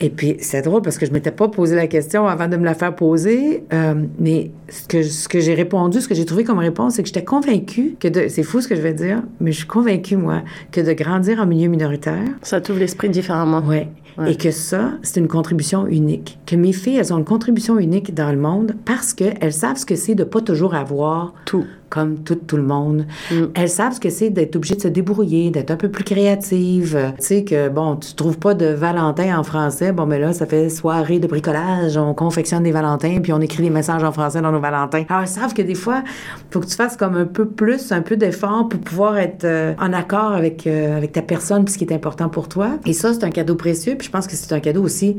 Et 0.00 0.10
puis, 0.10 0.36
c'est 0.40 0.62
drôle 0.62 0.82
parce 0.82 0.98
que 0.98 1.06
je 1.06 1.12
m'étais 1.12 1.30
pas 1.30 1.48
posé 1.48 1.74
la 1.74 1.86
question 1.86 2.26
avant 2.26 2.48
de 2.48 2.56
me 2.56 2.64
la 2.64 2.74
faire 2.74 2.94
poser, 2.94 3.64
euh, 3.72 3.94
mais 4.18 4.50
ce 4.68 4.86
que, 4.86 5.02
ce 5.02 5.28
que 5.28 5.40
j'ai 5.40 5.54
répondu, 5.54 6.00
ce 6.00 6.08
que 6.08 6.14
j'ai 6.14 6.24
trouvé 6.24 6.44
comme 6.44 6.58
réponse, 6.58 6.94
c'est 6.94 7.02
que 7.02 7.08
j'étais 7.08 7.24
convaincue 7.24 7.96
que 7.98 8.08
de... 8.08 8.28
C'est 8.28 8.42
fou 8.42 8.60
ce 8.60 8.68
que 8.68 8.76
je 8.76 8.82
vais 8.82 8.92
dire, 8.92 9.22
mais 9.40 9.52
je 9.52 9.58
suis 9.58 9.66
convaincue, 9.66 10.16
moi, 10.16 10.42
que 10.70 10.80
de 10.80 10.92
grandir 10.92 11.40
en 11.40 11.46
milieu 11.46 11.68
minoritaire, 11.68 12.24
Ça 12.42 12.60
t'ouvre 12.60 12.80
l'esprit 12.80 13.08
différemment. 13.08 13.60
ouais, 13.60 13.88
Et 14.26 14.36
que 14.36 14.50
ça, 14.50 14.92
c'est 15.02 15.20
une 15.20 15.28
contribution 15.28 15.86
unique. 15.86 16.38
Que 16.46 16.56
mes 16.56 16.72
filles, 16.72 16.96
elles 16.96 17.12
ont 17.12 17.18
une 17.18 17.24
contribution 17.24 17.78
unique 17.78 18.14
dans 18.14 18.30
le 18.30 18.38
monde 18.38 18.74
parce 18.84 19.14
qu'elles 19.14 19.52
savent 19.52 19.76
ce 19.76 19.86
que 19.86 19.96
c'est 19.96 20.14
de 20.14 20.24
pas 20.24 20.40
toujours 20.40 20.74
avoir 20.74 21.34
Tout. 21.46 21.64
Comme 21.88 22.18
tout, 22.18 22.34
tout 22.34 22.56
le 22.56 22.62
monde. 22.62 23.06
Mm. 23.30 23.44
Elles 23.54 23.68
savent 23.68 23.92
ce 23.94 24.00
que 24.00 24.10
c'est 24.10 24.30
d'être 24.30 24.56
obligée 24.56 24.76
de 24.76 24.80
se 24.80 24.88
débrouiller, 24.88 25.50
d'être 25.50 25.70
un 25.70 25.76
peu 25.76 25.88
plus 25.88 26.04
créative. 26.04 26.96
Euh, 26.96 27.10
Tu 27.18 27.24
sais 27.24 27.44
que, 27.44 27.68
bon, 27.68 27.96
tu 27.96 28.14
trouves 28.14 28.38
pas 28.38 28.54
de 28.54 28.66
Valentin 28.66 29.38
en 29.38 29.42
français. 29.42 29.92
Bon, 29.92 30.06
mais 30.06 30.18
là, 30.18 30.32
ça 30.32 30.46
fait 30.46 30.68
soirée 30.68 31.18
de 31.18 31.26
bricolage. 31.26 31.96
On 31.96 32.14
confectionne 32.14 32.62
des 32.62 32.72
Valentins, 32.72 33.20
puis 33.22 33.32
on 33.32 33.40
écrit 33.40 33.62
des 33.62 33.70
messages 33.70 34.04
en 34.04 34.12
français 34.12 34.40
dans 34.40 34.52
nos 34.52 34.60
Valentins. 34.60 35.04
Alors, 35.08 35.22
elles 35.22 35.28
savent 35.28 35.54
que 35.54 35.62
des 35.62 35.74
fois, 35.74 36.02
faut 36.50 36.60
que 36.60 36.66
tu 36.66 36.76
fasses 36.76 36.96
comme 36.96 37.16
un 37.16 37.24
peu 37.24 37.46
plus, 37.46 37.92
un 37.92 38.02
peu 38.02 38.16
d'effort 38.16 38.68
pour 38.68 38.80
pouvoir 38.80 39.18
être 39.18 39.44
euh, 39.44 39.74
en 39.80 39.92
accord 39.92 40.32
avec, 40.32 40.66
euh, 40.66 40.96
avec 40.96 41.12
ta 41.12 41.22
personne, 41.22 41.64
puis 41.64 41.74
ce 41.74 41.78
qui 41.78 41.84
est 41.84 41.92
important 41.92 42.28
pour 42.28 42.48
toi. 42.48 42.70
Et 42.84 42.92
ça, 42.92 43.12
c'est 43.12 43.24
un 43.24 43.30
cadeau 43.30 43.54
précieux. 43.54 43.94
Puis 43.96 44.06
je 44.06 44.12
pense 44.12 44.26
que 44.26 44.34
c'est 44.34 44.52
un 44.52 44.60
cadeau 44.60 44.82
aussi 44.82 45.16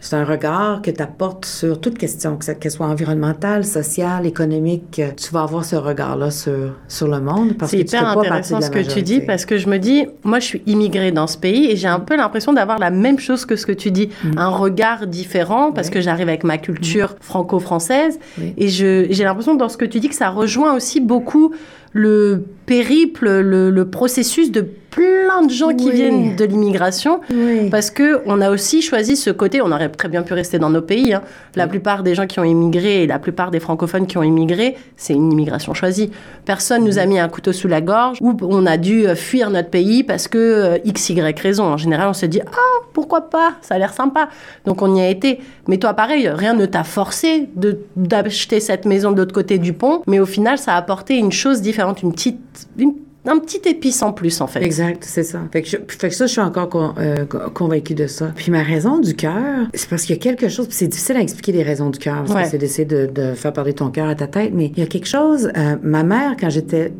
c'est 0.00 0.14
un 0.16 0.24
regard 0.24 0.80
que 0.80 0.90
tu 0.92 1.02
apportes 1.02 1.44
sur 1.44 1.80
toute 1.80 1.98
question, 1.98 2.36
que 2.36 2.52
qu'elle 2.52 2.70
soit 2.70 2.86
environnementale, 2.86 3.64
sociale, 3.64 4.26
économique. 4.26 5.02
Tu 5.16 5.32
vas 5.32 5.42
avoir 5.42 5.64
ce 5.64 5.74
regard-là 5.76 6.30
sur, 6.30 6.76
sur 6.86 7.08
le 7.08 7.20
monde 7.20 7.54
C'est 7.62 7.78
tu 7.78 7.82
hyper 7.96 8.02
partie 8.14 8.18
intéressant 8.28 8.60
ce 8.60 8.70
que 8.70 8.78
tu 8.78 9.02
dis 9.02 9.20
parce 9.20 9.44
que 9.44 9.58
je 9.58 9.68
me 9.68 9.78
dis, 9.78 10.06
moi 10.22 10.38
je 10.38 10.44
suis 10.44 10.62
immigrée 10.66 11.10
dans 11.10 11.26
ce 11.26 11.36
pays 11.36 11.70
et 11.70 11.76
j'ai 11.76 11.88
un 11.88 12.00
peu 12.00 12.16
l'impression 12.16 12.52
d'avoir 12.52 12.78
la 12.78 12.90
même 12.90 13.18
chose 13.18 13.44
que 13.44 13.56
ce 13.56 13.66
que 13.66 13.72
tu 13.72 13.90
dis, 13.90 14.08
un 14.36 14.48
regard 14.48 15.06
différent 15.06 15.72
parce 15.72 15.88
Mm. 15.88 15.92
Que 15.92 16.00
j'arrive 16.02 16.28
avec 16.28 16.44
ma 16.44 16.58
culture 16.58 17.16
franco-française 17.20 18.18
Oui. 18.38 18.52
et 18.56 18.68
je- 18.68 19.06
j'ai 19.10 19.24
l'impression 19.24 19.54
dans 19.54 19.68
ce 19.68 19.76
que 19.78 19.84
tu 19.86 20.00
dis 20.00 20.08
que 20.08 20.14
ça 20.14 20.28
rejoint 20.30 20.74
aussi 20.76 21.00
beaucoup 21.00 21.52
le 21.92 22.44
périple, 22.66 23.40
le, 23.40 23.70
le 23.70 23.84
processus 23.90 24.52
de 24.52 24.66
plein 24.90 25.42
de 25.42 25.50
gens 25.50 25.68
qui 25.74 25.86
Oui. 25.86 25.92
viennent 25.92 26.36
de 26.36 26.44
l'immigration 26.44 27.20
Oui. 27.30 27.68
parce 27.70 27.90
que 27.90 28.20
on 28.26 28.40
a 28.40 28.50
aussi 28.50 28.82
choisi 28.82 29.16
ce 29.16 29.30
côté. 29.30 29.60
On 29.62 29.70
aurait 29.70 29.88
très 29.90 30.08
bien 30.08 30.22
pu 30.22 30.32
rester 30.34 30.58
dans 30.58 30.70
nos 30.70 30.82
pays. 30.82 31.12
hein. 31.14 31.22
La 31.56 31.66
plupart 31.66 32.02
des 32.02 32.14
gens 32.14 32.26
qui 32.26 32.40
ont 32.40 32.44
immigré 32.44 33.02
et 33.02 33.06
la 33.06 33.18
plupart 33.18 33.50
des 33.50 33.60
francophones 33.60 34.06
qui 34.06 34.16
ont 34.18 34.22
immigré, 34.22 34.76
c'est 34.96 35.12
une 35.14 35.30
immigration 35.32 35.74
choisie. 35.74 36.10
Personne 36.44 36.84
nous 36.84 36.98
a 36.98 37.06
mis 37.06 37.18
un 37.18 37.28
couteau 37.28 37.52
sous 37.52 37.68
la 37.68 37.80
gorge 37.80 38.18
ou 38.20 38.36
on 38.42 38.64
a 38.66 38.76
dû 38.76 39.06
euh, 39.06 39.14
fuir 39.14 39.50
notre 39.50 39.70
pays 39.70 40.02
parce 40.04 40.26
que 40.28 40.38
euh, 40.38 40.78
x 40.84 41.10
y 41.10 41.20
raison. 41.40 41.64
En 41.64 41.76
général, 41.76 42.08
on 42.08 42.14
se 42.14 42.26
dit 42.26 42.40
ah 42.46 42.84
pourquoi 42.94 43.28
pas, 43.30 43.54
ça 43.60 43.74
a 43.74 43.78
l'air 43.78 43.92
sympa. 43.92 44.28
Donc 44.64 44.82
on 44.82 44.94
y 44.96 45.00
a 45.00 45.08
été. 45.08 45.40
Mais 45.68 45.76
toi, 45.76 45.92
pareil, 45.94 46.28
rien 46.28 46.54
ne 46.54 46.66
t'a 46.66 46.82
forcé 46.84 47.48
de 47.56 47.78
d'acheter 47.96 48.60
cette 48.60 48.86
maison 48.86 49.12
de 49.12 49.18
l'autre 49.18 49.34
côté 49.34 49.58
du 49.58 49.72
pont. 49.74 50.02
Mais 50.06 50.18
au 50.18 50.26
final, 50.26 50.58
ça 50.58 50.72
a 50.74 50.76
apporté 50.78 51.16
une 51.18 51.32
chose 51.32 51.60
différente, 51.60 52.02
une 52.02 52.12
petite, 52.12 52.38
une- 52.78 52.94
un 53.28 53.38
petit 53.38 53.60
épice 53.68 54.02
en 54.02 54.12
plus 54.12 54.40
en 54.40 54.46
fait. 54.46 54.62
Exact, 54.62 55.04
c'est 55.06 55.22
ça. 55.22 55.40
Fait 55.52 55.62
que, 55.62 55.68
je- 55.68 55.76
fait 55.88 56.08
que 56.08 56.14
ça, 56.14 56.26
je 56.26 56.32
suis 56.32 56.40
encore 56.40 56.68
con- 56.68 56.94
euh, 56.98 57.24
co- 57.26 57.50
convaincue 57.52 57.94
de 57.94 58.06
ça. 58.06 58.32
Puis 58.34 58.50
ma 58.50 58.62
raison 58.62 58.98
du 58.98 59.14
cœur, 59.14 59.66
c'est 59.74 59.88
parce 59.88 60.02
qu'il 60.04 60.16
y 60.16 60.18
a 60.18 60.22
quelque 60.22 60.48
chose, 60.48 60.66
puis 60.66 60.76
c'est 60.76 60.88
difficile 60.88 61.16
à 61.16 61.20
expliquer 61.20 61.52
les 61.52 61.62
raisons 61.62 61.90
du 61.90 61.98
cœur, 61.98 62.18
parce 62.24 62.32
Ouais. 62.34 62.42
que 62.44 62.48
c'est 62.50 62.58
d'essayer 62.58 62.84
de, 62.86 63.06
de 63.06 63.34
faire 63.34 63.52
parler 63.52 63.72
ton 63.74 63.90
cœur 63.90 64.08
à 64.08 64.14
ta 64.14 64.26
tête, 64.26 64.52
mais 64.54 64.72
il 64.74 64.78
y 64.78 64.82
a 64.82 64.86
quelque 64.86 65.06
chose, 65.08 65.50
euh, 65.56 65.76
ma 65.82 66.02
mère, 66.02 66.34
quand 66.40 66.50
j'étais, 66.50 66.92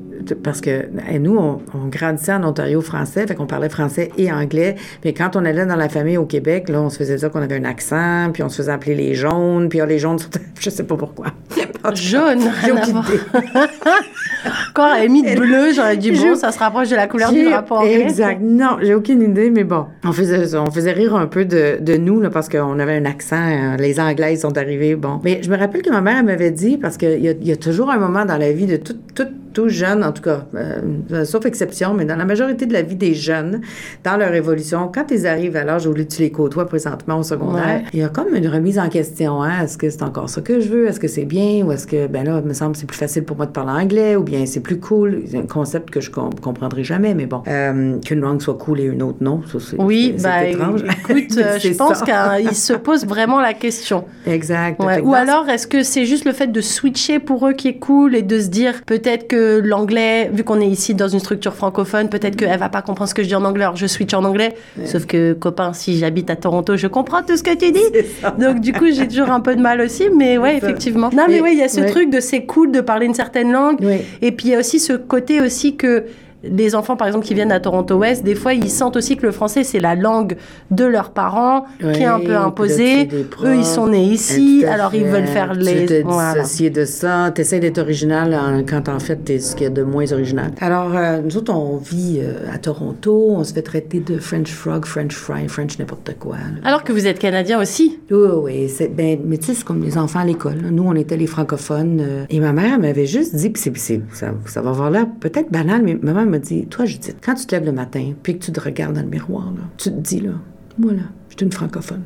parce 0.43 0.61
que 0.61 0.71
euh, 0.71 1.19
nous, 1.21 1.37
on, 1.37 1.61
on 1.75 1.87
grandissait 1.89 2.33
en 2.33 2.45
Ontario 2.45 2.81
français, 2.81 3.27
fait 3.27 3.35
qu'on 3.35 3.47
parlait 3.47 3.69
français 3.69 4.11
et 4.19 4.31
anglais, 4.33 4.77
mais 5.05 5.13
quand 5.15 5.37
on 5.37 5.45
allait 5.45 5.65
dans 5.67 5.77
la 5.77 5.89
famille 5.89 6.17
au 6.19 6.27
Québec, 6.27 6.69
là, 6.69 6.81
on 6.83 6.91
se 6.91 6.99
faisait 6.99 7.17
dire 7.17 7.31
qu'on 7.31 7.43
avait 7.43 7.57
un 7.57 7.65
accent, 7.65 8.31
puis 8.33 8.43
on 8.43 8.49
se 8.49 8.57
faisait 8.57 8.73
appeler 8.73 8.95
les 8.95 9.15
jaunes, 9.15 9.69
puis 9.69 9.81
ah, 9.81 9.87
les 9.87 9.99
jaunes, 9.99 10.19
je 10.61 10.71
sais 10.71 10.85
pas 10.85 10.97
pourquoi. 10.97 11.27
Jaune, 11.95 12.41
rien 12.63 12.77
à 12.77 12.85
voir. 12.87 13.11
mis 15.09 15.23
de 15.23 15.39
bleu, 15.39 15.73
j'aurais 15.75 15.97
dit 15.97 16.11
bon, 16.13 16.35
ça 16.35 16.53
se 16.53 16.59
rapproche 16.59 16.89
de 16.91 16.97
la 16.97 17.07
couleur 17.07 17.33
du 17.33 17.45
drapeau 17.45 17.77
anglais. 17.77 18.01
Exact. 18.03 18.41
Non, 18.43 18.79
j'ai 18.83 18.95
aucune 18.95 19.23
idée, 19.23 19.51
mais 19.51 19.65
bon. 19.65 19.87
On 20.05 20.13
faisait, 20.13 20.57
on 20.57 20.71
faisait 20.71 20.93
rire 20.93 21.15
un 21.17 21.27
peu 21.27 21.45
de, 21.45 21.79
de 21.81 21.97
nous, 21.97 22.21
là, 22.21 22.31
parce 22.31 22.49
qu'on 22.49 22.79
avait 22.79 22.97
un 22.97 23.05
accent. 23.05 23.37
euh, 23.37 23.77
Les 23.77 23.99
Anglaises 24.01 24.43
sont 24.43 24.57
arrivées, 24.57 24.95
bon. 24.97 25.21
Mais 25.25 25.41
je 25.43 25.51
me 25.51 25.57
rappelle 25.57 25.83
que 25.83 25.91
ma 25.91 26.01
mère, 26.01 26.17
elle 26.21 26.27
m'avait 26.27 26.51
dit, 26.51 26.77
parce 26.79 26.97
qu'il 26.97 27.21
y 27.21 27.29
a, 27.29 27.33
y 27.33 27.53
a 27.53 27.57
toujours 27.57 27.91
un 27.91 27.99
moment 27.99 28.25
dans 28.25 28.37
la 28.39 28.53
vie 28.53 28.67
de 28.67 28.77
tout, 28.77 28.97
tout, 29.15 29.27
tout 29.53 29.69
jeune, 29.69 30.05
en 30.05 30.13
tout 30.13 30.23
cas, 30.23 30.47
euh, 30.55 31.25
sauf 31.25 31.45
exception, 31.47 31.95
mais 31.95 32.05
dans 32.05 32.17
la 32.17 32.25
majorité 32.25 32.67
de 32.67 32.73
la 32.73 32.83
vie 32.83 32.97
des 32.97 33.15
jeunes, 33.15 33.61
dans 34.05 34.17
leur 34.17 34.33
évolution, 34.35 34.91
quand 34.93 35.11
ils 35.11 35.27
arrivent 35.27 35.57
à 35.57 35.65
l'âge 35.65 35.87
où 35.87 35.95
tu 35.95 36.23
les 36.23 36.31
côtoies 36.31 36.67
présentement 36.67 37.19
au 37.19 37.23
secondaire, 37.23 37.59
Ouais. 37.59 37.85
il 37.93 38.01
y 38.01 38.03
a 38.05 38.09
comme 38.09 38.35
une 38.35 38.47
remise 38.47 38.79
en 38.79 38.89
question. 38.89 39.43
Hein? 39.43 39.65
Est-ce 39.65 39.77
que 39.79 39.91
c'est 39.91 40.03
encore 40.03 40.29
ça 40.29 40.41
que 40.43 40.61
je 40.61 40.69
veux? 40.69 40.87
Est-ce 40.87 41.01
que 41.01 41.09
c'est 41.09 41.25
bien? 41.25 41.65
Ou 41.65 41.73
est-ce 41.73 41.87
que, 41.87 42.07
ben 42.07 42.25
là, 42.25 42.41
il 42.43 42.49
me 42.49 42.53
semble 42.55 42.73
que 42.73 42.79
c'est 42.79 42.87
plus 42.87 42.97
facile 42.99 43.25
pour 43.25 43.37
moi 43.37 43.47
de 43.47 43.51
parler 43.53 43.83
anglais? 43.83 44.15
Ou 44.17 44.23
bien 44.23 44.38
c'est 44.47 44.61
plus 44.61 44.79
cool? 44.81 45.23
C'est 45.31 45.39
un 45.39 45.43
concept 45.47 45.91
que 45.91 46.01
je 46.01 46.11
com- 46.11 46.31
comprendrai 46.41 46.85
jamais, 46.85 47.15
mais 47.15 47.27
bon. 47.27 47.43
Euh, 47.49 47.99
Qu'une 48.01 48.21
langue 48.21 48.41
soit 48.43 48.55
cool 48.59 48.81
et 48.81 48.85
une 48.85 49.03
autre 49.03 49.19
non, 49.21 49.43
ça, 49.51 49.59
c'est 49.61 49.81
Oui, 49.81 50.15
c'est- 50.17 50.23
bah 50.23 50.45
étrange. 50.45 50.83
écoute, 50.83 51.37
Mais 51.37 51.39
euh, 51.45 51.59
je 51.59 51.73
pense 51.75 52.03
qu'il 52.03 52.55
se 52.57 52.73
pose 52.73 53.07
vraiment 53.07 53.41
la 53.41 53.55
question. 53.55 54.05
Exact. 54.27 54.83
Ouais. 54.83 55.01
Ou 55.01 55.15
alors, 55.15 55.49
est-ce 55.49 55.67
que 55.67 55.83
c'est 55.83 56.05
juste 56.05 56.25
le 56.25 56.33
fait 56.33 56.49
de 56.49 56.61
switcher 56.61 57.19
pour 57.19 57.47
eux 57.49 57.53
qui 57.53 57.69
est 57.69 57.79
cool 57.79 58.15
et 58.15 58.23
de 58.23 58.39
se 58.41 58.49
dire 58.49 58.75
peut-être 58.87 59.27
que 59.29 59.61
l'anglais, 59.65 60.31
vu 60.33 60.45
qu'on 60.45 60.61
est 60.61 60.67
ici 60.69 60.95
dans 60.95 61.09
une 61.09 61.21
structure 61.21 61.55
francophone, 61.55 62.09
peut-être 62.09 62.37
qu'elle 62.37 62.59
va 62.59 62.69
pas 62.69 62.83
comprendre 62.83 63.09
ce 63.09 63.15
que 63.15 63.23
je 63.23 63.29
dis 63.29 63.35
en 63.35 63.45
anglais, 63.45 63.65
alors 63.65 63.77
je 63.77 63.87
switch 63.87 64.15
en 64.15 64.25
anglais. 64.25 64.55
Sauf 64.85 65.07
que, 65.07 65.33
copain, 65.33 65.73
si 65.73 65.99
j'habite 65.99 66.31
à 66.31 66.37
Toronto, 66.37 66.77
je 66.77 66.87
comprends 66.87 67.23
tout 67.23 67.37
ce 67.37 67.43
que 67.43 67.55
tu 67.57 67.73
dis. 67.73 67.81
Donc 68.39 68.61
du 68.61 68.73
coup, 68.73 68.87
j'ai 68.93 69.09
toujours 69.09 69.31
un 69.31 69.41
peu 69.41 69.57
de 69.57 69.61
mal 69.61 69.81
aussi, 69.81 70.05
mais 70.15 70.39
ouais, 70.39 70.57
effectivement. 70.63 71.11
Non, 71.13 71.25
mais 71.29 71.37
Et- 71.39 71.41
oui, 71.43 71.51
il 71.53 71.59
y 71.59 71.63
a 71.63 71.69
ce 71.69 71.81
ouais. 71.81 71.91
truc 71.91 72.11
de 72.11 72.21
c'est 72.21 72.45
cool 72.45 72.71
de 72.73 72.81
parler 72.81 73.07
une 73.07 73.15
certaine 73.15 73.53
langue. 73.53 73.79
Oui. 73.81 73.99
Et 74.23 74.33
puis 74.33 74.49
il 74.49 74.51
y 74.53 74.55
a 74.55 74.59
aussi 74.59 74.81
ce 74.81 74.93
côté 74.93 75.41
aussi 75.41 75.77
que 75.77 76.05
les 76.45 76.75
enfants, 76.75 76.97
par 76.97 77.07
exemple, 77.09 77.27
qui 77.27 77.35
viennent 77.35 77.53
à 77.53 77.61
Toronto 77.61 77.97
Ouest, 77.97 78.23
des 78.25 78.35
fois, 78.35 78.53
ils 78.55 78.71
sentent 78.71 78.97
aussi 78.97 79.17
que 79.17 79.27
le 79.27 79.33
français, 79.33 79.65
c'est 79.65 79.81
la 79.81 79.95
langue 79.95 80.37
de 80.71 80.85
leurs 80.85 81.11
parents, 81.11 81.65
qui 81.81 82.03
est 82.03 82.05
un 82.05 82.21
peu 82.21 82.37
imposée. 82.37 83.09
tu 83.09 83.17
Eux, 83.47 83.57
ils 83.57 83.65
sont 83.65 83.89
nés 83.89 84.05
ici, 84.05 84.65
alors 84.65 84.95
ils 84.95 85.05
veulent 85.05 85.27
faire 85.27 85.53
Tu 85.53 85.59
les... 85.61 85.87
te 85.87 86.03
Voilà. 86.05 86.43
de 86.43 86.85
ça. 86.85 87.33
Tu 87.35 87.41
essaies 87.41 87.61
d'être 87.61 87.79
original 87.79 88.65
quand 88.69 88.89
en 88.89 88.99
fait, 88.99 89.17
t'es 89.25 89.39
ce 89.39 89.55
qu'il 89.57 89.65
y 89.65 89.67
a 89.67 89.71
de 89.71 89.83
moins 89.83 90.11
original. 90.13 90.53
Alors, 90.61 90.97
euh, 90.97 91.21
nous 91.23 91.37
autres, 91.37 91.53
on 91.53 91.77
vit 91.77 92.21
euh, 92.23 92.53
à 92.53 92.59
Toronto. 92.59 93.29
On 93.31 93.45
se 93.45 93.53
fait 93.53 93.63
traiter 93.63 94.01
de 94.01 94.19
French 94.19 94.51
frog, 94.51 94.85
French 94.85 95.15
fry, 95.15 95.49
French 95.49 95.79
n'importe 95.79 96.15
quoi. 96.19 96.37
là. 96.37 96.69
Alors 96.69 96.85
que 96.85 96.93
vous 96.93 97.07
êtes 97.07 97.19
Canadien 97.19 97.61
aussi. 97.61 97.99
Oui, 98.11 98.29
oui, 98.43 98.89
Ben, 98.97 99.19
mais 99.25 99.39
tu 99.39 99.47
sais, 99.47 99.55
c'est 99.55 99.65
comme 99.65 99.83
les 99.83 99.99
enfants 99.99 100.21
à 100.21 100.25
l'école. 100.25 100.59
Nous, 100.71 100.85
on 100.85 100.95
était 100.95 101.17
les 101.17 101.27
francophones. 101.27 102.01
euh, 102.01 102.25
et 102.31 102.41
ma 102.41 102.53
mère 102.53 102.79
m'avait 102.79 103.07
juste 103.07 103.35
dit, 103.35 103.51
puis 103.51 103.61
c'est- 103.63 103.77
c'est- 103.77 104.01
ça, 104.13 104.29
ça 104.47 104.61
va 104.63 104.71
avoir 104.71 104.91
l'air 104.91 105.07
peut-être 105.21 105.51
banal, 105.51 105.83
mais 105.83 105.99
ma 106.01 106.13
m'a 106.29 106.39
dit, 106.39 106.67
toi, 106.67 106.85
Judith, 106.85 107.17
quand 107.25 107.35
tu 107.35 107.47
te 107.47 107.55
lèves 107.55 107.65
le 107.65 107.73
matin, 107.73 108.13
puis 108.23 108.39
que 108.39 108.45
tu 108.45 108.53
te 108.53 108.61
regardes 108.61 108.95
dans 108.95 109.03
le 109.03 109.09
miroir, 109.09 109.53
tu 109.77 109.91
te 109.91 109.97
dis, 109.97 110.21
là, 110.21 110.33
moi, 110.79 110.93
là, 110.93 111.03
je 111.31 111.37
suis 111.37 111.45
une 111.45 111.53
francophone. 111.53 112.03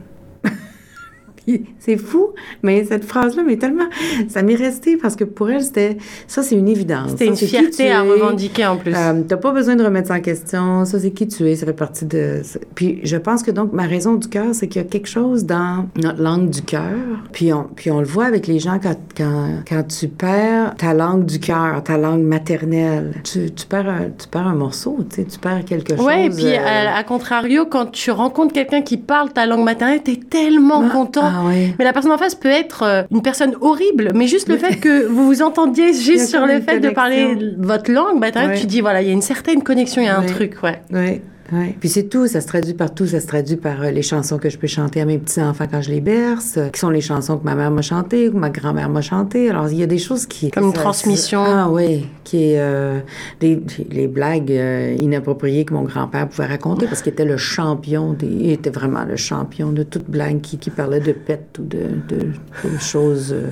Puis 1.47 1.65
c'est 1.79 1.97
fou, 1.97 2.29
mais 2.63 2.85
cette 2.85 3.05
phrase-là, 3.05 3.43
mais 3.47 3.57
tellement, 3.57 3.85
ça 4.29 4.43
m'est 4.43 4.55
resté 4.55 4.97
parce 4.97 5.17
que 5.17 5.25
pour 5.25 5.51
elle, 5.51 5.63
c'était, 5.63 5.97
ça, 6.27 6.43
c'est 6.43 6.55
une 6.57 6.69
évidence. 6.69 7.11
C'était 7.11 7.27
une 7.27 7.37
fierté 7.37 7.91
à 7.91 8.03
revendiquer 8.03 8.67
en 8.67 8.77
plus. 8.77 8.95
Euh, 8.95 9.23
T'as 9.27 9.37
pas 9.37 9.51
besoin 9.53 9.77
de 9.77 9.85
remettre 9.85 10.09
ça 10.09 10.15
en 10.15 10.21
question. 10.21 10.85
Ça, 10.85 10.99
c'est 11.01 11.11
qui 11.11 11.27
tu 11.27 11.49
es. 11.49 11.57
Ça 11.57 11.67
fait 11.67 11.73
partie 11.73 12.05
de. 12.07 12.43
Puis 12.75 13.01
je 13.03 13.17
pense 13.17 13.43
que 13.43 13.51
donc 13.51 13.73
ma 13.73 13.85
raison 13.85 14.15
du 14.15 14.29
cœur, 14.29 14.49
c'est 14.53 14.69
qu'il 14.69 14.83
y 14.83 14.85
a 14.85 14.89
quelque 14.89 15.09
chose 15.09 15.45
dans 15.45 15.87
notre 15.97 16.23
langue 16.23 16.51
du 16.51 16.63
cœur. 16.63 16.83
Puis 17.33 17.53
on, 17.53 17.65
puis 17.75 17.91
on 17.91 18.01
le 18.01 18.07
voit 18.07 18.27
avec 18.27 18.47
les 18.47 18.59
gens 18.59 18.79
quand, 18.83 18.97
quand, 19.17 19.63
quand 19.69 19.83
tu 19.89 20.09
perds 20.09 20.75
ta 20.77 20.95
langue 20.95 21.25
du 21.25 21.41
cœur, 21.41 21.83
ta 21.83 21.97
langue 21.99 22.23
maternelle. 22.23 23.15
Tu, 23.25 23.51
tu, 23.51 23.67
perds, 23.67 23.89
un, 23.89 24.03
tu 24.17 24.29
perds 24.29 24.47
un 24.47 24.55
morceau, 24.55 24.99
tu 25.11 25.17
sais, 25.17 25.25
tu 25.25 25.39
perds 25.39 25.65
quelque 25.65 25.97
chose. 25.97 26.07
Et 26.17 26.31
puis 26.31 26.47
euh, 26.47 26.59
à, 26.65 26.97
à 26.99 27.05
contrario, 27.05 27.67
quand 27.67 27.87
tu 27.91 28.11
rencontres 28.11 28.53
quelqu'un 28.53 28.83
qui 28.83 28.97
parle 28.97 29.33
ta 29.33 29.47
langue 29.47 29.65
maternelle, 29.65 30.03
t'es 30.03 30.17
tellement 30.17 30.83
Ah, 30.87 30.91
content. 30.93 31.21
Ah 31.25 31.32
ouais. 31.47 31.75
Mais 31.79 31.85
la 31.85 31.93
personne 31.93 32.13
en 32.13 32.19
face 32.19 32.35
peut 32.35 32.49
être 32.49 32.83
euh, 32.83 33.03
une 33.11 33.23
personne 33.23 33.55
horrible, 33.61 34.11
mais 34.15 34.27
juste 34.27 34.49
le 34.49 34.57
fait 34.57 34.77
que 34.77 35.07
vous 35.07 35.27
vous 35.27 35.43
entendiez 35.43 35.93
juste 36.09 36.29
sur 36.29 36.47
le 36.47 36.61
fait 36.61 36.81
de 36.81 36.91
parler 36.91 37.37
votre 37.59 37.91
langue, 37.91 38.21
bah, 38.21 38.29
Ouais. 38.35 38.59
tu 38.59 38.67
dis 38.67 38.81
voilà, 38.81 39.03
il 39.03 39.09
y 39.09 39.11
a 39.11 39.15
une 39.15 39.23
certaine 39.23 39.63
connexion, 39.63 40.03
il 40.03 40.07
y 40.07 40.09
a 40.09 40.19
un 40.19 40.23
truc, 40.27 40.57
ouais. 40.63 40.81
Puis 41.81 41.89
c'est 41.89 42.05
tout, 42.05 42.27
ça 42.27 42.41
se 42.41 42.47
traduit 42.47 42.75
partout. 42.75 43.07
Ça 43.07 43.21
se 43.21 43.27
traduit 43.27 43.57
par 43.57 43.83
euh, 43.83 43.91
les 43.91 44.03
chansons 44.03 44.39
que 44.39 44.49
je 44.51 44.59
peux 44.59 44.67
chanter 44.67 45.01
à 45.01 45.05
mes 45.05 45.19
petits-enfants 45.19 45.67
quand 45.71 45.81
je 45.83 45.91
les 45.91 46.01
berce, 46.01 46.55
euh, 46.57 46.69
qui 46.69 46.81
sont 46.81 46.91
les 46.91 47.01
chansons 47.01 47.39
que 47.39 47.45
ma 47.45 47.55
mère 47.55 47.71
m'a 47.71 47.83
chantées 47.83 48.29
ou 48.29 48.33
que 48.33 48.37
ma 48.39 48.51
grand-mère 48.51 48.89
m'a 48.89 49.03
chantées. 49.03 49.51
Alors, 49.51 49.69
il 49.71 49.79
y 49.79 49.83
a 49.83 49.87
des 49.87 49.99
choses 49.99 50.27
qui... 50.27 50.51
Comme 50.51 50.65
une 50.65 50.75
ça- 50.75 50.81
transmission. 50.81 51.43
Ah 51.45 51.69
oui, 51.71 52.07
qui 52.25 52.53
est... 52.53 52.61
euh, 52.61 53.01
les, 53.41 53.61
les 53.91 54.09
blagues 54.09 54.51
euh, 54.53 54.97
inappropriées 55.01 55.65
que 55.65 55.75
mon 55.75 55.83
grand-père 55.83 56.29
pouvait 56.29 56.47
raconter 56.47 56.87
parce 56.87 57.03
qu'il 57.03 57.13
était 57.13 57.25
le 57.25 57.37
champion 57.37 58.13
des... 58.13 58.27
Il 58.27 58.51
était 58.51 58.71
vraiment 58.71 59.05
le 59.05 59.17
champion 59.17 59.71
de 59.73 59.83
toute 59.83 60.09
blague 60.09 60.41
qui, 60.41 60.59
qui 60.59 60.71
parlait 60.71 61.01
de 61.01 61.13
pète 61.13 61.59
ou 61.61 61.65
de, 61.65 61.79
de, 62.09 62.69
de 62.69 62.79
choses 62.79 63.33
euh, 63.35 63.51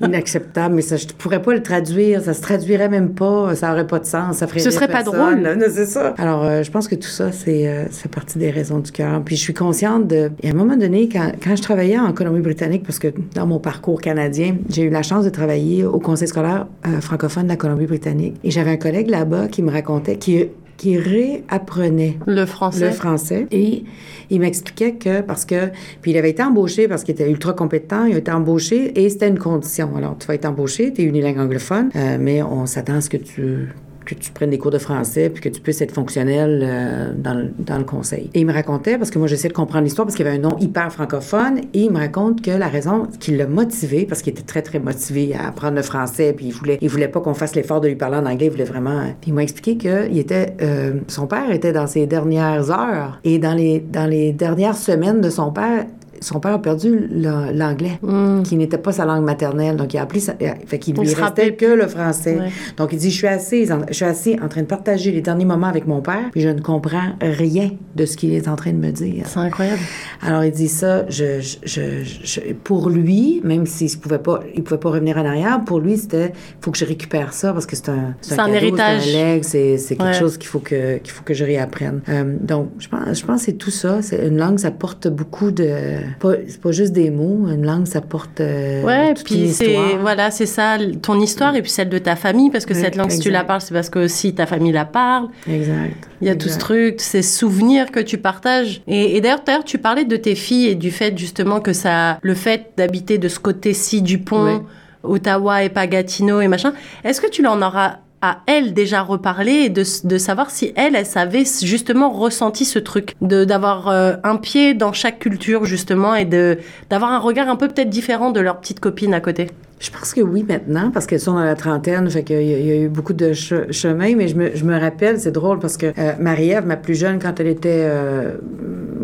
inacceptables. 0.06 0.74
Mais 0.74 0.82
ça, 0.82 0.96
je 0.96 1.06
ne 1.06 1.12
pourrais 1.12 1.42
pas 1.42 1.52
le 1.54 1.62
traduire. 1.62 2.22
Ça 2.22 2.34
se 2.34 2.40
traduirait 2.40 2.88
même 2.88 3.10
pas. 3.14 3.54
Ça 3.54 3.72
aurait 3.72 3.86
pas 3.86 3.98
de 3.98 4.06
sens. 4.06 4.36
Ça 4.38 4.46
ferait 4.46 4.60
Ce 4.60 4.70
serait 4.70 4.88
pas 4.88 5.02
drôle. 5.02 5.40
Non, 5.40 5.66
c'est 5.72 5.86
ça. 5.86 6.14
Alors, 6.18 6.44
euh, 6.44 6.62
je 6.62 6.70
pense 6.70 6.88
que 6.88 6.94
tout 6.94 7.08
ça, 7.08 7.25
c'est 7.32 7.68
euh, 7.68 7.84
partie 8.10 8.38
des 8.38 8.50
raisons 8.50 8.78
du 8.78 8.90
cœur. 8.90 9.22
Puis 9.24 9.36
je 9.36 9.40
suis 9.42 9.54
consciente 9.54 10.06
de... 10.06 10.30
Et 10.42 10.48
à 10.48 10.52
un 10.52 10.54
moment 10.54 10.76
donné, 10.76 11.08
quand, 11.08 11.32
quand 11.42 11.56
je 11.56 11.62
travaillais 11.62 11.98
en 11.98 12.12
Colombie-Britannique, 12.12 12.82
parce 12.84 12.98
que 12.98 13.08
dans 13.34 13.46
mon 13.46 13.58
parcours 13.58 14.00
canadien, 14.00 14.56
j'ai 14.68 14.82
eu 14.82 14.90
la 14.90 15.02
chance 15.02 15.24
de 15.24 15.30
travailler 15.30 15.84
au 15.84 15.98
conseil 15.98 16.28
scolaire 16.28 16.66
euh, 16.86 17.00
francophone 17.00 17.44
de 17.44 17.48
la 17.48 17.56
Colombie-Britannique. 17.56 18.36
Et 18.44 18.50
j'avais 18.50 18.70
un 18.70 18.76
collègue 18.76 19.10
là-bas 19.10 19.48
qui 19.48 19.62
me 19.62 19.70
racontait, 19.70 20.16
qui 20.16 20.46
qui 20.76 20.98
réapprenait 20.98 22.18
Le 22.26 22.44
français. 22.44 22.86
le 22.86 22.92
français. 22.92 23.46
Et 23.50 23.84
il 24.30 24.40
m'expliquait 24.40 24.92
que, 24.92 25.20
parce 25.20 25.44
que, 25.44 25.70
puis 26.02 26.10
il 26.10 26.18
avait 26.18 26.30
été 26.30 26.42
embauché 26.42 26.88
parce 26.88 27.04
qu'il 27.04 27.14
était 27.14 27.30
ultra 27.30 27.52
compétent, 27.52 28.04
il 28.04 28.14
a 28.14 28.18
été 28.18 28.30
embauché 28.30 28.98
et 29.00 29.08
c'était 29.08 29.28
une 29.28 29.38
condition. 29.38 29.90
Alors, 29.96 30.16
tu 30.18 30.26
vas 30.26 30.34
être 30.34 30.44
embauché, 30.44 30.92
tu 30.92 31.02
es 31.02 31.04
unilingue 31.04 31.38
anglophone, 31.38 31.90
euh, 31.96 32.18
mais 32.20 32.42
on 32.42 32.66
s'attend 32.66 32.96
à 32.96 33.00
ce 33.00 33.10
que 33.10 33.16
tu 33.16 33.68
que 34.06 34.14
tu 34.14 34.30
prennes 34.32 34.50
des 34.50 34.58
cours 34.58 34.70
de 34.70 34.78
français 34.78 35.28
puis 35.28 35.42
que 35.42 35.48
tu 35.48 35.60
puisses 35.60 35.82
être 35.82 35.92
fonctionnel 35.92 36.60
euh, 36.62 37.12
dans, 37.16 37.34
le, 37.34 37.50
dans 37.58 37.76
le 37.76 37.84
conseil. 37.84 38.30
Et 38.32 38.40
il 38.40 38.46
me 38.46 38.52
racontait, 38.52 38.96
parce 38.96 39.10
que 39.10 39.18
moi 39.18 39.28
j'essaie 39.28 39.48
de 39.48 39.52
comprendre 39.52 39.84
l'histoire, 39.84 40.06
parce 40.06 40.16
qu'il 40.16 40.26
avait 40.26 40.36
un 40.36 40.40
nom 40.40 40.56
hyper 40.58 40.90
francophone, 40.92 41.58
et 41.74 41.80
il 41.80 41.90
me 41.90 41.98
raconte 41.98 42.40
que 42.40 42.50
la 42.50 42.68
raison 42.68 43.06
qui 43.20 43.36
l'a 43.36 43.46
motivé, 43.46 44.06
parce 44.06 44.22
qu'il 44.22 44.32
était 44.32 44.42
très 44.42 44.62
très 44.62 44.78
motivé 44.78 45.34
à 45.34 45.48
apprendre 45.48 45.76
le 45.76 45.82
français, 45.82 46.32
puis 46.34 46.46
il 46.46 46.52
voulait, 46.52 46.78
il 46.80 46.88
voulait 46.88 47.08
pas 47.08 47.20
qu'on 47.20 47.34
fasse 47.34 47.54
l'effort 47.54 47.80
de 47.80 47.88
lui 47.88 47.96
parler 47.96 48.16
en 48.16 48.26
anglais, 48.26 48.46
il 48.46 48.52
voulait 48.52 48.64
vraiment. 48.64 49.02
Il 49.26 49.34
m'a 49.34 49.42
expliqué 49.42 49.76
que 49.76 50.08
il 50.08 50.18
était, 50.18 50.54
euh, 50.62 51.00
son 51.08 51.26
père 51.26 51.50
était 51.50 51.72
dans 51.72 51.86
ses 51.86 52.06
dernières 52.06 52.70
heures, 52.70 53.20
et 53.24 53.38
dans 53.38 53.54
les 53.54 53.80
dans 53.80 54.06
les 54.06 54.32
dernières 54.32 54.76
semaines 54.76 55.20
de 55.20 55.30
son 55.30 55.50
père, 55.50 55.86
son 56.20 56.40
père 56.40 56.52
a 56.54 56.62
perdu 56.62 57.08
l'anglais, 57.54 57.98
qui 58.44 58.56
n'était 58.56 58.78
pas 58.78 58.92
sa 58.92 59.04
langue 59.04 59.24
maternelle. 59.24 59.76
Donc, 59.76 59.94
il 59.94 59.98
a 59.98 60.02
appris 60.02 60.20
ça. 60.20 60.34
Fait 60.66 60.78
qu'il 60.78 60.96
Il 60.96 61.02
lui 61.04 61.14
restait 61.14 61.54
que 61.54 61.66
le 61.66 61.86
français. 61.86 62.38
Ouais. 62.38 62.48
Donc, 62.76 62.92
il 62.92 62.98
dit 62.98 63.10
Je 63.10 63.16
suis 63.16 63.26
assise, 63.26 63.72
en, 63.72 63.80
je 63.88 63.94
suis 63.94 64.04
assis 64.04 64.36
en 64.42 64.48
train 64.48 64.62
de 64.62 64.66
partager 64.66 65.12
les 65.12 65.20
derniers 65.20 65.44
moments 65.44 65.66
avec 65.66 65.86
mon 65.86 66.00
père, 66.00 66.28
puis 66.32 66.40
je 66.40 66.48
ne 66.48 66.60
comprends 66.60 67.12
rien 67.20 67.70
de 67.94 68.04
ce 68.06 68.16
qu'il 68.16 68.32
est 68.32 68.48
en 68.48 68.56
train 68.56 68.72
de 68.72 68.78
me 68.78 68.90
dire. 68.90 69.24
C'est 69.26 69.38
incroyable. 69.38 69.80
Alors, 70.22 70.44
il 70.44 70.52
dit 70.52 70.68
ça, 70.68 71.04
je, 71.08 71.40
je, 71.40 71.80
je- 72.22 72.52
pour 72.64 72.88
lui, 72.90 73.40
même 73.44 73.66
s'il 73.66 73.90
ne 73.90 73.96
pouvait, 74.00 74.18
pas- 74.18 74.40
il 74.54 74.62
pouvait 74.62 74.80
pas 74.80 74.90
revenir 74.90 75.16
en 75.18 75.24
arrière, 75.24 75.60
pour 75.64 75.80
lui, 75.80 75.96
c'était 75.96 76.32
il 76.34 76.64
faut 76.64 76.70
que 76.70 76.78
je 76.78 76.84
récupère 76.84 77.32
ça 77.32 77.52
parce 77.52 77.66
que 77.66 77.76
c'est 77.76 77.88
un, 77.88 78.14
C'est 78.20 78.38
un 78.38 78.46
héritage. 78.48 79.02
C'est 79.04 79.14
un 79.20 79.24
leg, 79.34 79.44
c'est 79.44 79.78
c'est 79.78 79.96
quelque 79.96 80.06
Ouais. 80.08 80.12
chose 80.18 80.36
qu'il 80.38 80.48
faut, 80.48 80.58
que, 80.60 80.98
qu'il 80.98 81.12
faut 81.12 81.22
que 81.24 81.34
je 81.34 81.44
réapprenne. 81.44 82.00
Euh, 82.08 82.36
donc, 82.40 82.70
je 82.78 82.88
pense, 82.88 83.18
je 83.20 83.24
pense 83.24 83.40
que 83.40 83.46
c'est 83.46 83.52
tout 83.58 83.70
ça. 83.70 84.02
C'est 84.02 84.26
une 84.26 84.36
langue, 84.38 84.58
ça 84.58 84.70
porte 84.70 85.08
beaucoup 85.08 85.50
de. 85.50 85.98
Pas- 86.20 86.34
C'est 86.48 86.60
pas 86.60 86.72
juste 86.72 86.92
des 86.92 87.10
mots. 87.10 87.48
Une 87.48 87.64
langue, 87.66 87.86
ça 87.86 88.00
porte. 88.00 88.40
euh, 88.40 88.82
Ouais, 88.84 89.14
toute 89.14 89.24
puis 89.26 89.44
une 89.46 89.52
c'est 89.52 89.76
voilà, 90.00 90.30
c'est 90.30 90.46
ça 90.46 90.76
ton 91.02 91.20
histoire 91.20 91.54
et 91.56 91.62
puis 91.62 91.70
celle 91.70 91.88
de 91.88 91.98
ta 91.98 92.16
famille 92.16 92.50
parce 92.50 92.66
que 92.66 92.74
cette 92.74 92.96
langue 92.96 93.10
si 93.10 93.20
tu 93.20 93.30
la 93.30 93.44
parles, 93.44 93.60
c'est 93.60 93.74
parce 93.74 93.90
que 93.90 93.98
aussi 94.00 94.34
ta 94.34 94.46
famille 94.46 94.72
la 94.72 94.84
parle. 94.84 95.28
Exact. 95.50 96.08
Il 96.20 96.26
y 96.28 96.30
a 96.30 96.34
tout 96.36 96.48
ce 96.48 96.58
truc, 96.58 97.00
ces 97.00 97.22
souvenirs 97.22 97.90
que 97.90 98.00
tu 98.00 98.18
partages. 98.18 98.82
Et, 98.86 99.16
et 99.16 99.20
d'ailleurs, 99.20 99.40
d'ailleurs, 99.46 99.64
tu 99.64 99.78
parlais 99.78 100.04
de 100.04 100.16
tes 100.16 100.34
filles 100.34 100.68
et 100.68 100.74
du 100.74 100.90
fait 100.90 101.16
justement 101.18 101.60
que 101.60 101.72
ça, 101.72 102.18
le 102.22 102.34
fait 102.34 102.70
d'habiter 102.76 103.18
de 103.18 103.28
ce 103.28 103.38
côté-ci 103.38 104.02
du 104.02 104.18
pont. 104.18 104.64
Ottawa 105.02 105.62
et 105.62 105.68
pas 105.68 105.86
Gatineau 105.86 106.40
et 106.40 106.48
machin. 106.48 106.72
Est-ce 107.04 107.20
que 107.20 107.28
tu 107.28 107.40
leur 107.42 107.52
en 107.52 107.62
auras 107.62 107.98
à 108.22 108.38
elle 108.46 108.72
déjà 108.74 109.02
reparlé 109.02 109.52
et 109.52 109.68
de, 109.68 109.82
de 110.04 110.18
savoir 110.18 110.50
si 110.50 110.72
elle, 110.76 110.96
elle 110.96 111.06
savait 111.06 111.44
justement 111.62 112.10
ressenti 112.10 112.64
ce 112.64 112.78
truc, 112.78 113.14
de 113.20 113.44
d'avoir 113.44 113.88
euh, 113.88 114.14
un 114.24 114.36
pied 114.36 114.74
dans 114.74 114.92
chaque 114.92 115.18
culture 115.18 115.64
justement 115.64 116.14
et 116.14 116.24
de 116.24 116.58
d'avoir 116.90 117.12
un 117.12 117.18
regard 117.18 117.48
un 117.48 117.56
peu 117.56 117.68
peut-être 117.68 117.90
différent 117.90 118.30
de 118.30 118.40
leur 118.40 118.58
petite 118.60 118.80
copine 118.80 119.12
à 119.14 119.20
côté. 119.20 119.48
Je 119.78 119.90
pense 119.90 120.14
que 120.14 120.22
oui 120.22 120.42
maintenant, 120.48 120.90
parce 120.90 121.04
qu'elles 121.06 121.20
sont 121.20 121.34
dans 121.34 121.44
la 121.44 121.54
trentaine, 121.54 122.08
fait 122.08 122.24
qu'il 122.24 122.40
y, 122.40 122.46
y 122.66 122.72
a 122.72 122.76
eu 122.76 122.88
beaucoup 122.88 123.12
de 123.12 123.32
che- 123.34 123.70
chemin, 123.70 124.16
mais 124.16 124.26
je 124.26 124.34
me, 124.34 124.56
je 124.56 124.64
me 124.64 124.80
rappelle, 124.80 125.20
c'est 125.20 125.32
drôle, 125.32 125.58
parce 125.58 125.76
que 125.76 125.92
euh, 125.98 126.12
Marie-Ève, 126.18 126.64
ma 126.64 126.76
plus 126.78 126.94
jeune, 126.94 127.18
quand 127.18 127.38
elle 127.40 127.48
était 127.48 127.82
euh, 127.84 128.36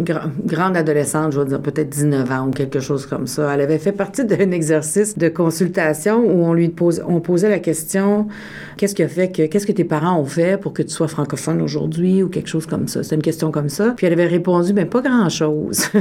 gra- 0.00 0.30
grande 0.44 0.76
adolescente, 0.76 1.32
je 1.32 1.40
vais 1.40 1.46
dire 1.46 1.60
peut-être 1.60 1.88
19 1.88 2.30
ans 2.30 2.48
ou 2.48 2.50
quelque 2.50 2.80
chose 2.80 3.06
comme 3.06 3.26
ça, 3.26 3.52
elle 3.54 3.60
avait 3.60 3.78
fait 3.78 3.92
partie 3.92 4.24
d'un 4.24 4.50
exercice 4.52 5.16
de 5.18 5.28
consultation 5.28 6.18
où 6.18 6.44
on 6.44 6.52
lui 6.54 6.68
pose, 6.68 7.02
on 7.06 7.20
posait 7.20 7.48
la 7.50 7.58
question, 7.58 8.28
qu'est-ce 8.76 8.94
qui 8.94 9.02
a 9.02 9.08
fait 9.08 9.30
que, 9.30 9.46
qu'est-ce 9.46 9.66
que 9.66 9.72
tes 9.72 9.84
parents 9.84 10.18
ont 10.18 10.24
fait 10.24 10.60
pour 10.60 10.72
que 10.72 10.82
tu 10.82 10.90
sois 10.90 11.08
francophone 11.08 11.60
aujourd'hui 11.62 12.22
ou 12.22 12.28
quelque 12.28 12.48
chose 12.48 12.66
comme 12.66 12.88
ça? 12.88 13.02
C'était 13.02 13.16
une 13.16 13.22
question 13.22 13.50
comme 13.50 13.68
ça. 13.68 13.94
Puis 13.96 14.06
elle 14.06 14.12
avait 14.12 14.26
répondu, 14.26 14.72
mais 14.72 14.84
pas 14.86 15.00
grand-chose. 15.00 15.84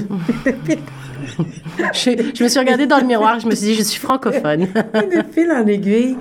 Je, 1.93 2.11
je 2.35 2.43
me 2.43 2.49
suis 2.49 2.59
regardée 2.59 2.87
dans 2.87 2.97
le 2.99 3.05
miroir, 3.05 3.39
je 3.39 3.47
me 3.47 3.55
suis 3.55 3.67
dit, 3.67 3.73
je 3.75 3.83
suis 3.83 3.99
francophone. 3.99 4.61
de 4.93 5.23
fil 5.31 5.51
en 5.51 5.65
aiguille, 5.67 6.17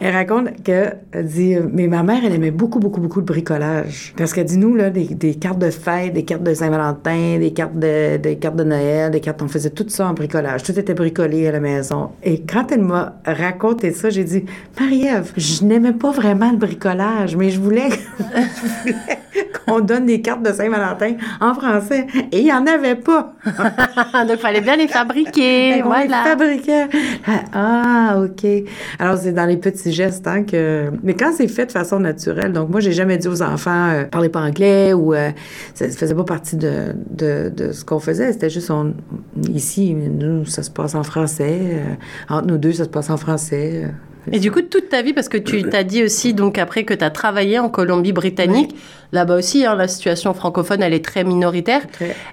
elle 0.00 0.14
raconte 0.14 0.62
que, 0.62 0.92
elle 1.12 1.26
dit, 1.26 1.56
mais 1.72 1.86
ma 1.88 2.02
mère, 2.02 2.22
elle 2.24 2.34
aimait 2.34 2.50
beaucoup, 2.50 2.78
beaucoup, 2.78 3.00
beaucoup 3.00 3.18
le 3.20 3.24
bricolage. 3.24 4.14
Parce 4.16 4.32
qu'elle 4.32 4.46
dit, 4.46 4.56
nous, 4.58 4.74
là, 4.74 4.90
des, 4.90 5.06
des 5.06 5.34
cartes 5.34 5.58
de 5.58 5.70
fête, 5.70 6.12
des 6.14 6.24
cartes 6.24 6.42
de 6.42 6.54
Saint-Valentin, 6.54 7.13
des 7.14 7.52
cartes 7.52 7.78
de, 7.78 8.16
des 8.16 8.36
cartes 8.36 8.56
de 8.56 8.64
Noël, 8.64 9.10
des 9.10 9.20
cartes, 9.20 9.42
on 9.42 9.48
faisait 9.48 9.70
tout 9.70 9.86
ça 9.88 10.06
en 10.08 10.14
bricolage. 10.14 10.62
Tout 10.62 10.78
était 10.78 10.94
bricolé 10.94 11.48
à 11.48 11.52
la 11.52 11.60
maison. 11.60 12.10
Et 12.22 12.42
quand 12.42 12.70
elle 12.72 12.82
m'a 12.82 13.16
raconté 13.24 13.92
ça, 13.92 14.10
j'ai 14.10 14.24
dit, 14.24 14.44
Marie-Ève, 14.78 15.32
je 15.36 15.64
n'aimais 15.64 15.92
pas 15.92 16.10
vraiment 16.10 16.50
le 16.50 16.56
bricolage, 16.56 17.36
mais 17.36 17.50
je 17.50 17.60
voulais, 17.60 17.88
qu'on 19.66 19.80
donne 19.80 20.06
des 20.06 20.20
cartes 20.20 20.42
de 20.42 20.52
Saint-Valentin 20.52 21.16
en 21.40 21.54
français. 21.54 22.06
Et 22.32 22.38
il 22.38 22.44
n'y 22.44 22.52
en 22.52 22.66
avait 22.66 22.96
pas. 22.96 23.34
Donc, 24.28 24.38
fallait 24.38 24.60
bien 24.60 24.76
les 24.76 24.88
fabriquer. 24.88 25.72
On 25.74 25.76
les 25.76 25.82
voilà. 25.82 26.24
fabriquait. 26.24 26.88
Ah, 27.52 28.18
OK. 28.22 28.46
Alors, 28.98 29.16
c'est 29.18 29.32
dans 29.32 29.46
les 29.46 29.56
petits 29.56 29.92
gestes, 29.92 30.26
hein, 30.26 30.44
que... 30.44 30.90
Mais 31.02 31.14
quand 31.14 31.32
c'est 31.36 31.48
fait 31.48 31.66
de 31.66 31.72
façon 31.72 32.00
naturelle, 32.00 32.52
donc 32.52 32.68
moi, 32.68 32.80
j'ai 32.80 32.92
jamais 32.92 33.18
dit 33.18 33.28
aux 33.28 33.42
enfants, 33.42 33.90
euh, 33.90 34.04
parlez 34.04 34.28
pas 34.28 34.40
anglais 34.40 34.92
ou 34.92 35.14
euh, 35.14 35.30
ça 35.74 35.88
faisait 35.88 36.14
pas 36.14 36.24
partie 36.24 36.56
de, 36.56 36.94
de, 37.10 37.50
de 37.54 37.72
ce 37.72 37.84
qu'on 37.84 37.98
faisait. 38.00 38.32
C'était 38.32 38.50
juste, 38.50 38.70
on... 38.70 38.94
ici, 39.52 39.94
nous, 39.94 40.44
ça 40.46 40.62
se 40.62 40.70
passe 40.70 40.94
en 40.94 41.02
français. 41.02 41.58
euh, 41.60 41.94
entre 42.34 42.46
nous 42.46 42.58
deux, 42.58 42.72
ça 42.72 42.84
se 42.84 42.88
passe 42.88 43.10
en 43.10 43.16
français. 43.16 43.82
euh. 43.84 43.88
Et 44.32 44.38
du 44.38 44.50
coup, 44.50 44.62
toute 44.62 44.88
ta 44.88 45.02
vie, 45.02 45.12
parce 45.12 45.28
que 45.28 45.36
tu 45.36 45.64
t'as 45.64 45.82
dit 45.84 46.02
aussi, 46.02 46.32
donc 46.32 46.56
après 46.56 46.84
que 46.84 46.94
tu 46.94 47.04
as 47.04 47.10
travaillé 47.10 47.58
en 47.58 47.68
Colombie-Britannique, 47.68 48.74
là-bas 49.12 49.36
aussi, 49.36 49.66
hein, 49.66 49.74
la 49.74 49.86
situation 49.86 50.32
francophone, 50.32 50.82
elle 50.82 50.94
est 50.94 51.04
très 51.04 51.24
minoritaire. 51.24 51.82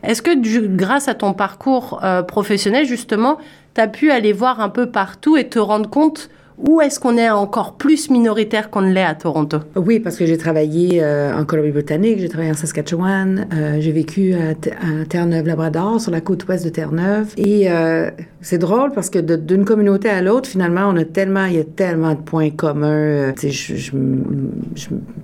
Est-ce 0.03 0.21
que 0.21 0.34
du- 0.39 0.69
grâce 0.69 1.10
à 1.10 1.15
ton 1.15 1.34
parcours 1.34 1.99
euh, 2.03 2.23
professionnel, 2.23 2.86
justement, 2.86 3.39
tu 3.75 3.81
as 3.81 3.89
pu 3.89 4.10
aller 4.10 4.31
voir 4.31 4.62
un 4.62 4.69
peu 4.69 4.89
partout 4.89 5.36
et 5.36 5.49
te 5.49 5.60
rendre 5.60 5.89
compte 5.89 6.29
où 6.67 6.82
est-ce 6.82 7.00
qu'on 7.00 7.17
est 7.17 7.30
encore 7.30 7.74
plus 7.74 8.10
minoritaire 8.10 8.69
qu'on 8.69 8.82
ne 8.82 8.91
l'est 8.91 9.04
à 9.04 9.15
Toronto? 9.15 9.58
Oui, 9.76 10.00
parce 10.00 10.15
que 10.17 10.26
j'ai 10.26 10.38
travaillé 10.38 11.02
euh, 11.02 11.38
en 11.38 11.45
Colombie-Britannique, 11.45 12.19
j'ai 12.19 12.30
travaillé 12.30 12.52
en 12.52 12.56
Saskatchewan, 12.56 13.47
euh, 13.54 13.78
j'ai 13.80 13.91
vécu 13.91 14.34
à, 14.34 14.52
à 14.52 15.06
Terre-Neuve-Labrador, 15.08 16.00
sur 16.00 16.12
la 16.12 16.21
côte 16.21 16.47
ouest 16.47 16.63
de 16.63 16.69
Terre-Neuve. 16.69 17.34
Et 17.38 17.71
euh, 17.71 18.10
c'est 18.41 18.58
drôle 18.58 18.91
parce 18.93 19.10
que 19.10 19.19
d'une 19.19 19.65
communauté 19.65 20.10
à 20.10 20.21
l'autre, 20.21 20.49
finalement, 20.49 20.88
on 20.89 20.97
a 20.97 21.06
tellement, 21.06 21.45
il 21.45 21.56
y 21.56 21.60
a 21.60 21.63
tellement 21.63 22.13
de 22.13 22.19
points 22.21 22.49
communs. 22.49 22.88
euh, 22.89 23.32
je, 23.41 23.91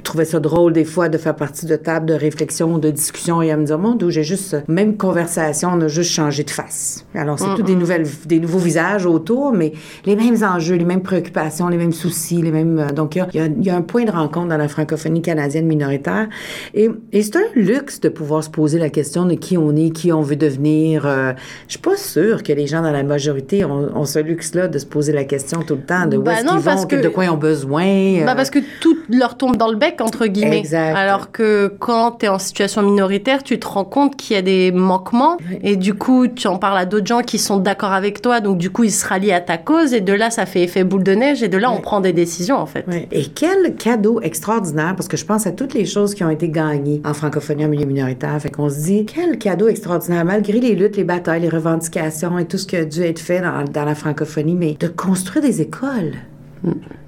trouvais 0.03 0.25
ça 0.25 0.39
drôle 0.39 0.73
des 0.73 0.85
fois 0.85 1.09
de 1.09 1.17
faire 1.17 1.35
partie 1.35 1.65
de 1.65 1.75
tables 1.75 2.05
de 2.05 2.13
réflexion, 2.13 2.77
de 2.77 2.89
discussion 2.89 3.41
et 3.41 3.51
à 3.51 3.57
me 3.57 3.65
dire, 3.65 3.79
mon 3.79 3.95
Dieu, 3.95 4.09
j'ai 4.09 4.23
juste, 4.23 4.53
euh, 4.53 4.61
même 4.67 4.97
conversation, 4.97 5.69
on 5.73 5.81
a 5.81 5.87
juste 5.87 6.11
changé 6.11 6.43
de 6.43 6.49
face. 6.49 7.05
Alors, 7.15 7.39
c'est 7.39 7.55
tout 7.55 7.63
des 7.63 7.75
nouvelles, 7.75 8.05
des 8.25 8.39
nouveaux 8.39 8.59
visages 8.59 9.05
autour, 9.05 9.51
mais 9.51 9.73
les 10.05 10.15
mêmes 10.15 10.37
enjeux, 10.43 10.75
les 10.75 10.85
mêmes 10.85 11.01
préoccupations, 11.01 11.67
les 11.69 11.77
mêmes 11.77 11.93
soucis, 11.93 12.41
les 12.41 12.51
mêmes. 12.51 12.79
euh, 12.79 12.91
donc, 12.91 13.15
il 13.15 13.25
y 13.33 13.39
a- 13.39 13.47
y, 13.47 13.63
y 13.63 13.69
un 13.69 13.81
point 13.81 14.05
de 14.05 14.11
rencontre 14.11 14.47
dans 14.49 14.57
la 14.57 14.67
francophonie 14.67 15.21
canadienne 15.21 15.65
minoritaire. 15.65 16.27
Et, 16.73 16.89
et 17.11 17.21
c'est 17.23 17.35
un 17.37 17.47
luxe 17.55 17.99
de 17.99 18.09
pouvoir 18.09 18.43
se 18.43 18.49
poser 18.49 18.79
la 18.79 18.89
question 18.89 19.25
de 19.25 19.33
qui 19.33 19.57
on 19.57 19.75
est, 19.75 19.89
qui 19.89 20.11
on 20.13 20.21
veut 20.21 20.35
devenir. 20.35 21.05
Euh, 21.05 21.33
je 21.67 21.73
suis 21.73 21.81
pas 21.81 21.97
sûre 21.97 22.43
que 22.43 22.53
les 22.53 22.67
gens 22.67 22.81
dans 22.81 22.91
la 22.91 23.03
majorité 23.07 23.65
ont, 23.65 23.89
ont 23.95 24.05
ce 24.05 24.19
luxe-là 24.19 24.67
de 24.67 24.77
se 24.77 24.85
poser 24.85 25.11
la 25.13 25.23
question 25.23 25.61
tout 25.63 25.75
le 25.75 25.81
temps 25.81 26.05
de 26.05 26.17
où 26.17 26.29
est-ce 26.29 26.43
non, 26.45 26.55
qu'ils 26.55 26.63
parce 26.63 26.81
vont, 26.81 26.87
que- 26.87 26.95
de 27.01 27.07
quoi 27.09 27.25
ils 27.25 27.29
ont 27.29 27.37
besoin. 27.37 27.85
euh, 27.85 28.25
Bah 28.25 28.35
parce 28.35 28.49
que 28.51 28.59
tout 28.81 28.96
leur 29.09 29.37
tombe 29.37 29.55
dans 29.57 29.69
le 29.69 29.75
bec, 29.75 30.01
entre 30.01 30.25
guillemets. 30.27 30.59
Exact. 30.59 30.95
Alors 30.95 31.31
que 31.31 31.73
quand 31.79 32.11
tu 32.19 32.25
es 32.25 32.29
en 32.29 32.39
situation 32.39 32.81
minoritaire, 32.81 33.43
tu 33.43 33.59
te 33.59 33.67
rends 33.67 33.85
compte 33.85 34.15
qu'il 34.15 34.35
y 34.35 34.39
a 34.39 34.41
des 34.41 34.71
manquements. 34.71 35.37
Oui. 35.49 35.59
Et 35.63 35.75
du 35.75 35.93
coup, 35.93 36.27
tu 36.27 36.47
en 36.47 36.57
parles 36.57 36.77
à 36.77 36.85
d'autres 36.85 37.07
gens 37.07 37.21
qui 37.21 37.37
sont 37.37 37.57
d'accord 37.57 37.93
avec 37.93 38.21
toi. 38.21 38.39
Donc, 38.39 38.57
du 38.57 38.69
coup, 38.69 38.83
ils 38.83 38.91
se 38.91 39.07
rallient 39.07 39.33
à 39.33 39.41
ta 39.41 39.57
cause. 39.57 39.93
Et 39.93 40.01
de 40.01 40.13
là, 40.13 40.29
ça 40.29 40.45
fait 40.45 40.63
effet 40.63 40.83
boule 40.83 41.03
de 41.03 41.13
neige. 41.13 41.43
Et 41.43 41.47
de 41.47 41.57
là, 41.57 41.71
on 41.71 41.81
prend 41.81 42.01
des 42.01 42.13
décisions, 42.13 42.57
en 42.57 42.65
fait. 42.65 42.85
Et 43.11 43.25
quel 43.25 43.75
cadeau 43.75 44.21
extraordinaire, 44.21 44.95
parce 44.95 45.07
que 45.07 45.17
je 45.17 45.25
pense 45.25 45.47
à 45.47 45.51
toutes 45.51 45.73
les 45.73 45.85
choses 45.85 46.13
qui 46.13 46.23
ont 46.23 46.29
été 46.29 46.49
gagnées 46.49 47.01
en 47.05 47.13
francophonie 47.13 47.65
en 47.65 47.69
milieu 47.69 47.85
minoritaire. 47.85 48.37
Fait 48.41 48.49
qu'on 48.49 48.69
se 48.69 48.83
dit, 48.83 49.05
quel 49.05 49.37
cadeau 49.37 49.67
extraordinaire, 49.67 50.25
malgré 50.25 50.59
les 50.59 50.75
luttes, 50.75 50.97
les 50.97 51.03
batailles, 51.03 51.41
les 51.41 51.49
revendications 51.49 52.37
et 52.39 52.45
tout 52.45 52.57
ce 52.57 52.67
qui 52.67 52.75
a 52.75 52.85
dû 52.85 53.03
être 53.03 53.19
fait 53.19 53.41
dans, 53.41 53.63
dans 53.63 53.85
la 53.85 53.95
francophonie, 53.95 54.55
mais 54.55 54.77
de 54.79 54.87
construire 54.87 55.43
des 55.43 55.61
écoles. 55.61 56.13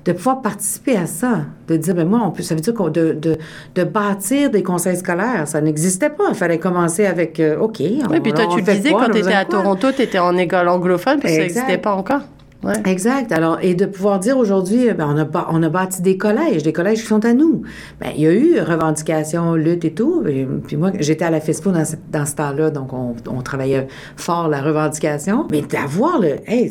De 0.06 0.12
pouvoir 0.14 0.42
participer 0.42 0.96
à 0.96 1.06
ça, 1.06 1.42
de 1.68 1.78
dire, 1.78 1.94
ben 1.94 2.08
moi, 2.08 2.22
on 2.24 2.32
peut, 2.32 2.42
ça 2.44 2.56
veut 2.56 2.62
dire 2.62 2.74
qu'on, 2.74 2.90
de, 2.90 3.14
de, 3.14 3.38
de 3.76 3.84
bâtir 3.84 4.50
des 4.50 4.64
conseils 4.64 4.98
scolaires, 4.98 5.48
ça 5.48 5.62
n'existait 5.62 6.10
pas. 6.10 6.26
Il 6.30 6.36
fallait 6.36 6.58
commencer 6.60 7.06
avec, 7.06 7.40
euh, 7.40 7.60
OK. 7.60 7.80
Oui, 7.80 8.20
puis 8.22 8.32
toi, 8.34 8.46
tu 8.48 8.58
le 8.58 8.74
disais, 8.74 8.92
quand 8.92 9.10
tu 9.10 9.20
étais 9.20 9.34
à 9.34 9.46
Toronto, 9.46 9.92
tu 9.92 10.02
étais 10.02 10.20
en 10.20 10.36
école 10.38 10.68
anglophone, 10.68 11.20
que 11.20 11.28
ça 11.28 11.38
n'existait 11.38 11.78
pas 11.78 11.94
encore. 11.94 12.22
Ouais. 12.62 12.74
Exact. 12.86 13.32
Alors, 13.32 13.58
et 13.62 13.74
de 13.74 13.86
pouvoir 13.86 14.20
dire 14.20 14.38
aujourd'hui, 14.38 14.92
ben, 14.94 15.08
on, 15.16 15.18
a, 15.38 15.48
on 15.52 15.64
a 15.64 15.70
bâti 15.70 16.02
des 16.02 16.18
collèges, 16.18 16.62
des 16.62 16.74
collèges 16.74 17.00
qui 17.00 17.08
sont 17.08 17.24
à 17.24 17.34
nous. 17.34 17.62
Ben, 18.02 18.10
il 18.18 18.22
y 18.22 18.28
a 18.28 18.34
eu 18.34 18.60
revendication, 18.60 19.56
lutte 19.56 19.86
et 19.86 19.94
tout. 19.94 20.24
Et, 20.28 20.46
puis 20.68 20.76
moi, 20.76 20.92
j'étais 21.00 21.24
à 21.24 21.30
la 21.30 21.40
FESPO 21.40 21.72
dans, 21.72 21.86
ce- 21.86 21.96
dans 22.12 22.26
ce 22.26 22.36
temps-là, 22.36 22.70
donc 22.70 22.92
on, 22.92 23.16
on 23.32 23.42
travaillait 23.42 23.88
fort 24.18 24.50
la 24.50 24.62
revendication. 24.62 25.48
Mais 25.52 25.62
d'avoir 25.62 26.20
le, 26.20 26.36
hey, 26.48 26.70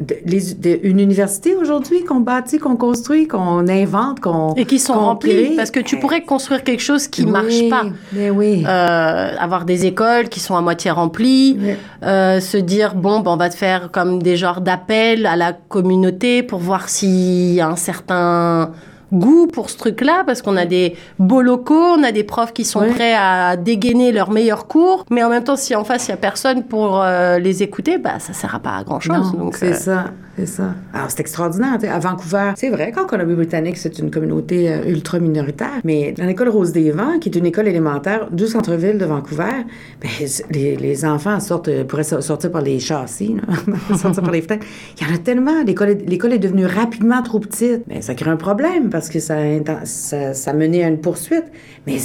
de- 0.00 0.16
les- 0.26 0.54
de- 0.54 0.80
une 0.82 1.00
université 1.00 1.54
aujourd'hui 1.56 2.04
qu'on 2.04 2.20
bâtit, 2.20 2.58
qu'on 2.58 2.76
construit, 2.76 3.26
qu'on 3.26 3.66
invente, 3.66 4.20
qu'on 4.20 4.52
Et 4.56 4.66
qui 4.66 4.78
sont 4.78 4.92
qu'on 4.92 5.00
remplis, 5.00 5.30
crée. 5.46 5.56
parce 5.56 5.70
que 5.70 5.80
tu 5.80 5.98
pourrais 5.98 6.22
construire 6.22 6.64
quelque 6.64 6.82
chose 6.82 7.08
qui 7.08 7.24
oui, 7.24 7.30
marche 7.30 7.68
pas. 7.70 7.84
Mais 8.12 8.28
oui. 8.28 8.62
Euh, 8.68 9.30
avoir 9.38 9.64
des 9.64 9.86
écoles 9.86 10.28
qui 10.28 10.40
sont 10.40 10.54
à 10.56 10.60
moitié 10.60 10.90
remplies, 10.90 11.56
Oui. 11.60 11.70
euh, 12.02 12.40
se 12.40 12.58
dire 12.58 12.94
bon 12.94 13.20
ben 13.20 13.30
on 13.32 13.36
va 13.36 13.48
te 13.48 13.56
faire 13.56 13.90
comme 13.90 14.22
des 14.22 14.36
genres 14.36 14.60
d'appels 14.60 15.26
à 15.30 15.36
la 15.36 15.52
communauté 15.52 16.42
pour 16.42 16.58
voir 16.58 16.88
s'il 16.88 17.54
y 17.54 17.60
a 17.60 17.68
un 17.68 17.76
certain 17.76 18.72
goût 19.12 19.46
pour 19.46 19.70
ce 19.70 19.76
truc-là 19.78 20.22
parce 20.26 20.42
qu'on 20.42 20.56
a 20.56 20.66
des 20.66 20.96
beaux 21.18 21.42
locaux, 21.42 21.74
on 21.98 22.02
a 22.02 22.12
des 22.12 22.24
profs 22.24 22.52
qui 22.52 22.64
sont 22.64 22.80
prêts 22.88 23.14
à 23.14 23.56
dégainer 23.56 24.12
leurs 24.12 24.30
meilleurs 24.30 24.66
cours, 24.66 25.04
mais 25.10 25.22
en 25.22 25.28
même 25.30 25.44
temps 25.44 25.56
si 25.56 25.74
en 25.74 25.84
face 25.84 26.08
il 26.08 26.10
y 26.10 26.14
a 26.14 26.16
personne 26.16 26.64
pour 26.64 27.00
euh, 27.02 27.38
les 27.38 27.62
écouter, 27.62 27.98
bah 27.98 28.18
ça 28.18 28.32
sert 28.32 28.54
à 28.54 28.58
pas 28.60 28.76
à 28.76 28.84
grand 28.84 29.00
chose. 29.00 29.16
Non, 29.34 29.44
donc 29.44 29.56
c'est 29.56 29.72
euh, 29.72 29.74
ça, 29.74 30.04
c'est 30.36 30.46
ça. 30.46 30.74
Alors, 30.94 31.10
c'est 31.10 31.20
extraordinaire. 31.20 31.78
À 31.92 31.98
Vancouver, 31.98 32.52
c'est 32.56 32.70
vrai 32.70 32.92
qu'en 32.92 33.04
Colombie-Britannique, 33.06 33.76
c'est 33.76 33.98
une 33.98 34.10
communauté 34.10 34.70
euh, 34.70 34.84
ultra 34.86 35.18
minoritaire, 35.18 35.80
mais 35.84 36.12
dans 36.12 36.24
l'école 36.24 36.48
Rose 36.48 36.72
des 36.72 36.90
Vents, 36.90 37.18
qui 37.20 37.28
est 37.28 37.36
une 37.36 37.46
école 37.46 37.68
élémentaire 37.68 38.28
du 38.30 38.46
centre-ville 38.46 38.98
de 38.98 39.04
Vancouver, 39.04 39.64
ben, 40.00 40.08
les, 40.50 40.76
les 40.76 41.04
enfants 41.04 41.40
sortent, 41.40 41.84
pourraient 41.84 42.04
so- 42.04 42.20
sortir 42.20 42.50
par 42.52 42.62
les 42.62 42.78
châssis, 42.80 43.36
sortir 43.96 44.22
par 44.22 44.32
les 44.32 44.42
fenêtres. 44.42 44.66
Il 45.00 45.06
y 45.06 45.10
en 45.10 45.14
a 45.14 45.18
tellement. 45.18 45.62
L'école 45.66 45.90
est, 45.90 46.34
est 46.34 46.38
devenue 46.38 46.66
rapidement 46.66 47.22
trop 47.22 47.38
petite. 47.40 47.82
Mais 47.88 48.02
ça 48.02 48.14
crée 48.14 48.30
un 48.30 48.36
problème 48.36 48.90
parce 48.90 48.99
que 49.08 49.20
ça, 49.20 49.36
ça, 49.84 50.34
ça 50.34 50.52
menait 50.52 50.84
à 50.84 50.88
une 50.88 51.00
poursuite. 51.00 51.46
Mais 51.86 51.98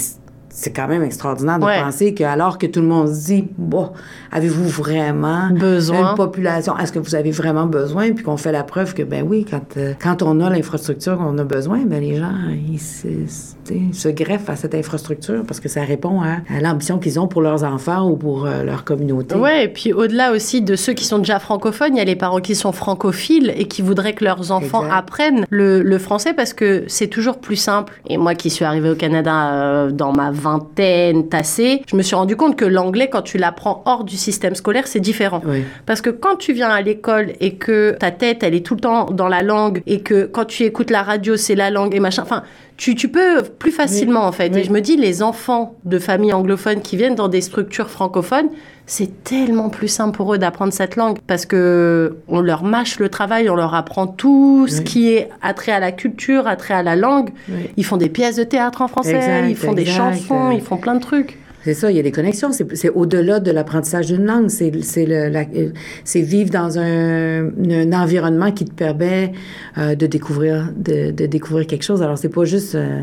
c'est 0.58 0.72
quand 0.74 0.88
même 0.88 1.02
extraordinaire 1.02 1.58
de 1.58 1.64
Ouais. 1.66 1.78
penser 1.82 2.14
que 2.14 2.24
alors 2.24 2.56
que 2.56 2.66
tout 2.66 2.80
le 2.80 2.86
monde 2.86 3.08
se 3.08 3.26
dit, 3.26 3.44
bon, 3.58 3.90
avez-vous 4.32 4.66
vraiment 4.68 5.50
Besoin? 5.50 6.10
une 6.12 6.16
population, 6.16 6.78
est-ce 6.78 6.92
que 6.92 6.98
vous 6.98 7.14
avez 7.14 7.30
vraiment 7.30 7.66
besoin? 7.66 8.12
Puis 8.12 8.24
qu'on 8.24 8.38
fait 8.38 8.52
la 8.52 8.64
preuve 8.64 8.94
que, 8.94 9.02
ben 9.02 9.22
oui, 9.28 9.44
quand, 9.48 9.76
euh, 9.76 9.92
quand 10.02 10.22
on 10.22 10.40
a 10.40 10.48
l'infrastructure 10.48 11.18
qu'on 11.18 11.36
a 11.36 11.44
besoin, 11.44 11.80
ben 11.84 12.00
les 12.00 12.16
gens, 12.16 12.32
ils 12.68 12.80
se, 12.80 14.08
greffent 14.08 14.48
à 14.48 14.56
cette 14.56 14.74
infrastructure 14.74 15.42
parce 15.46 15.60
que 15.60 15.68
ça 15.68 15.82
répond 15.82 16.22
à, 16.22 16.36
à 16.56 16.60
l'ambition 16.62 16.98
qu'ils 16.98 17.20
ont 17.20 17.26
pour 17.28 17.42
leurs 17.42 17.62
enfants 17.64 18.08
ou 18.08 18.16
pour 18.16 18.46
euh, 18.46 18.62
leur 18.64 18.84
communauté. 18.84 19.34
Ouais, 19.36 19.64
et 19.64 19.68
puis 19.68 19.92
au-delà 19.92 20.32
aussi 20.32 20.62
de 20.62 20.74
ceux 20.74 20.94
qui 20.94 21.04
sont 21.04 21.18
déjà 21.18 21.38
francophones, 21.38 21.94
il 21.94 21.98
y 21.98 22.00
a 22.00 22.04
les 22.04 22.16
parents 22.16 22.40
qui 22.40 22.54
sont 22.54 22.72
francophiles 22.72 23.52
et 23.56 23.66
qui 23.68 23.82
voudraient 23.82 24.14
que 24.14 24.24
leurs 24.24 24.52
enfants 24.52 24.82
Exact. 24.84 24.96
apprennent 24.98 25.44
le, 25.50 25.82
le 25.82 25.98
français 25.98 26.32
parce 26.32 26.54
que 26.54 26.84
c'est 26.86 27.08
toujours 27.08 27.38
plus 27.38 27.56
simple. 27.56 27.92
Et 28.08 28.16
moi 28.16 28.34
qui 28.34 28.48
suis 28.48 28.64
arrivée 28.64 28.88
au 28.90 28.94
Canada 28.94 29.52
euh, 29.52 29.90
dans 29.90 30.12
ma 30.12 30.30
vingtaine 30.46 31.28
tassée, 31.28 31.82
je 31.86 31.96
me 31.96 32.02
suis 32.02 32.14
rendu 32.14 32.36
compte 32.36 32.56
que 32.56 32.64
l'anglais, 32.64 33.08
quand 33.10 33.22
tu 33.22 33.38
l'apprends 33.38 33.82
hors 33.84 34.04
du 34.04 34.16
système 34.16 34.54
scolaire, 34.54 34.86
c'est 34.86 35.00
différent. 35.00 35.42
Oui. 35.44 35.64
Parce 35.86 36.00
que 36.00 36.10
quand 36.10 36.36
tu 36.36 36.52
viens 36.52 36.70
à 36.70 36.80
l'école 36.80 37.32
et 37.40 37.54
que 37.56 37.96
ta 37.98 38.10
tête, 38.10 38.42
elle 38.42 38.54
est 38.54 38.64
tout 38.64 38.74
le 38.74 38.80
temps 38.80 39.06
dans 39.06 39.28
la 39.28 39.42
langue 39.42 39.82
et 39.86 40.00
que 40.00 40.24
quand 40.24 40.44
tu 40.44 40.64
écoutes 40.64 40.90
la 40.90 41.02
radio, 41.02 41.36
c'est 41.36 41.54
la 41.54 41.70
langue 41.70 41.94
et 41.94 42.00
machin. 42.00 42.22
Enfin, 42.22 42.42
tu, 42.76 42.94
tu 42.94 43.08
peux 43.08 43.42
plus 43.58 43.70
facilement 43.72 44.24
en 44.26 44.32
fait. 44.32 44.52
Oui. 44.52 44.60
Et 44.60 44.64
je 44.64 44.70
me 44.72 44.80
dis, 44.80 44.96
les 44.96 45.22
enfants 45.22 45.74
de 45.84 45.98
familles 45.98 46.32
anglophones 46.32 46.80
qui 46.82 46.96
viennent 46.96 47.14
dans 47.14 47.28
des 47.28 47.40
structures 47.40 47.88
francophones, 47.90 48.48
c'est 48.84 49.24
tellement 49.24 49.68
plus 49.68 49.88
simple 49.88 50.16
pour 50.16 50.32
eux 50.34 50.38
d'apprendre 50.38 50.72
cette 50.72 50.94
langue 50.94 51.18
parce 51.26 51.44
que 51.46 52.16
on 52.28 52.40
leur 52.40 52.62
mâche 52.62 52.98
le 53.00 53.08
travail, 53.08 53.50
on 53.50 53.56
leur 53.56 53.74
apprend 53.74 54.06
tout 54.06 54.66
ce 54.68 54.78
Oui. 54.78 54.84
qui 54.84 55.08
est 55.12 55.28
attrait 55.42 55.72
à 55.72 55.80
la 55.80 55.90
culture, 55.90 56.46
attrait 56.46 56.74
à 56.74 56.82
la 56.82 56.94
langue. 56.96 57.30
Ils 57.76 57.84
font 57.84 57.96
des 57.96 58.08
pièces 58.08 58.36
de 58.36 58.44
théâtre 58.44 58.82
en 58.82 58.88
français, 58.88 59.16
Exact, 59.16 59.48
ils 59.48 59.56
font 59.56 59.72
des 59.72 59.86
chansons, 59.86 60.50
ils 60.52 60.60
font 60.60 60.76
plein 60.76 60.94
de 60.94 61.00
trucs. 61.00 61.38
C'est 61.66 61.74
ça, 61.74 61.90
il 61.90 61.96
y 61.96 62.00
a 62.00 62.02
des 62.04 62.12
connexions. 62.12 62.50
C'est 62.52 62.90
au-delà 62.90 63.40
de 63.40 63.50
l'apprentissage 63.50 64.06
d'une 64.06 64.24
langue. 64.24 64.48
C'est 64.50 66.20
vivre 66.20 66.50
dans 66.50 66.78
un, 66.78 67.46
un 67.48 67.92
environnement 67.92 68.52
qui 68.52 68.66
te 68.66 68.72
permet 68.72 69.32
euh, 69.76 69.96
de 69.96 70.06
découvrir 70.06 70.72
de, 70.76 71.10
de 71.10 71.26
découvrir 71.26 71.66
quelque 71.66 71.82
chose. 71.82 72.02
Alors 72.02 72.18
c'est 72.18 72.28
pas 72.28 72.44
juste 72.44 72.76
euh, 72.76 73.00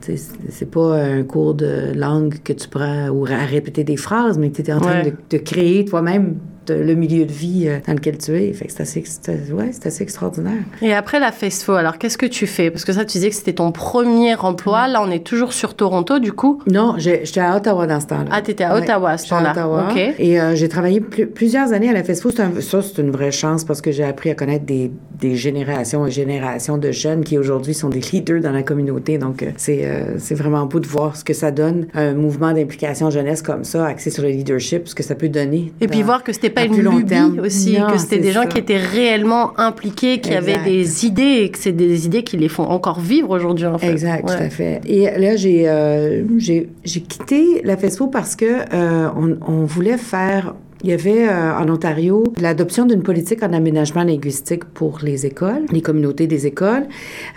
c'est 0.00 0.70
pas 0.70 0.96
un 1.02 1.22
cours 1.22 1.54
de 1.54 1.92
langue 1.96 2.34
que 2.44 2.52
tu 2.52 2.68
prends 2.68 3.08
ou 3.08 3.24
à 3.24 3.46
répéter 3.46 3.84
des 3.84 3.96
phrases, 3.96 4.36
mais 4.36 4.50
que 4.50 4.60
tu 4.60 4.70
es 4.70 4.74
en 4.74 4.80
train 4.80 5.02
Ouais. 5.02 5.10
de, 5.30 5.36
de 5.38 5.42
créer 5.42 5.86
toi-même 5.86 6.34
le 6.70 6.94
milieu 6.94 7.24
de 7.24 7.32
vie 7.32 7.64
euh, 7.68 7.78
dans 7.86 7.92
lequel 7.94 8.18
tu 8.18 8.32
es. 8.36 8.52
Fait 8.52 8.66
que 8.66 8.72
c'est 8.72 8.82
assez, 8.82 9.02
ouais, 9.52 9.70
assez 9.84 10.02
extraordinaire. 10.02 10.62
Et 10.82 10.92
après 10.94 11.20
la 11.20 11.32
FESFO, 11.32 11.72
alors 11.72 11.98
qu'est-ce 11.98 12.18
que 12.18 12.26
tu 12.26 12.46
fais? 12.46 12.70
Parce 12.70 12.84
que 12.84 12.92
ça, 12.92 13.04
tu 13.04 13.12
disais 13.18 13.30
que 13.30 13.36
c'était 13.36 13.52
ton 13.54 13.72
premier 13.72 14.34
emploi. 14.36 14.88
Là, 14.88 15.02
on 15.02 15.10
est 15.10 15.24
toujours 15.24 15.52
sur 15.52 15.74
Toronto, 15.74 16.18
du 16.18 16.32
coup? 16.32 16.60
Non, 16.70 16.94
j'étais 16.98 17.40
à 17.40 17.56
Ottawa 17.56 17.86
dans 17.86 18.00
ce 18.00 18.06
temps-là. 18.06 18.30
Ah, 18.30 18.42
t'étais 18.42 18.64
à 18.64 18.74
Ouais, 18.74 18.82
Ottawa 18.82 19.10
à 19.10 19.18
ce 19.18 19.28
temps-là. 19.28 19.52
Ottawa. 19.52 19.88
OK. 19.90 19.98
Et 20.18 20.40
euh, 20.40 20.54
j'ai 20.54 20.68
travaillé 20.68 21.00
plu- 21.00 21.26
plusieurs 21.26 21.72
années 21.72 21.90
à 21.90 21.92
la 21.92 22.02
FESFO. 22.04 22.30
Un- 22.40 22.60
ça, 22.60 22.82
c'est 22.82 23.00
une 23.00 23.10
vraie 23.10 23.32
chance 23.32 23.64
parce 23.64 23.80
que 23.80 23.92
j'ai 23.92 24.04
appris 24.04 24.30
à 24.30 24.34
connaître 24.34 24.64
des, 24.64 24.90
des 25.20 25.36
générations 25.36 26.06
et 26.06 26.10
générations 26.10 26.78
de 26.78 26.90
jeunes 26.90 27.24
qui 27.24 27.38
aujourd'hui 27.38 27.74
sont 27.74 27.88
des 27.88 28.00
leaders 28.00 28.40
dans 28.40 28.52
la 28.52 28.62
communauté. 28.62 29.18
Donc, 29.18 29.42
euh, 29.42 29.50
c'est 29.56 29.80
euh, 29.84 30.16
vraiment 30.32 30.66
beau 30.66 30.80
de 30.80 30.86
voir 30.86 31.16
ce 31.16 31.24
que 31.24 31.32
ça 31.34 31.50
donne, 31.50 31.86
un 31.94 32.14
mouvement 32.14 32.52
d'implication 32.52 33.10
jeunesse 33.10 33.42
comme 33.42 33.64
ça, 33.64 33.86
axé 33.86 34.10
sur 34.10 34.22
le 34.22 34.30
leadership, 34.30 34.88
ce 34.88 34.94
que 34.94 35.02
ça 35.02 35.14
peut 35.14 35.28
donner. 35.28 35.72
Et 35.80 35.88
puis 35.88 36.02
voir 36.02 36.22
que 36.24 36.32
c'était 36.32 36.50
pas 36.54 36.62
à 36.62 36.64
une 36.64 36.76
lubie 36.80 37.04
terme. 37.04 37.38
aussi, 37.40 37.78
Non, 37.78 37.88
que 37.92 37.98
c'était 37.98 38.18
des 38.18 38.32
gens 38.32 38.46
qui 38.46 38.58
étaient 38.58 38.76
réellement 38.78 39.58
impliqués, 39.58 40.20
qui 40.20 40.32
avaient 40.34 40.62
des 40.64 41.04
idées 41.06 41.42
et 41.44 41.50
que 41.50 41.58
c'est 41.58 41.72
des 41.72 42.06
idées 42.06 42.22
qui 42.24 42.36
les 42.36 42.48
font 42.48 42.64
encore 42.64 43.00
vivre 43.00 43.30
aujourd'hui, 43.30 43.66
en 43.66 43.78
fait. 43.78 43.90
Exact, 43.90 44.28
Ouais. 44.28 44.36
tout 44.36 44.42
à 44.42 44.48
fait. 44.50 44.80
Et 44.86 45.04
là, 45.18 45.36
j'ai 45.36 45.68
euh, 45.68 46.22
j'ai 46.38 46.68
quitté 47.00 47.60
la 47.64 47.76
FESFO 47.76 48.06
parce 48.08 48.36
que 48.36 48.44
euh, 48.46 49.08
on, 49.16 49.36
on 49.46 49.64
voulait 49.64 49.98
faire. 49.98 50.54
Il 50.82 50.90
y 50.90 50.92
avait 50.92 51.26
euh, 51.28 51.54
en 51.56 51.66
Ontario 51.70 52.24
l'adoption 52.38 52.84
d'une 52.84 53.02
politique 53.02 53.42
en 53.42 53.54
aménagement 53.54 54.04
linguistique 54.04 54.64
pour 54.66 54.98
les 55.02 55.24
écoles, 55.24 55.64
les 55.72 55.80
communautés 55.80 56.26
des 56.26 56.46
écoles, 56.46 56.84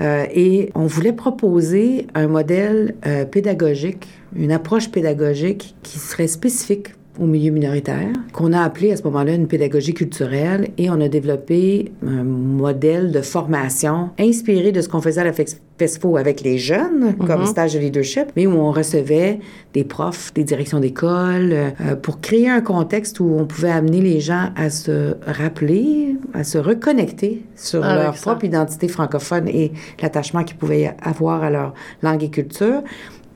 euh, 0.01 0.25
et 0.36 0.69
on 0.75 0.86
voulait 0.86 1.13
proposer 1.13 2.08
un 2.13 2.27
modèle 2.27 2.95
euh, 3.06 3.23
pédagogique, 3.23 4.06
une 4.36 4.51
approche 4.51 4.89
pédagogique 4.89 5.75
qui 5.82 5.97
serait 5.97 6.27
spécifique 6.27 6.88
au 7.19 7.25
milieu 7.25 7.51
minoritaire, 7.51 8.10
qu'on 8.34 8.53
a 8.53 8.62
appelé 8.62 8.91
à 8.91 8.97
ce 8.97 9.03
moment-là 9.03 9.34
une 9.34 9.47
pédagogie 9.47 9.93
culturelle, 9.93 10.69
et 10.77 10.89
on 10.89 10.99
a 11.01 11.08
développé 11.08 11.91
un 12.06 12.23
modèle 12.23 13.12
de 13.12 13.21
formation 13.21 14.10
inspiré 14.19 14.71
de 14.71 14.82
ce 14.82 14.89
qu'on 14.89 15.01
faisait 15.01 15.21
à 15.21 15.23
la 15.23 15.34
FESFO 15.34 16.17
avec 16.17 16.41
les 16.41 16.58
jeunes, 16.58 17.15
comme 17.25 17.45
stage 17.45 17.73
de 17.73 17.80
leadership, 17.80 18.25
mais 18.36 18.47
où 18.47 18.51
on 18.51 18.71
recevait 18.71 19.39
des 19.73 19.84
profs, 19.84 20.34
des 20.34 20.43
directions 20.43 20.80
d'école, 20.80 21.53
euh, 21.53 21.95
pour 22.01 22.19
créer 22.21 22.49
un 22.49 22.62
contexte 22.62 23.19
où 23.19 23.36
on 23.38 23.45
pouvait 23.45 23.71
amener 23.71 24.01
les 24.01 24.19
gens 24.19 24.49
à 24.56 24.69
se 24.69 25.15
rappeler, 25.25 26.15
à 26.34 26.43
se 26.43 26.58
reconnecter 26.58 27.43
sur 27.56 27.84
Avec 27.84 28.03
leur 28.03 28.15
ça. 28.15 28.21
propre 28.21 28.45
identité 28.45 28.88
francophone 28.88 29.47
et 29.47 29.71
l'attachement 30.01 30.43
qu'ils 30.43 30.58
pouvaient 30.58 30.95
avoir 31.01 31.43
à 31.43 31.49
leur 31.49 31.73
langue 32.01 32.23
et 32.23 32.30
culture 32.30 32.82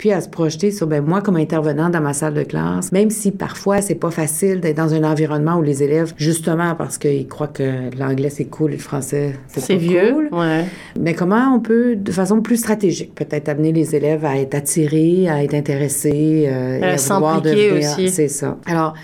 puis 0.01 0.11
à 0.11 0.19
se 0.19 0.27
projeter 0.29 0.71
sur 0.71 0.87
ben 0.87 1.03
moi 1.05 1.21
comme 1.21 1.35
intervenant 1.35 1.89
dans 1.91 2.01
ma 2.01 2.13
salle 2.13 2.33
de 2.33 2.41
classe, 2.41 2.91
même 2.91 3.11
si 3.11 3.29
parfois 3.29 3.81
c'est 3.83 3.93
pas 3.93 4.09
facile 4.09 4.59
d'être 4.59 4.77
dans 4.77 4.95
un 4.95 5.03
environnement 5.03 5.57
où 5.57 5.61
les 5.61 5.83
élèves 5.83 6.11
justement 6.17 6.73
parce 6.73 6.97
qu'ils 6.97 7.27
croient 7.27 7.49
que 7.49 7.95
l'anglais 7.99 8.31
c'est 8.31 8.45
cool 8.45 8.71
et 8.71 8.77
le 8.77 8.81
français 8.81 9.35
c'est 9.47 9.75
vieux. 9.75 10.11
cool. 10.11 10.29
Ouais. 10.31 10.65
Mais 10.99 11.13
comment 11.13 11.53
on 11.55 11.59
peut 11.59 11.95
de 11.95 12.11
façon 12.11 12.41
plus 12.41 12.57
stratégique 12.57 13.13
peut-être 13.13 13.47
amener 13.49 13.71
les 13.73 13.95
élèves 13.95 14.25
à 14.25 14.37
être 14.39 14.55
attirés, 14.55 15.29
à 15.29 15.43
être 15.43 15.53
intéressés, 15.53 16.45
euh, 16.47 16.79
et 16.79 16.83
À 16.83 16.95
vouloir 16.95 17.39
devenir- 17.43 17.75
aussi. 17.93 18.09
C'est 18.09 18.27
ça. 18.27 18.57
Alors 18.65 18.95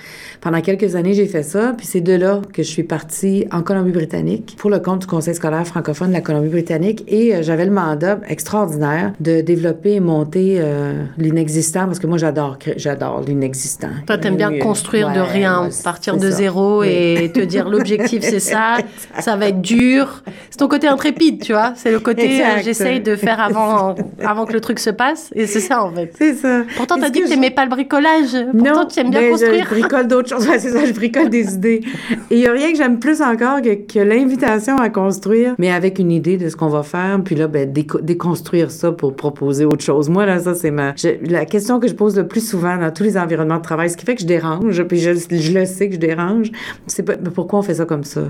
pendant 0.47 0.61
quelques 0.61 0.95
années, 0.95 1.13
j'ai 1.13 1.25
fait 1.25 1.43
ça, 1.43 1.73
puis 1.75 1.85
c'est 1.85 1.99
de 1.99 2.13
là 2.13 2.39
que 2.53 2.63
je 2.63 2.69
suis 2.69 2.83
partie 2.83 3.45
en 3.51 3.61
Colombie-Britannique 3.63 4.55
pour 4.57 4.69
le 4.69 4.79
compte 4.79 5.01
du 5.01 5.05
Conseil 5.05 5.35
scolaire 5.35 5.67
francophone 5.67 6.07
de 6.07 6.13
la 6.13 6.21
Colombie-Britannique 6.21 7.03
et 7.09 7.35
euh, 7.35 7.39
j'avais 7.43 7.65
le 7.65 7.71
mandat 7.71 8.19
extraordinaire 8.29 9.11
de 9.19 9.41
développer 9.41 9.95
et 9.95 9.99
monter 9.99 10.55
euh, 10.59 11.03
l'inexistant 11.17 11.85
parce 11.87 11.99
que 11.99 12.07
moi 12.07 12.17
j'adore 12.17 12.57
j'adore 12.77 13.23
l'inexistant. 13.27 13.89
Toi, 14.05 14.17
t'aimes 14.19 14.37
bien 14.37 14.57
construire 14.59 15.11
de 15.11 15.19
rien, 15.19 15.63
ouais, 15.63 15.69
partir 15.83 16.15
de 16.15 16.29
ça. 16.31 16.37
zéro 16.37 16.79
Oui. 16.79 16.87
et 16.87 17.29
te 17.33 17.41
dire 17.41 17.67
l'objectif 17.73 18.21
c'est 18.23 18.39
ça, 18.39 18.77
ça 19.19 19.35
va 19.35 19.49
être 19.49 19.59
dur. 19.59 20.23
C'est 20.49 20.59
ton 20.59 20.69
côté 20.69 20.87
intrépide, 20.87 21.41
tu 21.43 21.51
vois. 21.51 21.73
C'est 21.75 21.91
le 21.91 21.99
côté 21.99 22.41
euh, 22.41 22.61
j'essaye 22.63 23.01
de 23.01 23.17
faire 23.17 23.41
avant, 23.41 23.95
avant 24.23 24.45
que 24.45 24.53
le 24.53 24.61
truc 24.61 24.79
se 24.79 24.91
passe 24.91 25.29
et 25.35 25.45
c'est 25.45 25.59
ça 25.59 25.83
en 25.83 25.91
fait. 25.91 26.13
C'est 26.17 26.35
ça. 26.35 26.61
Pourtant, 26.77 26.95
t'as 26.97 27.09
dit 27.09 27.19
que 27.19 27.25
je- 27.27 27.33
t'aimais 27.33 27.51
pas 27.51 27.65
le 27.65 27.69
bricolage. 27.69 28.29
Pourtant, 28.57 28.85
tu 28.85 28.97
aimes 29.01 29.09
bien 29.09 29.23
ben, 29.23 29.31
construire. 29.31 29.65
Je 29.69 29.69
bricole 29.81 30.07
d'autres 30.07 30.29
choses. 30.29 30.36
Ouais, 30.39 30.59
c'est 30.59 30.71
ça, 30.71 30.85
je 30.85 30.93
bricole 30.93 31.29
des 31.29 31.53
idées. 31.55 31.81
Et 32.29 32.35
il 32.35 32.39
n'y 32.39 32.47
a 32.47 32.51
rien 32.51 32.71
que 32.71 32.77
j'aime 32.77 32.99
plus 32.99 33.21
encore 33.21 33.61
que, 33.61 33.73
que 33.73 33.99
l'invitation 33.99 34.77
à 34.77 34.89
construire, 34.89 35.55
mais 35.57 35.71
avec 35.71 35.99
une 35.99 36.11
idée 36.11 36.37
de 36.37 36.49
ce 36.49 36.55
qu'on 36.55 36.67
va 36.69 36.83
faire, 36.83 37.19
puis 37.23 37.35
là, 37.35 37.47
ben, 37.47 37.71
déco- 37.71 38.01
déconstruire 38.01 38.71
ça 38.71 38.91
pour 38.91 39.15
proposer 39.15 39.65
autre 39.65 39.83
chose. 39.83 40.09
Moi, 40.09 40.25
là, 40.25 40.39
ça, 40.39 40.53
c'est 40.55 40.71
ma... 40.71 40.93
je- 40.95 41.09
la 41.29 41.45
question 41.45 41.79
que 41.79 41.87
je 41.87 41.93
pose 41.95 42.15
le 42.15 42.27
plus 42.27 42.47
souvent 42.47 42.77
dans 42.77 42.91
tous 42.91 43.03
les 43.03 43.17
environnements 43.17 43.57
de 43.57 43.61
travail, 43.63 43.89
ce 43.89 43.97
qui 43.97 44.05
fait 44.05 44.15
que 44.15 44.21
je 44.21 44.27
dérange, 44.27 44.83
puis 44.83 44.99
je, 44.99 45.11
je 45.13 45.51
le 45.57 45.65
sais 45.65 45.87
que 45.89 45.95
je 45.95 45.99
dérange, 45.99 46.51
c'est 46.87 47.03
pourquoi 47.33 47.59
on 47.59 47.61
fait 47.61 47.75
ça 47.75 47.85
comme 47.85 48.03
ça? 48.03 48.21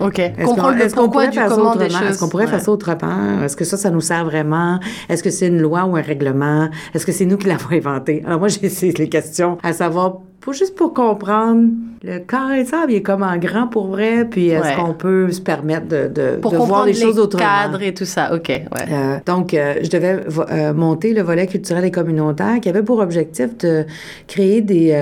Ok. 0.00 0.18
Est-ce 0.18 0.94
qu'on 0.94 1.08
pourrait 1.08 1.32
faire 1.32 1.48
ça 1.48 1.56
autrement? 1.56 1.80
Est-ce 2.08 2.18
qu'on 2.18 2.28
pourrait 2.28 2.44
Ouais. 2.44 2.50
faire 2.50 2.60
ça 2.60 2.70
autrement? 2.72 3.42
Est-ce 3.44 3.56
que 3.56 3.64
ça, 3.64 3.76
ça 3.76 3.90
nous 3.90 4.00
sert 4.00 4.24
vraiment? 4.24 4.78
Est-ce 5.08 5.22
que 5.22 5.30
c'est 5.30 5.48
une 5.48 5.60
loi 5.60 5.84
ou 5.84 5.96
un 5.96 6.00
règlement? 6.02 6.68
Est-ce 6.94 7.04
que 7.06 7.12
c'est 7.12 7.24
nous 7.26 7.36
qui 7.36 7.46
l'avons 7.48 7.70
inventé? 7.72 8.22
Alors 8.26 8.38
moi, 8.38 8.48
j'ai 8.48 8.92
les 8.92 9.08
questions 9.08 9.58
à 9.62 9.72
savoir, 9.72 10.18
juste 10.52 10.74
pour 10.74 10.94
comprendre, 10.94 11.68
le 12.02 12.18
carré 12.18 12.64
de 12.64 12.68
sable, 12.68 12.92
il 12.92 12.96
est 12.96 13.02
comme 13.02 13.22
en 13.22 13.36
grand 13.36 13.66
pour 13.66 13.88
vrai, 13.88 14.24
puis 14.24 14.48
est-ce 14.48 14.62
Ouais. 14.68 14.74
qu'on 14.74 14.94
peut 14.94 15.30
se 15.30 15.40
permettre 15.40 15.86
de, 15.86 16.08
de, 16.08 16.36
Pour 16.40 16.52
de 16.52 16.56
voir 16.56 16.86
les, 16.86 16.94
choses 16.94 17.16
les 17.16 17.20
autrement? 17.20 17.44
cadres 17.44 17.82
et 17.82 17.92
tout 17.92 18.06
ça. 18.06 18.34
Ok, 18.34 18.48
ouais. 18.48 18.64
Euh, 18.90 19.18
donc, 19.26 19.52
euh, 19.52 19.74
je 19.82 19.90
devais 19.90 20.18
euh, 20.50 20.72
monter 20.72 21.12
le 21.12 21.20
volet 21.22 21.46
culturel 21.46 21.84
et 21.84 21.90
communautaire 21.90 22.58
qui 22.60 22.68
avait 22.70 22.82
pour 22.82 22.98
objectif 23.00 23.56
de 23.58 23.84
créer 24.26 24.60
des, 24.62 24.92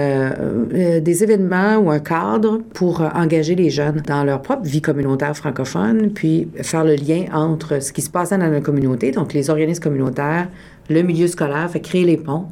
des 1.01 1.23
événements 1.23 1.77
ou 1.77 1.91
un 1.91 2.01
cadre 2.01 2.59
pour 2.75 3.01
engager 3.15 3.55
les 3.55 3.71
jeunes 3.71 4.03
dans 4.07 4.25
leur 4.25 4.43
propre 4.43 4.65
vie 4.65 4.83
communautaire 4.83 5.37
francophone, 5.37 6.11
puis 6.13 6.49
faire 6.63 6.85
le 6.85 6.95
lien 6.97 7.25
entre 7.33 7.81
ce 7.81 7.93
qui 7.93 8.03
se 8.03 8.11
passait 8.11 8.39
dans 8.39 8.49
la 8.51 8.61
communauté, 8.61 9.13
donc 9.13 9.33
les 9.33 9.51
organismes 9.51 9.83
communautaires, 9.83 10.49
le 10.91 11.03
milieu 11.03 11.27
scolaire, 11.29 11.71
fait 11.71 11.81
créer 11.81 12.05
les 12.05 12.17
ponts. 12.17 12.47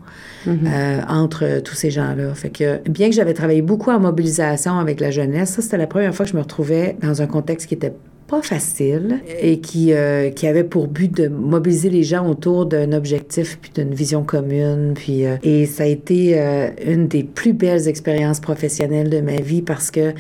Euh, 0.47 1.01
entre 1.09 1.61
tous 1.61 1.74
ces 1.74 1.90
gens-là. 1.90 2.34
Fait 2.34 2.51
que 2.51 2.88
bien 2.88 3.09
que 3.09 3.14
j'avais 3.14 3.34
travaillé 3.34 3.62
beaucoup 3.62 3.90
en 3.90 4.01
mobilisation 4.01 4.78
avec 4.78 5.01
la 5.01 5.11
jeunesse, 5.11 5.51
ça 5.51 5.62
c'était 5.62 5.78
la 5.78 5.86
première 5.86 6.14
fois 6.14 6.24
que 6.24 6.32
je 6.32 6.36
me 6.36 6.42
retrouvais 6.42 6.97
dans 7.03 7.22
un 7.22 7.26
contexte 7.26 7.68
qui 7.68 7.74
était 7.74 7.92
pas 8.27 8.43
facile 8.43 9.20
et 9.41 9.61
qui, 9.61 9.93
euh, 9.93 10.31
qui 10.31 10.49
avait 10.49 10.64
pour 10.64 10.89
but 10.89 11.14
de 11.14 11.29
mobiliser 11.29 11.91
les 11.91 12.03
gens 12.03 12.29
autour 12.29 12.66
d'un 12.66 12.93
objectif 12.93 13.59
puis 13.61 13.70
d'une 13.74 13.95
vision 13.95 14.24
commune. 14.24 14.95
Puis, 14.95 15.27
euh, 15.27 15.37
et 15.45 15.66
ça 15.66 15.85
a 15.85 15.87
été 15.87 16.35
euh, 16.37 16.68
une 16.85 17.07
des 17.07 17.22
plus 17.22 17.53
belles 17.53 17.87
expériences 17.87 18.41
professionnelles 18.41 19.11
de 19.11 19.20
ma 19.20 19.37
vie 19.37 19.62
parce 19.62 19.93
que, 19.93 20.12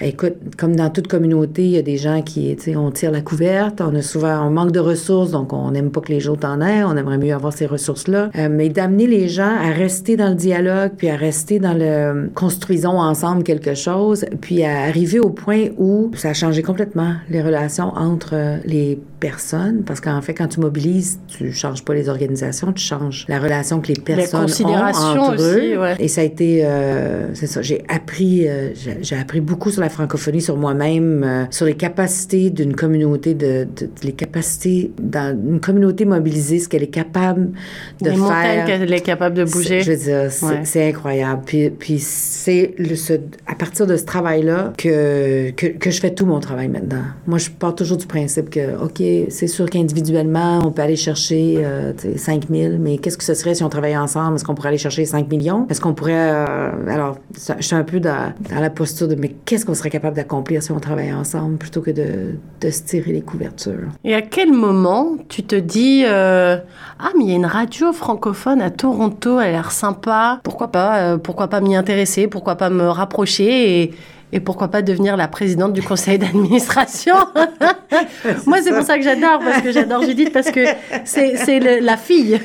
écoute, 0.00 0.34
comme 0.58 0.74
dans 0.74 0.90
toute 0.90 1.06
communauté, 1.06 1.64
il 1.64 1.70
y 1.70 1.78
a 1.78 1.82
des 1.82 1.98
gens 1.98 2.22
qui, 2.22 2.54
tu 2.56 2.62
sais, 2.62 2.76
on 2.76 2.90
tire 2.90 3.12
la 3.12 3.20
couverte, 3.20 3.80
on 3.80 3.94
a 3.94 4.02
souvent, 4.02 4.44
on 4.44 4.50
manque 4.50 4.72
de 4.72 4.80
ressources, 4.80 5.30
donc 5.30 5.52
on 5.52 5.70
n'aime 5.70 5.90
pas 5.90 6.00
que 6.00 6.12
les 6.12 6.28
autres 6.28 6.48
en 6.48 6.60
aient, 6.60 6.82
on 6.82 6.96
aimerait 6.96 7.18
mieux 7.18 7.34
avoir 7.34 7.52
ces 7.52 7.66
ressources-là. 7.66 8.30
Mais 8.50 8.70
d'amener 8.70 9.06
les 9.06 9.28
gens 9.28 9.54
à 9.60 9.70
rester 9.70 10.16
dans 10.16 10.30
le 10.30 10.34
dialogue, 10.34 10.92
puis 10.96 11.08
à 11.08 11.16
rester 11.16 11.60
dans 11.60 11.74
le 11.74 12.30
construisons 12.34 12.98
ensemble 12.98 13.44
quelque 13.44 13.74
chose, 13.74 14.24
puis 14.40 14.64
à 14.64 14.80
arriver 14.82 15.20
au 15.20 15.30
point 15.30 15.66
où 15.78 16.10
ça 16.14 16.30
a 16.30 16.34
changé 16.34 16.62
complètement 16.62 17.14
les 17.30 17.40
relations 17.40 17.51
entre 17.96 18.34
euh, 18.34 18.58
les 18.64 19.00
personnes, 19.22 19.84
parce 19.86 20.00
qu'en 20.00 20.20
fait, 20.20 20.34
quand 20.34 20.48
tu 20.48 20.58
mobilises, 20.58 21.20
tu 21.28 21.52
changes 21.52 21.84
pas 21.84 21.94
les 21.94 22.08
organisations, 22.08 22.72
tu 22.72 22.82
changes 22.82 23.24
la 23.28 23.38
relation 23.38 23.80
que 23.80 23.86
les 23.88 23.94
personnes 23.94 24.40
ont 24.40 24.46
considérations 24.46 25.20
entre 25.20 25.34
aussi, 25.34 25.74
eux. 25.74 25.80
ouais. 25.80 25.94
Et 26.00 26.08
ça 26.08 26.22
a 26.22 26.24
été, 26.24 26.62
euh, 26.64 27.32
c'est 27.34 27.46
ça, 27.46 27.62
j'ai 27.62 27.84
appris, 27.88 28.48
euh, 28.48 28.70
j'ai 29.00 29.16
appris 29.16 29.40
beaucoup 29.40 29.70
sur 29.70 29.80
la 29.80 29.88
francophonie, 29.88 30.40
sur 30.42 30.56
moi-même, 30.56 31.22
euh, 31.24 31.44
sur 31.50 31.66
les 31.66 31.74
capacités 31.76 32.50
d'une 32.50 32.74
communauté, 32.74 33.34
de, 33.34 33.68
de- 33.76 33.88
les 34.02 34.12
capacités 34.12 34.90
dans 35.00 35.38
une 35.52 35.60
communauté 35.60 36.04
mobilisée, 36.04 36.58
ce 36.58 36.68
qu'elle 36.68 36.82
est 36.82 36.86
capable 36.88 37.52
de 38.00 38.10
les 38.10 38.16
faire. 38.16 38.64
qu'elle 38.66 38.92
est 38.92 39.00
capable 39.00 39.36
de 39.36 39.44
bouger. 39.44 39.82
Je 39.82 39.92
veux 39.92 39.96
dire, 39.96 40.30
c'est 40.32 40.78
Ouais. 40.80 40.88
incroyable. 40.88 41.42
Puis, 41.46 41.70
puis 41.70 41.98
c'est 42.00 42.74
ce- 42.96 43.20
à 43.46 43.54
partir 43.54 43.86
de 43.86 43.96
ce 43.96 44.04
travail-là 44.04 44.72
que, 44.76 45.50
que, 45.52 45.66
que 45.68 45.90
je 45.92 46.00
fais 46.00 46.10
tout 46.12 46.26
mon 46.26 46.40
travail 46.40 46.66
maintenant. 46.68 47.04
Moi, 47.28 47.38
je 47.38 47.50
pars 47.50 47.74
toujours 47.74 47.98
du 47.98 48.06
principe 48.06 48.50
que, 48.50 48.82
OK, 48.82 49.00
c'est 49.28 49.46
sûr 49.46 49.68
qu'individuellement, 49.68 50.60
on 50.64 50.70
peut 50.70 50.82
aller 50.82 50.96
chercher 50.96 51.56
euh, 51.58 51.92
tu 51.96 52.12
sais, 52.12 52.18
5 52.18 52.48
000, 52.50 52.74
mais 52.78 52.98
qu'est-ce 52.98 53.18
que 53.18 53.24
ce 53.24 53.34
serait 53.34 53.54
si 53.54 53.64
on 53.64 53.68
travaillait 53.68 53.96
ensemble? 53.96 54.36
Est-ce 54.36 54.44
qu'on 54.44 54.54
pourrait 54.54 54.68
aller 54.68 54.78
chercher 54.78 55.04
5 55.04 55.28
millions? 55.30 55.66
Est-ce 55.70 55.80
qu'on 55.80 55.94
pourrait... 55.94 56.14
euh, 56.14 56.70
alors, 56.88 57.18
je 57.34 57.64
suis 57.64 57.76
un 57.76 57.84
peu 57.84 58.00
dans, 58.00 58.32
la 58.50 58.70
posture 58.70 59.08
de, 59.08 59.14
mais 59.14 59.34
qu'est-ce 59.44 59.66
qu'on 59.66 59.74
serait 59.74 59.90
capable 59.90 60.16
d'accomplir 60.16 60.62
si 60.62 60.72
on 60.72 60.80
travaillait 60.80 61.12
ensemble 61.12 61.56
plutôt 61.56 61.80
que 61.80 61.90
de, 61.90 62.70
se 62.70 62.82
tirer 62.82 63.12
les 63.12 63.22
couvertures? 63.22 63.88
Et 64.04 64.14
à 64.14 64.22
quel 64.22 64.52
moment 64.52 65.16
tu 65.28 65.42
te 65.42 65.56
dis 65.56 66.04
euh, 66.06 66.56
ah 66.98 67.10
mais 67.16 67.24
il 67.24 67.30
y 67.30 67.32
a 67.32 67.36
une 67.36 67.46
radio 67.46 67.92
francophone 67.92 68.60
à 68.60 68.70
Toronto, 68.70 69.40
elle 69.40 69.48
a 69.48 69.52
l'air 69.52 69.72
sympa. 69.72 70.40
Pourquoi 70.44 70.68
pas 70.68 70.98
euh, 70.98 71.18
Pourquoi 71.18 71.48
pas 71.48 71.60
m'y 71.60 71.74
intéresser 71.74 72.28
Pourquoi 72.28 72.56
pas 72.56 72.70
me 72.70 72.88
rapprocher 72.88 73.92
et 74.32 74.40
pourquoi 74.40 74.68
pas 74.68 74.80
devenir 74.82 75.16
la 75.16 75.28
présidente 75.28 75.72
du 75.74 75.82
conseil 75.82 76.18
d'administration? 76.18 77.14
Moi, 78.46 78.58
c'est 78.62 78.72
pour 78.72 78.82
ça 78.82 78.96
que 78.96 79.04
j'adore, 79.04 79.40
parce 79.44 79.60
que 79.60 79.72
j'adore 79.72 80.02
Judith, 80.02 80.32
parce 80.32 80.50
que 80.50 80.60
c'est 81.04 81.80
la 81.80 81.96
fille. 81.96 82.40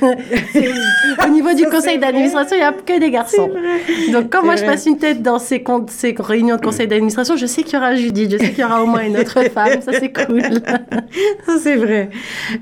Au 1.25 1.29
niveau 1.29 1.53
du 1.53 1.63
Ça, 1.63 1.69
conseil 1.69 1.97
d'administration, 1.97 2.55
il 2.57 2.59
n'y 2.59 2.65
a 2.65 2.73
que 2.73 2.99
des 2.99 3.09
garçons. 3.11 3.49
Donc, 4.11 4.29
quand 4.29 4.43
moi, 4.43 4.57
je 4.57 4.65
passe 4.65 4.85
une 4.85 4.97
tête 4.97 5.21
dans 5.21 5.39
ces, 5.39 5.63
ces 5.87 6.15
réunions 6.19 6.57
de 6.57 6.61
conseil 6.61 6.87
d'administration, 6.87 7.37
je 7.37 7.45
sais 7.45 7.63
qu'il 7.63 7.75
y 7.75 7.77
aura 7.77 7.95
Judith, 7.95 8.31
je 8.31 8.37
sais 8.37 8.49
qu'il 8.49 8.59
y 8.59 8.63
aura 8.63 8.83
au 8.83 8.87
moins 8.87 9.03
une 9.03 9.17
autre 9.17 9.41
femme. 9.53 9.81
Ça, 9.81 9.91
c'est 9.93 10.11
cool. 10.11 10.41
Ça, 11.45 11.53
c'est 11.61 11.75
vrai. 11.75 12.09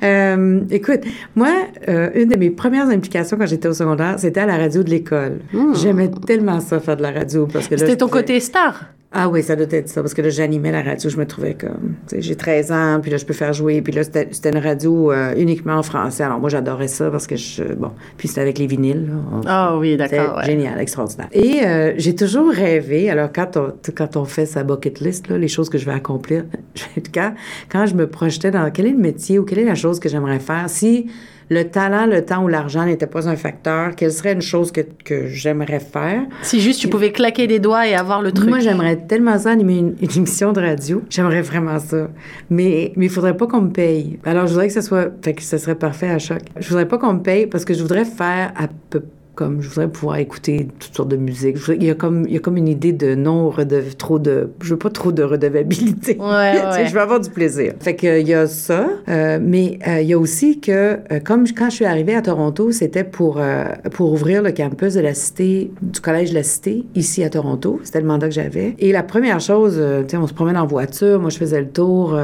Euh, 0.03 0.61
écoute, 0.69 1.01
moi, 1.36 1.49
euh, 1.88 2.09
une 2.13 2.30
de 2.30 2.38
mes 2.38 2.51
premières 2.51 2.89
implications 2.89 3.38
quand 3.38 3.47
j'étais 3.47 3.67
au 3.67 3.73
secondaire, 3.73 4.15
c'était 4.17 4.41
à 4.41 4.45
la 4.45 4.57
radio 4.57 4.84
de 4.84 4.89
l'école. 4.89 5.39
J'aimais 5.73 6.11
tellement 6.28 6.59
ça, 6.59 6.80
faire 6.80 6.97
de 6.97 7.01
la 7.01 7.11
radio. 7.11 7.47
parce 7.51 7.67
que 7.67 7.76
là, 7.76 7.80
C'était 7.80 7.97
ton 7.97 8.07
côté 8.07 8.39
star? 8.39 8.86
Ah 9.18 9.30
oui, 9.30 9.41
ça 9.43 9.55
doit 9.55 9.66
être 9.72 9.88
ça, 9.88 10.01
parce 10.01 10.13
que 10.13 10.22
là, 10.22 10.28
j'animais 10.30 10.72
la 10.74 10.82
radio, 10.82 11.09
je 11.09 11.16
me 11.16 11.26
trouvais 11.26 11.53
comme... 11.53 11.95
tu 12.07 12.16
sais, 12.18 12.22
J'ai 12.22 12.36
13 12.36 12.72
ans, 12.74 12.99
puis 13.01 13.09
là, 13.11 13.16
je 13.18 13.26
peux 13.26 13.34
faire 13.34 13.53
jouer, 13.53 13.82
puis 13.82 13.93
là, 13.93 14.03
c'était 14.03 14.49
une 14.49 14.57
radio 14.57 15.11
euh, 15.13 15.34
uniquement 15.38 15.76
en 15.76 15.84
français. 15.84 16.24
Alors 16.24 16.39
moi, 16.39 16.49
j'adorais 16.49 16.89
ça, 16.89 17.09
parce 17.09 17.26
que 17.26 17.38
je... 17.38 17.63
Bon, 17.63 17.91
puis 18.18 18.28
c'était 18.28 18.41
avec 18.41 18.57
les 18.59 18.68
vinyles, 18.68 19.09
Ah 19.45 19.78
oui, 19.78 19.95
d'accord. 19.95 20.36
ouais. 20.38 20.45
génial, 20.45 20.80
extraordinaire. 20.82 21.30
Et 21.32 21.61
euh, 21.66 21.93
j'ai 21.97 22.13
toujours 22.13 22.51
rêvé, 22.51 23.09
alors 23.09 23.30
quand 23.34 23.55
on, 23.55 23.72
tu- 23.82 23.93
quand 23.93 24.18
on 24.18 24.26
fait 24.26 24.45
sa 24.45 24.63
bucket 24.63 24.99
list, 24.99 25.30
là, 25.30 25.38
les 25.38 25.47
choses 25.47 25.70
que 25.70 25.78
je 25.78 25.86
vais 25.86 25.93
accomplir, 25.93 26.43
quand, 27.13 27.34
quand 27.72 27.86
je 27.86 27.95
me 27.95 28.07
projetais 28.07 28.51
dans 28.51 28.70
quel 28.70 28.88
est 28.88 28.91
le 28.91 28.97
métier 28.97 29.39
ou 29.39 29.45
quelle 29.45 29.59
est 29.59 29.66
la 29.66 29.76
chose 29.76 29.99
que 30.01 30.09
j'aimerais 30.09 30.39
faire, 30.39 30.66
si 30.70 31.07
le 31.50 31.64
talent, 31.64 32.06
le 32.06 32.24
temps 32.24 32.43
ou 32.43 32.48
l'argent 32.48 32.86
n'était 32.86 33.08
pas 33.08 33.28
un 33.30 33.36
facteur, 33.36 33.96
quelle 33.96 34.12
serait 34.12 34.34
une 34.34 34.41
chose 34.41 34.72
que, 34.72 34.82
que 34.82 35.28
j'aimerais 35.28 35.80
faire? 35.80 36.24
Si 36.41 36.60
juste 36.60 36.80
tu 36.80 36.88
pouvais 36.88 37.12
claquer 37.12 37.48
des 37.48 37.60
doigts 37.60 37.88
et 37.88 37.96
avoir 37.96 38.22
le 38.22 38.32
truc. 38.32 38.50
Moi, 38.50 38.60
j'aimerais 38.60 38.98
tellement 39.08 39.38
ça 39.38 39.52
animer 39.52 39.78
une, 39.78 39.96
une 40.02 40.12
émission 40.16 40.54
de 40.54 40.62
radio. 40.62 41.04
J'aimerais 41.10 41.41
vraiment 41.41 41.80
ça. 41.80 42.10
Mais 42.50 42.93
mais 42.96 43.06
il 43.06 43.10
faudrait 43.10 43.38
pas 43.38 43.48
qu'on 43.48 43.62
me 43.62 43.72
paye. 43.72 44.20
Alors, 44.26 44.48
je 44.48 44.54
voudrais 44.54 44.68
que 44.68 44.74
ce 44.74 44.82
soit... 44.82 45.12
Fait 45.24 45.34
que 45.34 45.43
ce 45.43 45.58
serait 45.58 45.76
parfait 45.76 46.10
à 46.10 46.20
choc. 46.20 46.41
Je 46.58 46.68
voudrais 46.68 46.88
pas 46.88 46.98
qu'on 46.98 47.14
me 47.14 47.22
paye 47.22 47.48
parce 47.48 47.66
que 47.66 47.74
je 47.74 47.82
voudrais 47.82 48.06
faire 48.06 48.54
à 48.56 48.68
peu 48.89 49.04
comme 49.36 49.61
je 49.61 49.69
voudrais 49.69 49.88
pouvoir 49.89 50.17
écouter 50.17 50.67
toutes 50.79 50.95
sortes 50.95 51.09
de 51.09 51.17
musique. 51.17 51.57
Voudrais- 51.57 51.77
il, 51.77 51.83
y 51.83 51.89
a 51.91 51.95
comme, 51.95 52.25
il 52.27 52.33
y 52.33 52.38
a 52.38 52.39
comme 52.39 52.57
une 52.57 52.67
idée 52.67 52.93
de 52.93 53.15
non 53.15 53.49
redev, 53.49 53.95
trop 53.95 54.17
de 54.19 54.49
je 54.61 54.69
veux 54.71 54.77
pas 54.79 54.89
trop 54.89 55.11
de 55.11 55.21
redevabilité. 55.23 56.17
Ouais, 56.19 56.25
ouais. 56.25 56.86
je 56.88 56.93
veux 56.93 57.01
avoir 57.01 57.19
du 57.19 57.29
plaisir. 57.29 57.73
Fait 57.79 57.95
que 57.95 58.19
il 58.19 58.27
y 58.27 58.33
a 58.33 58.47
ça, 58.47 58.88
euh, 59.09 59.39
mais 59.41 59.79
euh, 59.88 60.01
il 60.01 60.07
y 60.07 60.13
a 60.13 60.17
aussi 60.19 60.59
que 60.59 60.71
euh, 60.71 61.19
comme 61.23 61.45
quand 61.55 61.69
je 61.69 61.75
suis 61.75 61.86
arrivée 61.86 62.15
à 62.15 62.21
Toronto, 62.21 62.71
c'était 62.71 63.03
pour 63.03 63.38
euh, 63.39 63.65
pour 63.91 64.11
ouvrir 64.11 64.41
le 64.41 64.51
campus 64.51 64.93
de 64.93 65.01
la 65.01 65.13
cité 65.13 65.71
du 65.81 65.99
collège 65.99 66.29
de 66.31 66.36
la 66.36 66.43
cité 66.43 66.86
ici 66.95 67.23
à 67.23 67.29
Toronto. 67.29 67.79
C'était 67.83 68.01
le 68.01 68.07
mandat 68.07 68.27
que 68.27 68.33
j'avais. 68.33 68.75
Et 68.79 68.91
la 68.91 69.03
première 69.03 69.39
chose, 69.39 69.73
tu 70.07 70.09
sais, 70.11 70.17
on 70.17 70.27
se 70.27 70.33
promène 70.33 70.57
en 70.57 70.65
voiture. 70.65 71.19
Moi, 71.19 71.29
je 71.29 71.38
faisais 71.38 71.59
le 71.61 71.67
tour. 71.67 72.17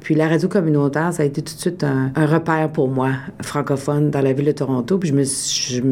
puis 0.00 0.14
la 0.14 0.28
radio 0.28 0.48
communautaire, 0.48 1.12
ça 1.12 1.22
a 1.22 1.26
été 1.26 1.42
tout 1.42 1.54
de 1.54 1.60
suite 1.60 1.84
un, 1.84 2.12
un 2.14 2.26
repère 2.26 2.68
pour 2.70 2.88
moi, 2.88 3.10
francophone, 3.42 4.10
dans 4.10 4.20
la 4.20 4.32
ville 4.32 4.46
de 4.46 4.52
Toronto. 4.52 4.98
Puis 4.98 5.08
je 5.10 5.14
me, 5.14 5.24
suis- 5.24 5.76
je, 5.76 5.82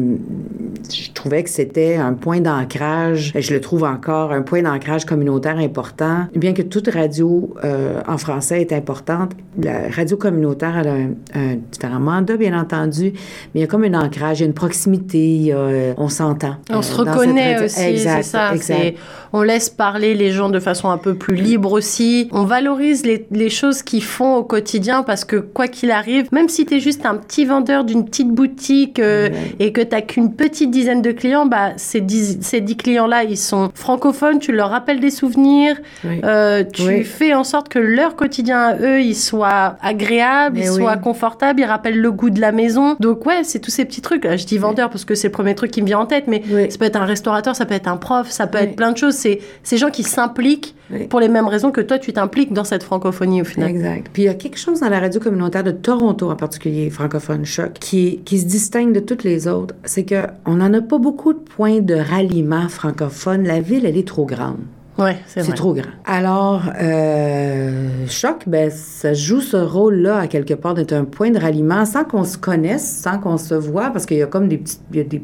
je 0.91 1.11
trouvais 1.11 1.43
que 1.43 1.49
c'était 1.49 1.95
un 1.95 2.13
point 2.13 2.41
d'ancrage, 2.41 3.31
et 3.35 3.41
je 3.41 3.53
le 3.53 3.61
trouve 3.61 3.83
encore, 3.83 4.31
un 4.31 4.41
point 4.41 4.61
d'ancrage 4.61 5.05
communautaire 5.05 5.57
important. 5.57 6.27
Bien 6.35 6.53
que 6.53 6.61
toute 6.61 6.89
radio 6.89 7.53
euh, 7.63 8.01
en 8.07 8.17
français 8.17 8.61
est 8.61 8.73
importante, 8.73 9.31
la 9.61 9.89
radio 9.89 10.17
communautaire, 10.17 10.77
elle 10.77 10.87
a 10.87 10.93
un, 10.93 11.09
un 11.33 11.55
différent 11.71 11.99
mandat, 11.99 12.37
bien 12.37 12.59
entendu, 12.59 13.11
mais 13.13 13.59
il 13.59 13.61
y 13.61 13.63
a 13.63 13.67
comme 13.67 13.83
un 13.83 13.93
ancrage, 13.93 14.39
il 14.39 14.41
y 14.41 14.43
a 14.43 14.47
une 14.47 14.53
proximité, 14.53 15.17
il 15.17 15.41
y 15.43 15.51
a, 15.51 15.57
euh, 15.57 15.93
on 15.97 16.09
s'entend. 16.09 16.55
On 16.69 16.79
euh, 16.79 16.81
se 16.81 16.95
reconnaît 16.95 17.63
aussi, 17.63 17.99
c'est 17.99 18.23
ça. 18.23 18.53
exact. 18.53 18.97
On 19.33 19.41
laisse 19.41 19.69
parler 19.69 20.15
les 20.15 20.31
gens 20.31 20.49
de 20.49 20.59
façon 20.59 20.89
un 20.89 20.97
peu 20.97 21.13
plus 21.15 21.35
libre 21.35 21.71
aussi. 21.73 22.27
On 22.31 22.43
valorise 22.45 23.05
les, 23.05 23.27
les 23.31 23.49
choses 23.49 23.83
qu'ils 23.83 24.03
font 24.03 24.35
au 24.35 24.43
quotidien 24.43 25.03
parce 25.03 25.25
que 25.25 25.35
quoi 25.37 25.67
qu'il 25.67 25.91
arrive, 25.91 26.27
même 26.31 26.49
si 26.49 26.65
tu 26.65 26.75
es 26.75 26.79
juste 26.79 27.05
un 27.05 27.15
petit 27.15 27.45
vendeur 27.45 27.83
d'une 27.83 28.05
petite 28.05 28.29
boutique 28.29 28.99
euh, 28.99 29.29
et 29.59 29.71
que 29.71 29.81
tu 29.81 29.99
qu'une 30.07 30.33
petite 30.33 30.71
dizaine 30.71 31.01
de 31.01 31.11
clients, 31.11 31.45
bah, 31.45 31.71
ces 31.77 32.01
dix, 32.01 32.37
ces 32.41 32.61
dix 32.61 32.77
clients-là, 32.77 33.23
ils 33.23 33.37
sont 33.37 33.69
francophones, 33.73 34.39
tu 34.39 34.51
leur 34.51 34.69
rappelles 34.69 34.99
des 34.99 35.09
souvenirs, 35.11 35.75
Oui. 36.03 36.21
euh, 36.23 36.63
tu 36.71 36.83
Oui. 36.83 37.03
fais 37.03 37.33
en 37.33 37.43
sorte 37.43 37.69
que 37.69 37.79
leur 37.79 38.15
quotidien 38.15 38.59
à 38.59 38.75
eux, 38.77 39.01
il 39.01 39.15
soit 39.15 39.75
agréable, 39.81 40.57
Mais 40.59 40.65
il 40.65 40.69
oui. 40.71 40.77
soit 40.77 40.97
confortable, 40.97 41.59
il 41.61 41.65
rappelle 41.65 41.99
le 41.99 42.11
goût 42.11 42.29
de 42.29 42.39
la 42.41 42.51
maison. 42.51 42.95
Donc 42.99 43.25
ouais, 43.25 43.43
c'est 43.43 43.59
tous 43.59 43.71
ces 43.71 43.85
petits 43.85 44.01
trucs. 44.01 44.23
Là, 44.25 44.37
je 44.37 44.45
dis 44.45 44.57
vendeur 44.57 44.89
parce 44.89 45.05
que 45.05 45.15
c'est 45.15 45.27
le 45.27 45.31
premier 45.33 45.55
truc 45.55 45.71
qui 45.71 45.81
me 45.81 45.87
vient 45.87 45.99
en 45.99 46.05
tête, 46.05 46.25
mais 46.27 46.41
ça 46.69 46.77
peut 46.77 46.85
être 46.85 46.95
un 47.01 47.05
restaurateur, 47.05 47.55
ça 47.55 47.65
peut 47.65 47.75
être 47.75 47.87
un 47.87 47.97
prof, 47.97 48.29
ça 48.29 48.47
peut 48.47 48.57
être 48.57 48.75
plein 48.75 48.91
de 48.91 48.97
choses. 48.97 49.15
C'est 49.19 49.39
ces 49.63 49.77
gens 49.77 49.89
qui 49.89 50.03
s'impliquent 50.03 50.75
Oui. 50.91 51.07
pour 51.07 51.19
les 51.19 51.27
mêmes 51.29 51.47
raisons 51.47 51.71
que 51.71 51.81
toi, 51.81 51.99
tu 51.99 52.13
t'impliques 52.13 52.53
dans 52.53 52.63
cette 52.63 52.83
francophonie 52.83 53.41
au 53.41 53.45
final. 53.45 53.69
Exact. 53.69 54.09
Puis 54.11 54.23
il 54.23 54.25
y 54.25 54.29
a 54.29 54.33
quelque 54.33 54.57
chose 54.57 54.79
dans 54.79 54.89
la 54.89 54.99
radio 54.99 55.19
communautaire 55.19 55.63
de 55.63 55.71
Toronto 55.71 56.29
en 56.31 56.35
particulier, 56.35 56.89
francophone 56.89 57.45
choc, 57.45 57.73
qui, 57.79 58.21
qui 58.25 58.39
se 58.39 58.45
distingue 58.45 58.93
de 58.93 58.99
toutes 58.99 59.23
les 59.23 59.47
autres. 59.47 59.75
C'est 59.83 60.03
que 60.03 60.21
on 60.45 60.55
n'en 60.55 60.73
a 60.73 60.81
pas 60.81 60.97
beaucoup 60.97 61.33
de 61.33 61.39
points 61.39 61.79
de 61.81 61.95
ralliement 61.95 62.67
francophone. 62.69 63.43
La 63.43 63.59
ville, 63.59 63.85
elle 63.85 63.97
est 63.97 64.07
trop 64.07 64.25
grande. 64.25 64.59
Ouais, 64.97 65.17
c'est 65.27 65.43
trop 65.55 65.73
grand. 65.73 65.91
Alors, 66.05 66.63
euh, 66.81 68.05
Choc, 68.07 68.43
ben, 68.47 68.69
ça 68.69 69.13
joue 69.13 69.39
ce 69.39 69.55
rôle-là, 69.55 70.17
à 70.17 70.27
quelque 70.27 70.53
part, 70.53 70.73
d'être 70.73 70.91
un 70.91 71.05
point 71.05 71.29
de 71.31 71.39
ralliement 71.39 71.85
sans 71.85 72.03
qu'on 72.03 72.25
se 72.25 72.37
connaisse, 72.37 72.85
sans 73.01 73.17
qu'on 73.17 73.37
se 73.37 73.53
voit, 73.53 73.91
parce 73.91 74.05
qu'il 74.05 74.17
y 74.17 74.21
a 74.21 74.27
comme 74.27 74.49
des 74.49 74.57
petites... 74.57 74.81
il 74.91 74.97
y 74.97 74.99
a 74.99 75.03
des 75.05 75.21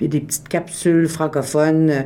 des 0.00 0.20
petites 0.20 0.48
capsules 0.48 1.08
francophones 1.08 2.04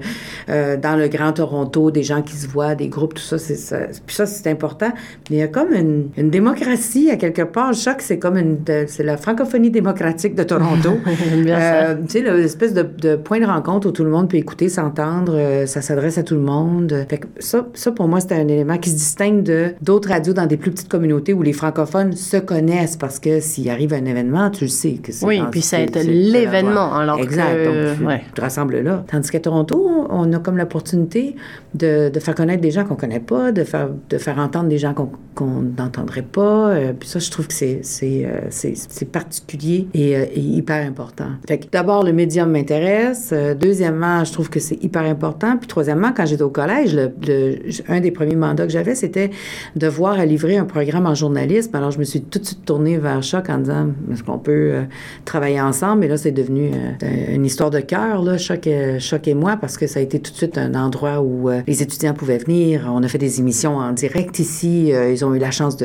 euh, 0.49 0.77
dans 0.77 0.97
le 0.97 1.09
Grand 1.09 1.33
Toronto, 1.33 1.91
des 1.91 2.03
gens 2.03 2.23
qui 2.23 2.35
se 2.37 2.47
voient, 2.49 2.75
des 2.75 2.89
groupes, 2.89 3.15
tout 3.15 3.23
ça. 3.23 3.39
C'est 3.39 3.55
ça. 3.57 3.79
Puis 4.07 4.17
ça, 4.17 4.27
c'est 4.27 4.49
important. 4.51 4.93
Mais 5.31 5.37
il 5.37 5.39
y 5.39 5.43
a 5.43 5.49
comme 5.49 5.73
une, 5.73 6.09
une 6.17 6.31
démocratie, 6.31 7.11
à 7.11 7.17
quelque 7.17 7.43
part. 7.43 7.73
Choc, 7.75 7.97
c'est 8.01 8.19
comme 8.19 8.37
une... 8.37 8.59
c'est 8.87 9.03
la 9.03 9.17
francophonie 9.17 9.71
démocratique 9.71 10.35
de 10.35 10.43
Toronto. 10.43 10.91
Euh, 11.51 11.95
tu 12.07 12.13
sais, 12.13 12.21
le- 12.21 12.37
l'espèce 12.37 12.75
de, 12.75 12.83
de 12.83 13.17
point 13.17 13.41
de 13.41 13.47
rencontre 13.47 13.89
où 13.89 13.93
tout 13.93 14.05
le 14.05 14.11
monde 14.11 14.29
peut 14.29 14.37
écouter, 14.37 14.69
s'entendre, 14.69 15.35
euh, 15.37 15.67
ça 15.67 15.81
s'adresse 15.83 16.19
à 16.19 16.23
tout 16.23 16.35
le 16.35 16.41
monde. 16.41 17.05
Fait 17.09 17.19
que 17.19 17.27
ça, 17.39 17.67
ça, 17.75 17.93
pour 17.93 18.09
moi, 18.09 18.21
c'est 18.21 18.33
un 18.33 18.47
élément 18.49 18.79
qui 18.79 18.91
se 18.91 18.95
distingue 18.97 19.43
de 19.43 19.73
d'autres 19.81 20.09
radios 20.11 20.33
dans 20.33 20.47
des 20.47 20.57
plus 20.57 20.71
petites 20.71 20.89
communautés 20.89 21.33
où 21.33 21.43
les 21.43 21.53
francophones 21.53 22.13
se 22.15 22.37
connaissent 22.37 22.97
parce 22.97 23.19
que 23.19 23.41
s'il 23.41 23.69
arrive 23.71 23.93
un 23.95 24.05
événement, 24.05 24.51
tu 24.51 24.65
le 24.65 24.71
sais 24.71 24.93
que 25.03 25.13
c'est 25.13 25.25
Oui, 25.27 25.41
puis 25.51 25.61
ça 25.61 25.81
être 25.81 25.95
c'est- 26.01 26.05
l'événement, 26.05 26.95
alors 26.95 27.19
que- 27.19 27.23
Exact. 27.25 27.65
Donc, 27.65 27.75
tu, 27.97 28.05
ouais. 28.05 28.23
tu 28.27 28.33
te 28.33 28.41
rassembles 28.41 28.81
là. 28.81 29.05
Tandis 29.11 29.31
qu'à 29.31 29.41
Toronto, 29.41 30.07
on 30.09 30.33
a 30.33 30.39
comme 30.39 30.57
l'opportunité 30.57 31.37
de, 31.75 32.09
de 32.09 32.21
faire 32.21 32.35
connaître 32.35 32.61
des 32.61 32.71
gens 32.71 32.85
qu'on 32.85 32.97
connaît 32.97 33.21
pas, 33.21 33.53
de 33.53 33.65
faire, 33.65 33.89
de 34.09 34.19
faire 34.19 34.39
entendre 34.39 34.69
des 34.69 34.79
gens 34.79 34.95
qu'on 35.35 35.63
n'entendrait 35.79 36.23
pas. 36.23 36.71
Euh, 36.71 36.93
puis 36.99 37.09
ça, 37.09 37.19
je 37.19 37.31
trouve 37.31 37.47
que 37.49 37.55
c'est 37.55 37.81
euh, 38.05 39.05
particulier 39.13 39.89
et, 39.95 40.17
euh, 40.17 40.25
et 40.35 40.41
hyper 40.41 40.87
important. 40.87 41.29
Fait 41.49 41.59
que 41.59 41.67
d'abord, 41.71 42.05
le 42.05 42.13
médium 42.13 42.51
m'intéresse. 42.51 43.31
Euh, 43.33 43.55
deuxièmement, 43.55 44.25
je 44.25 44.33
trouve 44.33 44.51
que 44.51 44.61
c'est 44.61 44.83
hyper 44.83 45.03
important. 45.03 45.57
Puis 45.57 45.69
troisièmement, 45.69 46.13
quand 46.15 46.27
j'étais 46.27 46.43
au 46.43 46.51
collège, 46.51 46.95
le, 46.95 47.11
le- 47.27 47.59
un 47.89 48.01
des 48.01 48.11
premiers 48.11 48.37
mandats 48.37 48.67
que 48.67 48.73
j'avais, 48.73 48.95
c'était 48.95 49.31
de 49.77 49.87
voir 49.87 50.19
à 50.19 50.25
livrer 50.27 50.57
un 50.57 50.65
programme 50.65 51.07
en 51.07 51.15
journalisme. 51.15 51.75
Alors, 51.77 51.91
je 51.91 51.99
me 51.99 52.05
suis 52.05 52.21
tout 52.23 52.39
de 52.39 52.45
suite 52.45 52.65
tournée 52.65 52.99
vers 52.99 53.23
Choc 53.23 53.49
en 53.49 53.59
disant, 53.59 53.89
est-ce 54.13 54.23
qu'on 54.23 54.39
peut 54.39 54.53
euh, 54.73 54.83
travailler 55.25 55.61
ensemble? 55.61 56.05
Et 56.05 56.09
là, 56.09 56.17
c'est 56.17 56.33
devenu 56.33 56.71
euh, 57.03 57.35
une 57.35 57.45
histoire 57.45 57.70
de 57.71 57.81
cœur, 57.81 58.23
là, 58.23 58.39
Choc, 58.39 58.69
Choc 58.99 59.29
et 59.29 59.35
moi, 59.35 59.57
parce 59.57 59.77
que 59.77 59.87
ça 59.87 60.01
a 60.01 60.03
été 60.03 60.21
tout 60.21 60.33
de 60.33 60.37
suite 60.37 60.59
un 60.59 60.75
endroit 60.75 61.21
où 61.21 61.49
euh, 61.49 61.63
les 61.67 61.83
étudiants 61.83 62.15
pouvaient 62.15 62.39
venir. 62.39 62.91
On 62.93 63.03
a 63.03 63.09
fait 63.09 63.19
des 63.19 63.41
émissions 63.41 63.77
en 63.77 63.93
direct 63.93 64.39
ici. 64.39 64.93
Euh, 64.93 65.13
ils 65.13 65.25
ont 65.25 65.35
eu 65.35 65.39
la 65.39 65.51
chance 65.51 65.77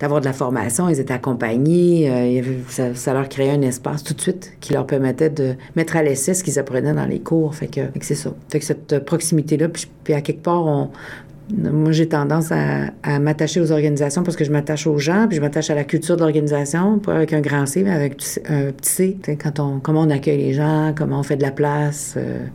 d'avoir 0.00 0.20
de 0.20 0.24
la 0.24 0.32
formation. 0.32 0.88
Ils 0.88 1.00
étaient 1.00 1.14
accompagnés. 1.14 2.10
Euh, 2.10 2.94
ça, 2.94 3.12
leur 3.12 3.28
créait 3.28 3.50
un 3.50 3.62
espace 3.62 4.02
tout 4.02 4.14
de 4.14 4.20
suite 4.20 4.52
qui 4.60 4.72
leur 4.72 4.86
permettait 4.86 5.30
de 5.30 5.54
mettre 5.74 5.96
à 5.96 6.02
l'essai 6.02 6.34
ce 6.34 6.42
qu'ils 6.44 6.58
apprenaient 6.58 6.94
dans 6.94 7.06
les 7.06 7.20
cours. 7.20 7.54
Fait 7.54 7.68
que, 7.68 7.80
que 7.80 8.04
c'est 8.04 8.14
ça. 8.14 8.32
Fait 8.50 8.58
que 8.58 8.64
cette 8.64 9.04
proximité-là, 9.04 9.68
puis, 9.68 9.86
puis 10.04 10.14
à 10.14 10.20
quelque 10.20 10.42
part, 10.42 10.66
on, 10.66 10.90
moi, 11.52 11.92
j'ai 11.92 12.08
tendance 12.08 12.50
à, 12.50 12.90
à 13.02 13.18
m'attacher 13.18 13.60
aux 13.60 13.70
organisations 13.70 14.22
parce 14.22 14.36
que 14.36 14.44
je 14.44 14.50
m'attache 14.50 14.86
aux 14.86 14.98
gens, 14.98 15.26
puis 15.28 15.36
je 15.36 15.40
m'attache 15.40 15.70
à 15.70 15.74
la 15.74 15.84
culture 15.84 16.16
de 16.16 16.22
l'organisation, 16.22 16.98
pas 16.98 17.14
avec 17.14 17.32
un 17.32 17.40
grand 17.40 17.66
C, 17.66 17.82
mais 17.84 17.92
avec 17.92 18.14
un 18.48 18.72
petit 18.72 18.90
C. 18.90 19.16
Quand 19.40 19.60
on, 19.60 19.78
comment 19.80 20.00
on 20.02 20.10
accueille 20.10 20.38
les 20.38 20.52
gens, 20.54 20.92
comment 20.96 21.20
on 21.20 21.22
fait 21.22 21.36
de 21.36 21.42
la 21.42 21.52
place. 21.52 22.14
euh. 22.16 22.46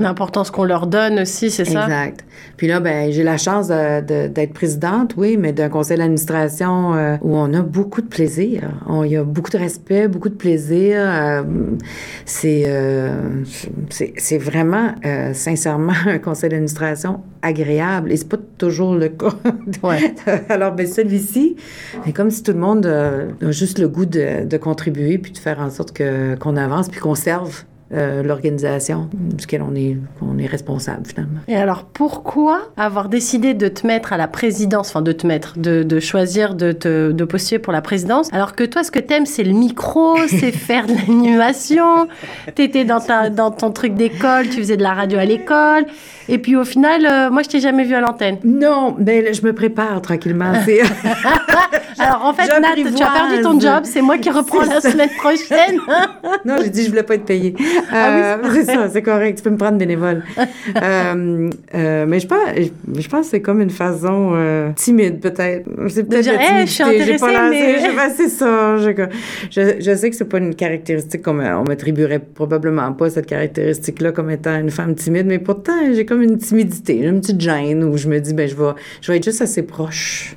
L'importance 0.00 0.50
qu'on 0.50 0.64
leur 0.64 0.86
donne 0.86 1.20
aussi, 1.20 1.50
c'est 1.50 1.64
ça? 1.64 1.84
Exact. 1.84 2.24
Puis 2.56 2.66
là, 2.66 2.80
ben, 2.80 3.10
j'ai 3.10 3.22
la 3.22 3.36
chance 3.38 3.68
d'être 3.68 4.52
présidente, 4.52 5.14
oui, 5.16 5.36
mais 5.38 5.52
d'un 5.52 5.68
conseil 5.68 5.96
d'administration 5.98 6.94
euh, 6.94 7.16
où 7.22 7.36
on 7.36 7.52
a 7.54 7.62
beaucoup 7.62 8.02
de 8.02 8.06
plaisir. 8.06 8.62
On- 8.86 9.04
Il 9.04 9.12
y 9.12 9.16
a 9.16 9.24
beaucoup 9.24 9.50
de 9.50 9.56
respect, 9.58 10.08
beaucoup 10.08 10.28
de 10.28 10.34
plaisir. 10.34 10.96
euh, 10.98 11.42
c'est, 12.24 12.64
euh, 12.66 13.42
c'est, 13.88 14.12
c'est 14.16 14.38
vraiment, 14.38 14.94
sincèrement, 15.32 15.92
un 16.06 16.18
conseil 16.18 16.50
d'administration 16.50 17.20
agréable. 17.42 18.12
Et 18.12 18.16
c'est 18.16 18.28
pas 18.28 18.38
toujours 18.58 18.94
le 18.94 19.08
cas. 19.08 19.32
Ouais. 19.82 20.14
Alors, 20.50 20.72
ben, 20.72 20.86
celui-ci, 20.86 21.56
c'est 22.04 22.12
comme 22.12 22.30
si 22.30 22.42
tout 22.42 22.52
le 22.52 22.58
monde 22.58 22.86
a 22.86 23.50
juste 23.50 23.78
le 23.78 23.88
goût 23.88 24.04
de, 24.04 24.44
de 24.44 24.56
contribuer 24.58 25.16
puis 25.18 25.32
de 25.32 25.38
faire 25.38 25.58
en 25.60 25.70
sorte 25.70 25.92
que, 25.92 26.34
qu'on 26.36 26.56
avance 26.56 26.88
puis 26.88 27.00
qu'on 27.00 27.14
serve 27.14 27.64
euh, 27.92 28.22
l'organisation 28.22 29.08
duquel 29.12 29.62
on 29.62 29.74
est, 29.74 29.96
on 30.22 30.38
est 30.38 30.46
responsable, 30.46 31.06
finalement. 31.06 31.40
Et 31.48 31.56
alors, 31.56 31.84
pourquoi 31.84 32.60
avoir 32.76 33.08
décidé 33.08 33.52
de 33.52 33.66
te 33.66 33.84
mettre 33.84 34.12
à 34.12 34.16
la 34.16 34.28
présidence, 34.28 34.90
enfin 34.90 35.02
de 35.02 35.10
te 35.10 35.26
mettre, 35.26 35.58
de, 35.58 35.82
de 35.82 35.98
choisir 36.00 36.54
de, 36.54 36.70
te, 36.70 37.10
de 37.10 37.24
postuler 37.24 37.58
pour 37.58 37.72
la 37.72 37.82
présidence, 37.82 38.32
alors 38.32 38.54
que 38.54 38.62
toi, 38.62 38.84
ce 38.84 38.92
que 38.92 39.00
t'aimes, 39.00 39.26
c'est 39.26 39.42
le 39.42 39.52
micro, 39.52 40.16
c'est 40.28 40.52
faire 40.52 40.86
de 40.86 40.94
l'animation, 40.94 42.06
t'étais 42.54 42.84
dans, 42.84 43.00
ta, 43.00 43.28
dans 43.28 43.50
ton 43.50 43.72
truc 43.72 43.94
d'école, 43.94 44.48
tu 44.48 44.58
faisais 44.58 44.76
de 44.76 44.82
la 44.84 44.94
radio 44.94 45.18
à 45.18 45.24
l'école, 45.24 45.86
et 46.28 46.38
puis 46.38 46.54
au 46.54 46.64
final, 46.64 47.04
euh, 47.04 47.28
moi, 47.28 47.42
je 47.42 47.48
t'ai 47.48 47.58
jamais 47.58 47.82
vu 47.82 47.94
à 47.94 48.00
l'antenne. 48.00 48.38
Non, 48.44 48.94
mais 48.98 49.34
je 49.34 49.44
me 49.44 49.52
prépare 49.52 50.00
tranquillement. 50.00 50.52
Alors, 51.98 52.24
en 52.24 52.32
fait, 52.32 52.46
Nat, 52.60 52.74
tu 52.76 53.02
as 53.02 53.10
perdu 53.10 53.42
ton 53.42 53.58
job, 53.58 53.80
c'est 53.82 54.00
moi 54.00 54.16
qui 54.16 54.30
reprends 54.30 54.60
la 54.60 54.80
ça. 54.80 54.92
semaine 54.92 55.10
prochaine. 55.18 55.80
non, 56.44 56.56
j'ai 56.62 56.70
dit 56.70 56.84
je 56.84 56.90
voulais 56.90 57.02
pas 57.02 57.16
être 57.16 57.24
payée. 57.24 57.54
Ah 57.92 58.38
oui, 58.42 58.48
Euh, 58.50 58.52
c'est 58.54 58.64
ça, 58.64 58.88
c'est 58.88 59.02
correct. 59.02 59.38
Tu 59.38 59.44
peux 59.44 59.50
me 59.50 59.56
prendre 59.56 59.78
bénévole. 59.78 60.22
Euh, 60.82 61.50
euh, 61.74 62.04
mais 62.06 62.20
je 62.20 62.26
pense, 62.26 62.38
je 62.56 63.08
pense 63.08 63.26
que 63.26 63.30
c'est 63.30 63.40
comme 63.40 63.60
une 63.60 63.70
façon 63.70 64.32
euh, 64.34 64.70
timide 64.76 65.20
peut-être. 65.20 65.68
C'est 65.88 66.04
peut-être 66.04 66.28
Hey, 66.28 66.66
je 66.66 66.70
suis 66.72 66.82
pas 66.84 66.90
intéressée, 66.90 67.24
lancé- 67.26 67.50
mais- 67.50 67.96
ben, 67.96 68.12
c'est 68.16 68.28
ça. 68.28 68.76
Je, 69.50 69.94
sais 69.94 70.10
que 70.10 70.16
c'est 70.16 70.24
pas 70.28 70.38
une 70.38 70.54
caractéristique 70.54 71.22
qu'on 71.22 71.38
on 71.40 71.64
m'attribuerait 71.64 72.18
probablement 72.20 72.92
pas 72.92 73.10
cette 73.10 73.26
caractéristique-là 73.26 74.12
comme 74.12 74.30
étant 74.30 74.58
une 74.58 74.70
femme 74.70 74.94
timide, 74.94 75.26
mais 75.26 75.38
pourtant 75.38 75.72
j'ai 75.92 76.04
comme 76.06 76.22
une 76.22 76.38
timidité, 76.38 76.98
une 76.98 77.20
petite 77.20 77.40
gêne 77.40 77.82
où 77.84 77.96
je 77.96 78.08
me 78.08 78.18
dis 78.20 78.34
ben 78.34 78.48
je 78.48 78.54
vais, 78.54 78.70
je 79.00 79.10
vais 79.12 79.18
être 79.18 79.24
juste 79.24 79.42
assez 79.42 79.62
proche 79.62 80.36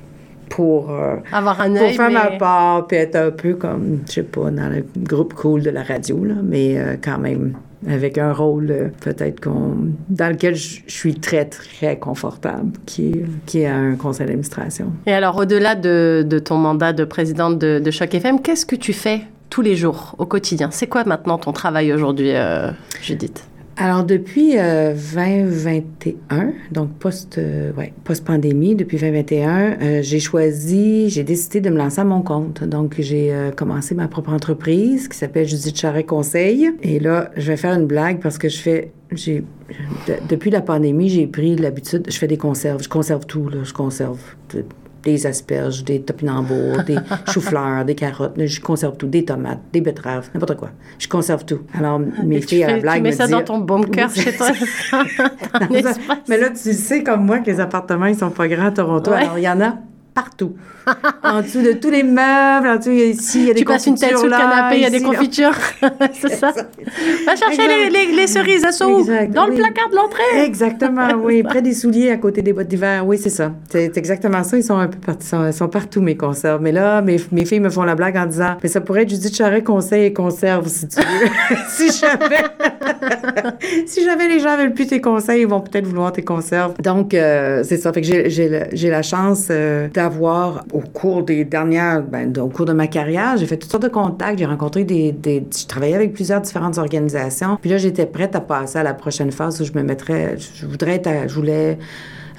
pour. 0.54 0.90
euh, 0.90 1.16
Avoir 1.32 1.60
un 1.60 1.70
pour 1.72 1.82
œil, 1.82 1.94
faire 1.94 2.10
ma 2.10 2.30
part, 2.38 2.86
puis 2.86 2.96
être 2.96 3.16
un 3.16 3.30
peu 3.30 3.54
comme, 3.54 4.00
je 4.06 4.12
sais 4.12 4.22
pas, 4.22 4.50
dans 4.50 4.68
le 4.72 4.84
groupe 5.02 5.34
cool 5.34 5.62
de 5.62 5.70
la 5.70 5.82
radio, 5.82 6.24
là, 6.24 6.34
mais 6.42 6.78
euh, 6.78 6.94
quand 7.02 7.18
même 7.18 7.54
avec 7.88 8.16
un 8.16 8.32
rôle 8.32 8.70
euh, 8.70 8.88
peut-être 9.00 9.40
qu'on, 9.44 9.76
dans 10.08 10.30
lequel 10.32 10.54
je 10.54 10.80
suis 10.86 11.16
très, 11.16 11.44
très 11.44 11.98
confortable, 11.98 12.70
qui 12.86 13.08
est, 13.10 13.24
qui 13.46 13.60
est 13.60 13.66
un 13.66 13.96
conseil 13.96 14.26
d'administration. 14.26 14.92
Et 15.06 15.12
alors, 15.12 15.36
au-delà 15.36 15.74
de, 15.74 16.24
de 16.26 16.38
ton 16.38 16.56
mandat 16.56 16.92
de 16.92 17.04
présidente 17.04 17.58
de, 17.58 17.80
de 17.80 17.90
Choc 17.90 18.14
FM, 18.14 18.40
qu'est-ce 18.40 18.64
que 18.64 18.76
tu 18.76 18.92
fais 18.92 19.22
tous 19.50 19.60
les 19.62 19.76
jours, 19.76 20.14
au 20.18 20.26
quotidien? 20.26 20.68
C'est 20.70 20.86
quoi 20.86 21.04
maintenant 21.04 21.36
ton 21.38 21.52
travail 21.52 21.92
aujourd'hui, 21.92 22.32
Judith? 23.02 23.46
Alors, 23.76 24.04
depuis 24.04 24.56
euh, 24.56 24.94
2021, 24.94 26.52
donc 26.70 26.92
post, 26.92 27.38
euh, 27.38 27.72
ouais, 27.72 27.92
post-pandémie, 28.04 28.76
depuis 28.76 28.98
2021, 28.98 29.48
euh, 29.80 30.02
j'ai 30.02 30.20
choisi, 30.20 31.10
j'ai 31.10 31.24
décidé 31.24 31.60
de 31.60 31.70
me 31.70 31.76
lancer 31.76 32.00
à 32.00 32.04
mon 32.04 32.22
compte. 32.22 32.62
Donc, 32.62 32.94
j'ai 32.98 33.34
euh, 33.34 33.50
commencé 33.50 33.96
ma 33.96 34.06
propre 34.06 34.32
entreprise 34.32 35.08
qui 35.08 35.18
s'appelle 35.18 35.48
Judith 35.48 35.76
Charret 35.76 36.04
Conseil. 36.04 36.70
Et 36.82 37.00
là, 37.00 37.32
je 37.36 37.48
vais 37.48 37.56
faire 37.56 37.74
une 37.74 37.86
blague 37.86 38.20
parce 38.20 38.38
que 38.38 38.48
je 38.48 38.58
fais, 38.58 38.92
depuis 40.28 40.50
la 40.50 40.60
pandémie, 40.60 41.08
j'ai 41.08 41.26
pris 41.26 41.56
l'habitude, 41.56 42.06
je 42.08 42.16
fais 42.16 42.28
des 42.28 42.38
conserves. 42.38 42.80
Je 42.80 42.88
conserve 42.88 43.26
tout, 43.26 43.48
là. 43.48 43.64
Je 43.64 43.72
conserve 43.72 44.20
des 45.04 45.26
asperges, 45.26 45.84
des 45.84 46.00
topinambours, 46.00 46.82
des 46.84 46.96
choux-fleurs, 47.30 47.84
des 47.84 47.94
carottes. 47.94 48.34
Je 48.36 48.60
conserve 48.60 48.96
tout. 48.96 49.06
Des 49.06 49.24
tomates, 49.24 49.60
des 49.72 49.80
betteraves, 49.80 50.30
n'importe 50.34 50.56
quoi. 50.56 50.70
Je 50.98 51.08
conserve 51.08 51.44
tout. 51.44 51.60
Alors, 51.74 51.98
mes 51.98 52.36
Et 52.36 52.40
filles 52.40 52.64
à 52.64 52.72
la 52.72 52.78
blague 52.78 52.96
tu 52.96 53.02
mets 53.02 53.10
me 53.10 53.16
ça 53.16 53.26
dans 53.26 53.42
ton 53.42 53.58
bunker 53.58 54.10
chez 54.12 54.36
toi 54.36 54.50
mais 56.28 56.38
là, 56.38 56.50
tu 56.50 56.72
sais 56.72 57.02
comme 57.02 57.24
moi 57.24 57.38
que 57.38 57.46
les 57.46 57.60
appartements, 57.60 58.06
ils 58.06 58.16
sont 58.16 58.30
pas 58.30 58.48
grands 58.48 58.66
à 58.66 58.70
Toronto. 58.70 59.10
Ouais. 59.10 59.18
Alors, 59.18 59.38
il 59.38 59.44
y 59.44 59.48
en 59.48 59.60
a 59.60 59.74
partout. 60.14 60.54
en 61.22 61.42
dessous 61.42 61.62
de 61.62 61.72
tous 61.72 61.90
les 61.90 62.02
meubles, 62.02 62.68
en 62.68 62.76
dessous, 62.76 62.90
ici, 62.90 63.40
il 63.40 63.46
y 63.46 63.50
a 63.50 63.54
des 63.54 63.60
Tu 63.60 63.64
passes 63.64 63.86
une 63.86 63.96
tête 63.96 64.16
sous 64.16 64.26
le 64.26 64.30
canapé, 64.30 64.76
il 64.76 64.82
y 64.82 64.86
a 64.86 64.90
des 64.90 65.02
confitures. 65.02 65.56
c'est 66.12 66.34
ça. 66.34 66.52
Va 67.26 67.36
chercher 67.36 67.66
les, 67.66 67.90
les, 67.90 68.12
les, 68.12 68.26
cerises, 68.26 68.64
elles 68.64 68.72
sont 68.72 68.86
où? 68.86 69.04
Dans 69.04 69.46
le 69.46 69.54
placard 69.54 69.90
de 69.90 69.96
l'entrée. 69.96 70.44
Exactement, 70.44 71.08
oui. 71.22 71.42
Près 71.42 71.62
des 71.62 71.72
souliers, 71.72 72.10
à 72.10 72.16
côté 72.16 72.42
des 72.42 72.52
bottes 72.52 72.68
d'hiver. 72.68 73.06
Oui, 73.06 73.18
c'est 73.18 73.30
ça. 73.30 73.52
C'est 73.70 73.96
exactement 73.96 74.44
ça. 74.44 74.56
Ils 74.56 74.64
sont 74.64 74.78
un 74.78 74.88
peu 74.88 74.98
partout, 74.98 75.26
sont, 75.26 75.52
sont, 75.52 75.68
partout, 75.68 76.02
mes 76.02 76.16
conserves. 76.16 76.60
Mais 76.62 76.72
là, 76.72 77.02
mes, 77.02 77.16
mes 77.32 77.44
filles 77.44 77.60
me 77.60 77.70
font 77.70 77.82
la 77.82 77.94
blague 77.94 78.16
en 78.16 78.26
disant, 78.26 78.56
mais 78.62 78.68
ça 78.68 78.80
pourrait 78.80 79.02
être 79.02 79.10
Judith 79.10 79.34
Charret 79.34 79.62
conseil 79.62 80.04
et 80.04 80.12
conserve, 80.12 80.68
si 80.68 80.86
tu 80.88 81.00
veux. 81.00 81.56
si 81.68 81.90
jamais, 81.90 82.44
si 83.86 84.04
jamais 84.04 84.28
les 84.28 84.40
gens 84.40 84.56
veulent 84.56 84.74
plus 84.74 84.86
tes 84.86 85.00
conseils, 85.00 85.42
ils 85.42 85.48
vont 85.48 85.60
peut-être 85.60 85.86
vouloir 85.86 86.12
tes 86.12 86.22
conserves. 86.22 86.74
Donc, 86.80 87.14
euh, 87.14 87.62
c'est 87.64 87.78
ça. 87.78 87.92
Fait 87.92 88.02
que 88.02 88.28
j'ai 88.28 88.90
la 88.90 89.02
chance 89.02 89.48
euh, 89.50 89.88
d'avoir, 89.88 90.03
au 90.72 90.80
cours 90.92 91.22
des 91.22 91.44
dernières, 91.44 92.02
ben, 92.02 92.36
au 92.38 92.48
cours 92.48 92.66
de 92.66 92.72
ma 92.72 92.86
carrière, 92.86 93.36
j'ai 93.36 93.46
fait 93.46 93.56
toutes 93.56 93.70
sortes 93.70 93.82
de 93.82 93.88
contacts. 93.88 94.38
J'ai 94.38 94.46
rencontré 94.46 94.84
des, 94.84 95.14
Je 95.24 95.66
travaillais 95.66 95.94
avec 95.94 96.12
plusieurs 96.12 96.40
différentes 96.40 96.78
organisations. 96.78 97.58
Puis 97.60 97.70
là, 97.70 97.78
j'étais 97.78 98.06
prête 98.06 98.34
à 98.36 98.40
passer 98.40 98.78
à 98.78 98.82
la 98.82 98.94
prochaine 98.94 99.32
phase 99.32 99.60
où 99.60 99.64
je 99.64 99.72
me 99.72 99.82
mettrais. 99.82 100.36
Je 100.38 100.66
voudrais 100.66 100.96
être. 100.96 101.28
je 101.28 101.34
voulais 101.34 101.78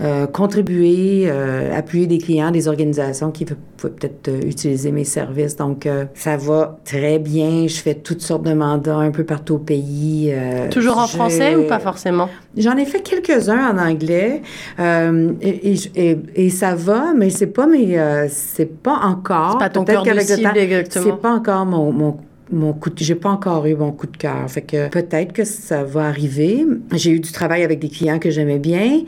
euh, 0.01 0.27
contribuer, 0.27 1.23
euh, 1.27 1.77
appuyer 1.77 2.05
des 2.05 2.17
clients, 2.17 2.51
des 2.51 2.67
organisations 2.67 3.31
qui 3.31 3.45
peuvent 3.45 3.57
peut-être 3.77 4.27
euh, 4.27 4.41
utiliser 4.41 4.91
mes 4.91 5.05
services. 5.05 5.55
Donc, 5.55 5.87
ça 6.13 6.37
va 6.37 6.77
très 6.83 7.19
bien. 7.19 7.67
Je 7.67 7.77
fais 7.77 7.95
toutes 7.95 8.21
sortes 8.21 8.43
de 8.43 8.53
mandats 8.53 8.97
un 8.97 9.11
peu 9.11 9.23
partout 9.23 9.55
au 9.55 9.59
pays. 9.59 10.33
Toujours 10.71 10.97
en 10.97 11.07
français 11.07 11.55
ou 11.55 11.67
pas 11.67 11.79
forcément? 11.79 12.29
J'en 12.57 12.75
ai 12.77 12.85
fait 12.85 13.01
quelques-uns 13.01 13.73
en 13.73 13.77
anglais 13.77 14.41
et, 14.79 15.75
et, 15.95 16.17
et, 16.35 16.49
ça 16.49 16.75
va, 16.75 17.13
mais 17.15 17.29
c'est 17.29 17.47
pas 17.47 17.67
mes, 17.67 17.97
c'est 18.29 18.81
pas 18.81 18.99
encore. 19.03 19.53
C'est 19.53 19.59
pas 19.59 19.69
ton 19.69 19.83
cœur 19.83 20.03
de 20.03 20.19
cible, 20.19 20.57
exactement. 20.57 21.05
C'est 21.05 21.21
pas 21.21 21.31
encore 21.31 21.65
mon, 21.65 21.91
mon 21.91 22.17
mon 22.51 22.73
coup 22.73 22.89
de... 22.89 22.95
j'ai 22.97 23.15
pas 23.15 23.29
encore 23.29 23.65
eu 23.65 23.75
mon 23.75 23.91
coup 23.91 24.07
de 24.07 24.17
cœur. 24.17 24.49
Fait 24.49 24.61
que 24.61 24.87
peut-être 24.89 25.33
que 25.33 25.43
ça 25.43 25.83
va 25.83 26.07
arriver. 26.07 26.65
J'ai 26.93 27.11
eu 27.11 27.19
du 27.19 27.31
travail 27.31 27.63
avec 27.63 27.79
des 27.79 27.89
clients 27.89 28.19
que 28.19 28.29
j'aimais 28.29 28.59
bien 28.59 29.01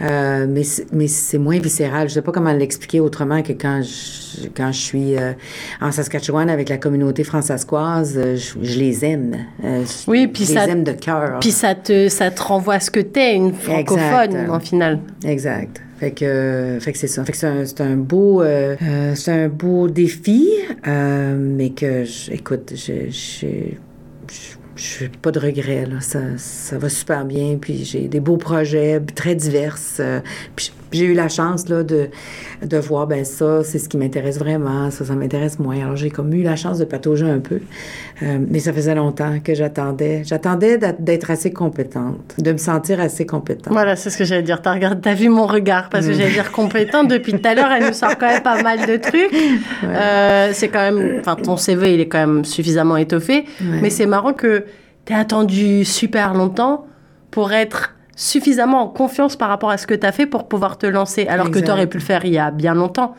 euh, 0.00 0.46
mais 0.48 0.62
mais 0.92 1.08
c'est 1.08 1.38
moins 1.38 1.58
viscéral. 1.58 2.08
Je 2.08 2.14
sais 2.14 2.22
pas 2.22 2.32
comment 2.32 2.52
l'expliquer 2.52 3.00
autrement 3.00 3.42
que 3.42 3.52
quand 3.52 3.82
je, 3.82 4.48
quand 4.54 4.72
je 4.72 4.80
suis 4.80 5.16
euh, 5.16 5.32
en 5.80 5.92
Saskatchewan 5.92 6.48
avec 6.50 6.68
la 6.68 6.78
communauté 6.78 7.24
françaiscoise 7.24 8.14
euh, 8.16 8.36
je, 8.36 8.78
les 8.78 9.04
aime. 9.04 9.36
Euh, 9.64 9.84
oui 10.06 10.26
puis 10.26 10.44
ça 10.44 10.66
les 10.66 10.72
aime 10.72 10.84
de 10.84 10.92
cœur. 10.92 11.38
puis 11.40 11.52
ça 11.52 11.74
te 11.74 12.08
ça 12.08 12.30
te 12.30 12.42
renvoie 12.42 12.74
à 12.74 12.80
ce 12.80 12.90
que 12.90 13.00
t'es 13.00 13.34
une 13.34 13.52
francophone 13.52 14.50
en 14.50 14.60
final. 14.60 15.00
Exact 15.24 15.80
fait 16.04 16.10
que, 16.10 16.78
fait 16.82 16.92
que 16.92 16.98
c'est 16.98 17.06
ça. 17.06 17.24
Fait 17.24 17.32
que 17.32 17.38
c'est 17.38 17.80
un, 17.80 17.92
un, 17.92 17.96
beau, 17.96 18.42
euh, 18.42 18.76
euh, 18.82 19.14
c'est 19.14 19.32
un 19.32 19.48
beau 19.48 19.88
défi, 19.88 20.50
euh, 20.86 21.34
mais 21.38 21.70
que, 21.70 22.04
écoute, 22.30 22.72
j'ai, 22.74 23.10
j'ai, 23.10 23.78
j'ai 24.76 25.08
pas 25.08 25.30
de 25.30 25.38
regrets. 25.38 25.86
Là. 25.86 26.00
Ça, 26.00 26.20
ça 26.36 26.76
va 26.76 26.90
super 26.90 27.24
bien. 27.24 27.56
Puis 27.58 27.86
j'ai 27.86 28.08
des 28.08 28.20
beaux 28.20 28.36
projets 28.36 29.00
très 29.14 29.34
divers. 29.34 29.78
puis 30.54 30.72
j'ai 30.94 31.06
eu 31.06 31.14
la 31.14 31.28
chance 31.28 31.68
là, 31.68 31.82
de, 31.82 32.08
de 32.62 32.76
voir, 32.78 33.06
ben 33.06 33.24
ça, 33.24 33.62
c'est 33.64 33.78
ce 33.78 33.88
qui 33.88 33.96
m'intéresse 33.96 34.38
vraiment, 34.38 34.90
ça, 34.90 35.04
ça 35.04 35.14
m'intéresse 35.14 35.58
moins. 35.58 35.80
Alors 35.80 35.96
j'ai 35.96 36.10
comme 36.10 36.32
eu 36.32 36.42
la 36.42 36.56
chance 36.56 36.78
de 36.78 36.84
patauger 36.84 37.28
un 37.28 37.40
peu. 37.40 37.60
Euh, 38.22 38.38
mais 38.48 38.60
ça 38.60 38.72
faisait 38.72 38.94
longtemps 38.94 39.40
que 39.42 39.54
j'attendais. 39.54 40.22
J'attendais 40.24 40.78
d'être 40.78 41.30
assez 41.30 41.52
compétente, 41.52 42.34
de 42.38 42.52
me 42.52 42.58
sentir 42.58 43.00
assez 43.00 43.26
compétente. 43.26 43.72
Voilà, 43.72 43.96
c'est 43.96 44.10
ce 44.10 44.18
que 44.18 44.24
j'allais 44.24 44.42
dire. 44.42 44.62
T'as 44.62 44.72
as 44.72 45.14
vu 45.14 45.28
mon 45.28 45.46
regard, 45.46 45.88
parce 45.88 46.06
que 46.06 46.12
mm. 46.12 46.14
j'allais 46.14 46.32
dire 46.32 46.52
compétente. 46.52 47.08
Depuis 47.08 47.32
tout 47.32 47.46
à 47.48 47.54
l'heure, 47.54 47.70
elle 47.70 47.86
nous 47.86 47.92
sort 47.92 48.16
quand 48.18 48.28
même 48.28 48.42
pas 48.42 48.62
mal 48.62 48.86
de 48.86 48.96
trucs. 48.96 49.34
Euh, 49.84 50.50
c'est 50.52 50.68
quand 50.68 50.92
même, 50.92 51.18
enfin, 51.20 51.36
ton 51.36 51.56
CV, 51.56 51.94
il 51.94 52.00
est 52.00 52.08
quand 52.08 52.18
même 52.18 52.44
suffisamment 52.44 52.96
étoffé. 52.96 53.44
Mais 53.60 53.90
c'est 53.90 54.06
marrant 54.06 54.32
que 54.32 54.64
t'aies 55.04 55.14
attendu 55.14 55.84
super 55.84 56.34
longtemps 56.34 56.86
pour 57.30 57.52
être 57.52 57.93
suffisamment 58.16 58.82
en 58.82 58.88
confiance 58.88 59.36
par 59.36 59.48
rapport 59.48 59.70
à 59.70 59.78
ce 59.78 59.86
que 59.86 59.94
tu 59.94 60.06
as 60.06 60.12
fait 60.12 60.26
pour 60.26 60.48
pouvoir 60.48 60.78
te 60.78 60.86
lancer, 60.86 61.26
alors 61.26 61.50
que 61.50 61.58
tu 61.58 61.70
aurais 61.70 61.86
pu 61.86 61.98
le 61.98 62.02
faire 62.02 62.24
il 62.24 62.32
y 62.32 62.38
a 62.38 62.50
bien 62.50 62.74
longtemps. 62.74 63.14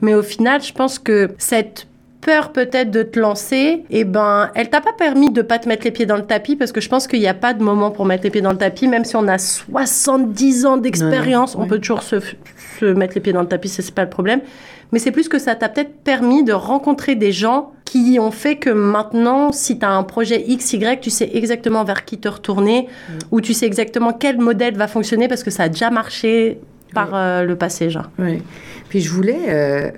Mais 0.00 0.14
au 0.14 0.22
final, 0.22 0.62
je 0.62 0.72
pense 0.72 0.98
que 0.98 1.30
cette 1.38 1.86
peur 2.20 2.52
peut-être 2.52 2.90
de 2.90 3.02
te 3.02 3.18
lancer, 3.18 3.84
eh 3.90 4.04
ben, 4.04 4.50
elle 4.54 4.68
t'a 4.68 4.80
pas 4.80 4.92
permis 4.92 5.30
de 5.30 5.42
pas 5.42 5.58
te 5.58 5.68
mettre 5.68 5.84
les 5.84 5.90
pieds 5.90 6.06
dans 6.06 6.16
le 6.16 6.26
tapis 6.26 6.56
parce 6.56 6.72
que 6.72 6.80
je 6.80 6.88
pense 6.88 7.06
qu'il 7.06 7.20
n'y 7.20 7.26
a 7.26 7.34
pas 7.34 7.54
de 7.54 7.62
moment 7.62 7.90
pour 7.90 8.04
mettre 8.04 8.24
les 8.24 8.30
pieds 8.30 8.42
dans 8.42 8.52
le 8.52 8.58
tapis, 8.58 8.88
même 8.88 9.04
si 9.04 9.16
on 9.16 9.26
a 9.26 9.38
70 9.38 10.66
ans 10.66 10.76
d'expérience, 10.76 11.56
on 11.56 11.66
peut 11.66 11.78
toujours 11.78 12.02
se, 12.02 12.16
se, 12.78 12.84
mettre 12.84 13.14
les 13.14 13.20
pieds 13.20 13.32
dans 13.32 13.40
le 13.40 13.48
tapis, 13.48 13.68
c'est 13.68 13.90
pas 13.94 14.04
le 14.04 14.10
problème. 14.10 14.40
Mais 14.92 14.98
c'est 14.98 15.12
plus 15.12 15.28
que 15.28 15.38
ça 15.38 15.54
t'a 15.54 15.68
peut-être 15.68 16.02
permis 16.02 16.42
de 16.42 16.52
rencontrer 16.52 17.14
des 17.14 17.32
gens 17.32 17.72
qui 17.90 18.20
ont 18.20 18.30
fait 18.30 18.54
que 18.54 18.70
maintenant, 18.70 19.50
si 19.50 19.76
tu 19.76 19.84
as 19.84 19.90
un 19.90 20.04
projet 20.04 20.44
X, 20.46 20.74
Y, 20.74 21.00
tu 21.00 21.10
sais 21.10 21.28
exactement 21.34 21.82
vers 21.82 22.04
qui 22.04 22.18
te 22.18 22.28
retourner 22.28 22.82
mm. 22.82 23.12
ou 23.32 23.40
tu 23.40 23.52
sais 23.52 23.66
exactement 23.66 24.12
quel 24.12 24.38
modèle 24.38 24.76
va 24.76 24.86
fonctionner 24.86 25.26
parce 25.26 25.42
que 25.42 25.50
ça 25.50 25.64
a 25.64 25.68
déjà 25.68 25.90
marché 25.90 26.60
par 26.94 27.10
euh, 27.14 27.42
le 27.42 27.56
passé, 27.56 27.90
genre. 27.90 28.08
Oui. 28.20 28.42
Puis 28.88 29.00
je 29.00 29.10
voulais... 29.10 29.40
Euh, 29.48 29.90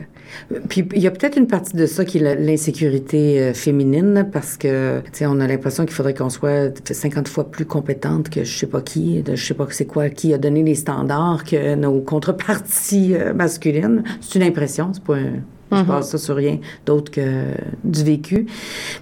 puis 0.70 0.88
il 0.94 1.02
y 1.02 1.06
a 1.06 1.10
peut-être 1.10 1.36
une 1.36 1.46
partie 1.46 1.76
de 1.76 1.84
ça 1.84 2.06
qui 2.06 2.16
est 2.16 2.34
l'insécurité 2.36 3.38
euh, 3.38 3.52
féminine 3.52 4.26
parce 4.32 4.56
que, 4.56 5.00
tu 5.00 5.10
sais, 5.12 5.26
on 5.26 5.38
a 5.40 5.46
l'impression 5.46 5.84
qu'il 5.84 5.92
faudrait 5.92 6.14
qu'on 6.14 6.30
soit 6.30 6.72
50 6.90 7.28
fois 7.28 7.50
plus 7.50 7.66
compétente 7.66 8.30
que 8.30 8.42
je 8.42 8.56
sais 8.56 8.66
pas 8.66 8.80
qui, 8.80 9.22
de, 9.22 9.36
je 9.36 9.44
sais 9.44 9.52
pas 9.52 9.66
c'est 9.68 9.84
quoi, 9.84 10.08
qui 10.08 10.32
a 10.32 10.38
donné 10.38 10.62
les 10.62 10.76
standards 10.76 11.44
que 11.44 11.74
nos 11.74 12.00
contreparties 12.00 13.14
euh, 13.14 13.34
masculines. 13.34 14.02
C'est 14.22 14.38
une 14.38 14.46
impression, 14.46 14.92
c'est 14.94 15.04
pas 15.04 15.16
un 15.16 15.42
je 15.72 15.80
mhm. 15.80 15.86
pense 15.86 16.10
ça 16.10 16.18
sur 16.18 16.36
rien 16.36 16.58
d'autre 16.86 17.10
que 17.10 17.20
du 17.84 18.04
vécu. 18.04 18.46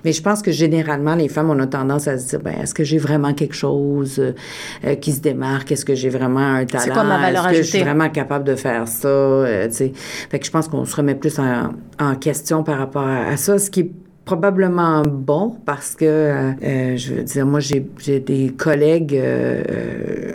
Mais 0.05 0.13
je 0.13 0.23
pense 0.23 0.43
que 0.43 0.51
généralement, 0.51 1.15
les 1.15 1.29
femmes, 1.29 1.51
on 1.51 1.59
a 1.59 1.67
tendance 1.67 2.09
à 2.09 2.19
se 2.19 2.29
dire, 2.29 2.41
ben, 2.41 2.55
est-ce 2.63 2.75
que 2.75 2.85
j'ai 2.85 2.99
vraiment 2.99 3.35
quelque 3.35 3.55
chose 3.55 4.19
euh, 4.19 4.95
qui 4.97 5.13
se 5.13 5.21
démarque? 5.21 5.73
Est-ce 5.73 5.85
que 5.85 5.95
j'ai 5.95 6.09
vraiment 6.09 6.41
un 6.41 6.65
talent? 6.65 6.85
C'est 6.85 6.91
quoi 6.91 7.05
ma 7.05 7.19
valeur 7.19 7.49
Est-ce 7.49 7.59
que 7.59 7.63
je 7.65 7.69
suis 7.69 7.83
vraiment 7.83 8.11
capable 8.11 8.45
de 8.45 8.55
faire 8.55 8.89
ça? 8.89 9.09
Euh, 9.09 9.69
fait 9.71 10.39
que 10.39 10.47
je 10.47 10.51
pense 10.51 10.69
qu'on 10.69 10.85
se 10.85 10.97
remet 10.97 11.15
plus 11.15 11.39
en, 11.39 11.71
en 11.99 12.15
question 12.15 12.63
par 12.63 12.79
rapport 12.79 13.07
à, 13.07 13.27
à 13.27 13.37
ça, 13.37 13.59
ce 13.59 13.71
qui 13.71 13.91
probablement 14.31 15.03
bon 15.03 15.57
parce 15.67 15.97
que, 15.97 16.05
euh, 16.05 16.53
euh, 16.63 16.97
je 16.97 17.15
veux 17.15 17.25
dire, 17.25 17.45
moi, 17.45 17.59
j'ai 17.59 18.21
des 18.21 18.53
collègues 18.57 19.17
euh, 19.17 20.31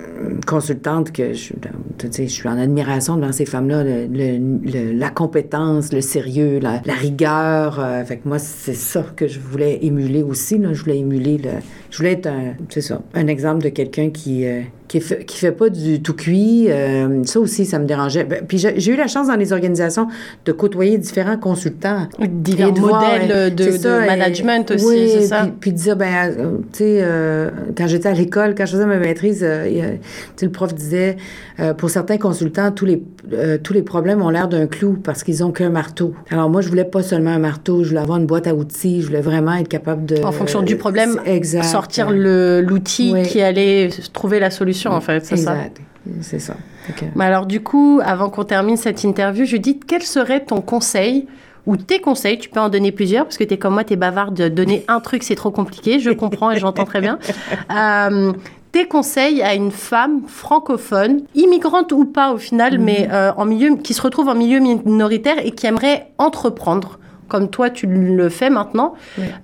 consultantes 0.45 1.13
que 1.13 1.31
je, 1.31 1.53
je 2.03 2.23
suis 2.25 2.49
en 2.49 2.57
admiration 2.57 3.15
devant 3.15 3.31
ces 3.31 3.45
femmes-là, 3.45 3.85
la 3.85 5.09
compétence, 5.11 5.93
le 5.93 6.01
sérieux, 6.01 6.59
la, 6.59 6.81
rigueur. 6.93 7.81
fait 8.05 8.17
que 8.17 8.27
moi, 8.27 8.37
c'est 8.37 8.73
ça 8.75 9.05
que 9.15 9.29
je 9.29 9.39
voulais 9.39 9.79
émuler 9.81 10.23
aussi. 10.23 10.57
Là. 10.57 10.73
Je 10.73 10.81
voulais 10.81 10.99
émuler, 10.99 11.37
le, 11.37 11.51
je 11.89 11.97
voulais 11.97 12.13
être 12.13 12.27
un, 12.27 12.55
ça, 12.81 13.01
un 13.13 13.27
exemple 13.27 13.63
de 13.63 13.69
quelqu'un 13.69 14.09
qui 14.09 14.45
qui 14.95 15.01
fait, 15.01 15.25
qui 15.25 15.37
fait 15.37 15.51
pas 15.51 15.69
du 15.69 16.01
tout 16.01 16.13
cuit. 16.13 16.67
Euh, 16.69 17.23
ça 17.25 17.39
aussi, 17.39 17.65
ça 17.65 17.79
me 17.79 17.85
dérangeait. 17.85 18.23
Ben, 18.23 18.43
puis 18.47 18.57
j'ai 18.57 18.91
eu 18.91 18.95
la 18.95 19.07
chance 19.07 19.27
dans 19.27 19.35
les 19.35 19.51
organisations 19.51 20.07
de 20.45 20.51
côtoyer 20.51 20.97
différents 20.97 21.37
consultants. 21.37 22.07
Divers 22.19 22.73
modèles 22.73 23.53
de, 23.53 24.05
management 24.07 24.71
aussi, 24.71 25.09
c'est 25.09 25.27
ça? 25.27 25.43
Puis, 25.43 25.53
puis 25.59 25.71
de 25.73 25.77
dire, 25.77 25.95
ben, 25.97 26.07
euh, 26.07 26.57
tu 26.71 26.79
sais, 26.79 26.99
euh, 27.01 27.49
quand 27.77 27.87
j'étais 27.87 28.09
à 28.09 28.13
l'école, 28.13 28.55
quand 28.55 28.65
je 28.65 28.71
faisais 28.71 28.85
ma 28.85 28.97
maîtrise, 28.97 29.43
le 29.45 30.49
prof 30.49 30.73
disait, 30.73 31.17
pour 31.77 31.89
certains 31.89 32.17
consultants, 32.17 32.71
tous 32.71 32.85
les, 32.85 33.01
tous 33.63 33.73
les 33.73 33.81
problèmes 33.81 34.21
ont 34.21 34.29
l'air 34.29 34.47
d'un 34.47 34.67
clou 34.67 34.97
parce 35.03 35.23
qu'ils 35.23 35.43
ont 35.43 35.51
qu'un 35.51 35.69
marteau. 35.69 36.13
Alors 36.29 36.49
moi, 36.49 36.61
je 36.61 36.69
voulais 36.69 36.85
pas 36.85 37.03
seulement 37.03 37.31
un 37.31 37.39
marteau, 37.39 37.83
je 37.83 37.89
voulais 37.89 38.01
avoir 38.01 38.17
une 38.17 38.25
boîte 38.25 38.47
à 38.47 38.55
outils, 38.55 39.01
je 39.01 39.07
voulais 39.07 39.21
vraiment 39.21 39.55
être 39.55 39.67
capable 39.67 40.05
de... 40.05 40.23
En 40.23 40.31
fonction 40.31 40.61
du 40.61 40.75
problème, 40.75 41.19
sortir 41.63 42.11
l'outil 42.11 43.13
qui 43.23 43.41
allait 43.41 43.89
trouver 44.13 44.39
la 44.39 44.51
solution 44.51 44.84
en 44.91 45.01
fait, 45.01 45.25
c'est 45.25 45.37
ça? 45.37 45.55
C'est 46.21 46.39
ça. 46.39 46.55
Mais 47.15 47.25
alors, 47.25 47.45
du 47.45 47.61
coup, 47.61 47.99
avant 48.03 48.29
qu'on 48.29 48.43
termine 48.43 48.77
cette 48.77 49.03
interview, 49.03 49.45
Judith, 49.45 49.83
quel 49.87 50.03
serait 50.03 50.43
ton 50.43 50.61
conseil 50.61 51.27
ou 51.65 51.77
tes 51.77 51.99
conseils, 51.99 52.37
tu 52.37 52.49
peux 52.49 52.59
en 52.59 52.69
donner 52.69 52.91
plusieurs, 52.91 53.25
parce 53.25 53.37
que 53.37 53.43
tu 53.43 53.55
es 53.55 53.57
comme 53.57 53.73
moi, 53.73 53.83
tu 53.83 53.93
es 53.93 53.95
bavarde, 53.95 54.35
de 54.35 54.49
donner 54.49 54.85
un 54.87 54.99
truc, 54.99 55.23
c'est 55.23 55.35
trop 55.35 55.49
compliqué, 55.49 55.99
je 55.99 56.11
comprends 56.11 56.51
et 56.51 56.59
j'entends 56.59 56.85
très 56.85 57.01
bien. 57.01 57.19
Euh, 57.75 58.33
tes 58.71 58.87
conseils 58.87 59.41
à 59.41 59.55
une 59.55 59.71
femme 59.71 60.21
francophone, 60.27 61.21
immigrante 61.33 61.91
ou 61.91 62.05
pas 62.05 62.33
au 62.33 62.37
final, 62.37 62.77
mhm. 62.77 62.83
mais 62.83 63.09
euh, 63.11 63.31
en 63.37 63.45
milieu, 63.45 63.75
qui 63.77 63.93
se 63.93 64.01
retrouve 64.01 64.27
en 64.27 64.35
milieu 64.35 64.59
minoritaire 64.59 65.37
et 65.43 65.51
qui 65.51 65.65
aimerait 65.65 66.11
entreprendre 66.17 66.99
comme 67.27 67.49
toi 67.49 67.69
tu 67.69 67.87
le 67.87 68.29
fais 68.29 68.49
maintenant. 68.49 68.93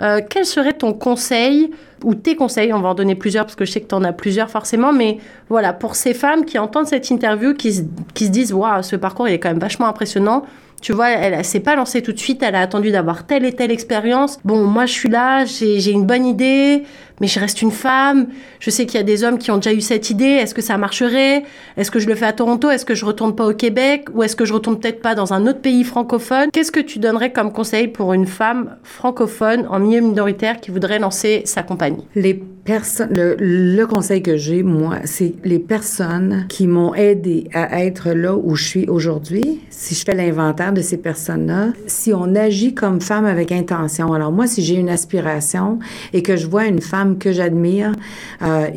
Euh, 0.01 0.21
quel 0.29 0.45
serait 0.45 0.73
ton 0.73 0.93
conseil 0.93 1.71
ou 2.03 2.15
tes 2.15 2.35
conseils 2.35 2.73
On 2.73 2.81
va 2.81 2.89
en 2.89 2.95
donner 2.95 3.15
plusieurs 3.15 3.45
parce 3.45 3.55
que 3.55 3.65
je 3.65 3.71
sais 3.71 3.81
que 3.81 3.87
tu 3.87 3.95
en 3.95 4.03
as 4.03 4.13
plusieurs 4.13 4.49
forcément, 4.49 4.93
mais 4.93 5.17
voilà, 5.49 5.73
pour 5.73 5.95
ces 5.95 6.13
femmes 6.13 6.45
qui 6.45 6.59
entendent 6.59 6.87
cette 6.87 7.09
interview, 7.09 7.53
qui, 7.53 7.73
se, 7.73 7.81
qui 8.13 8.25
se 8.25 8.31
disent 8.31 8.53
Waouh, 8.53 8.83
ce 8.83 8.95
parcours 8.95 9.27
il 9.27 9.33
est 9.33 9.39
quand 9.39 9.49
même 9.49 9.59
vachement 9.59 9.87
impressionnant. 9.87 10.43
Tu 10.81 10.93
vois, 10.93 11.11
elle, 11.11 11.37
ne 11.37 11.43
s'est 11.43 11.59
pas 11.59 11.75
lancée 11.75 12.01
tout 12.01 12.11
de 12.11 12.17
suite, 12.17 12.41
elle 12.41 12.55
a 12.55 12.61
attendu 12.61 12.89
d'avoir 12.89 13.27
telle 13.27 13.45
et 13.45 13.53
telle 13.53 13.71
expérience. 13.71 14.39
Bon, 14.43 14.63
moi 14.63 14.87
je 14.87 14.93
suis 14.93 15.09
là, 15.09 15.45
j'ai 15.45 15.91
une 15.91 16.07
bonne 16.07 16.25
idée, 16.25 16.83
mais 17.21 17.27
je 17.27 17.39
reste 17.39 17.61
une 17.61 17.71
femme. 17.71 18.27
Je 18.59 18.69
sais 18.69 18.85
qu'il 18.85 18.97
y 18.97 18.99
a 18.99 19.03
des 19.03 19.23
hommes 19.23 19.37
qui 19.37 19.51
ont 19.51 19.57
déjà 19.57 19.73
eu 19.73 19.79
cette 19.79 20.09
idée. 20.09 20.25
Est-ce 20.25 20.53
que 20.53 20.61
ça 20.61 20.77
marcherait? 20.77 21.43
Est-ce 21.77 21.91
que 21.91 21.99
je 21.99 22.07
le 22.07 22.15
fais 22.15 22.25
à 22.25 22.33
Toronto? 22.33 22.69
Est-ce 22.69 22.83
que 22.83 22.95
je 22.95 23.05
retourne 23.05 23.35
pas 23.35 23.47
au 23.47 23.53
Québec? 23.53 24.07
Ou 24.13 24.23
est-ce 24.23 24.35
que 24.35 24.43
je 24.43 24.53
retourne 24.53 24.79
peut-être 24.79 25.01
pas 25.01 25.15
dans 25.15 25.31
un 25.31 25.45
autre 25.45 25.61
pays 25.61 25.83
francophone? 25.83 26.49
Qu'est-ce 26.51 26.71
que 26.71 26.79
tu 26.79 26.99
donnerais 26.99 27.31
comme 27.31 27.53
conseil 27.53 27.87
pour 27.87 28.13
une 28.13 28.25
femme 28.25 28.75
francophone 28.83 29.65
en 29.69 29.79
milieu 29.79 30.01
minoritaire 30.01 30.59
qui 30.59 30.71
voudrait 30.71 30.99
lancer 30.99 31.43
sa 31.45 31.61
compagnie? 31.61 32.05
Les 32.15 32.33
personnes, 32.33 33.09
le, 33.13 33.85
conseil 33.85 34.21
que 34.21 34.37
j'ai, 34.37 34.63
moi, 34.63 34.97
c'est 35.05 35.33
les 35.43 35.59
personnes 35.59 36.45
qui 36.49 36.67
m'ont 36.67 36.93
aidé 36.95 37.47
à 37.53 37.83
être 37.83 38.11
là 38.11 38.35
où 38.35 38.55
je 38.55 38.63
suis 38.63 38.87
aujourd'hui. 38.87 39.61
Si 39.69 39.95
je 39.95 40.03
fais 40.03 40.15
l'inventaire 40.15 40.73
de 40.73 40.81
ces 40.81 40.97
personnes-là, 40.97 41.69
si 41.87 42.13
on 42.13 42.35
agit 42.35 42.73
comme 42.73 43.01
femme 43.01 43.25
avec 43.25 43.51
intention. 43.51 44.13
Alors 44.13 44.31
moi, 44.31 44.47
si 44.47 44.63
j'ai 44.63 44.75
une 44.75 44.89
aspiration 44.89 45.79
et 46.13 46.23
que 46.23 46.35
je 46.35 46.47
vois 46.47 46.65
une 46.65 46.81
femme 46.81 47.10
que 47.19 47.31
j'admire 47.31 47.93
euh, 48.41 48.69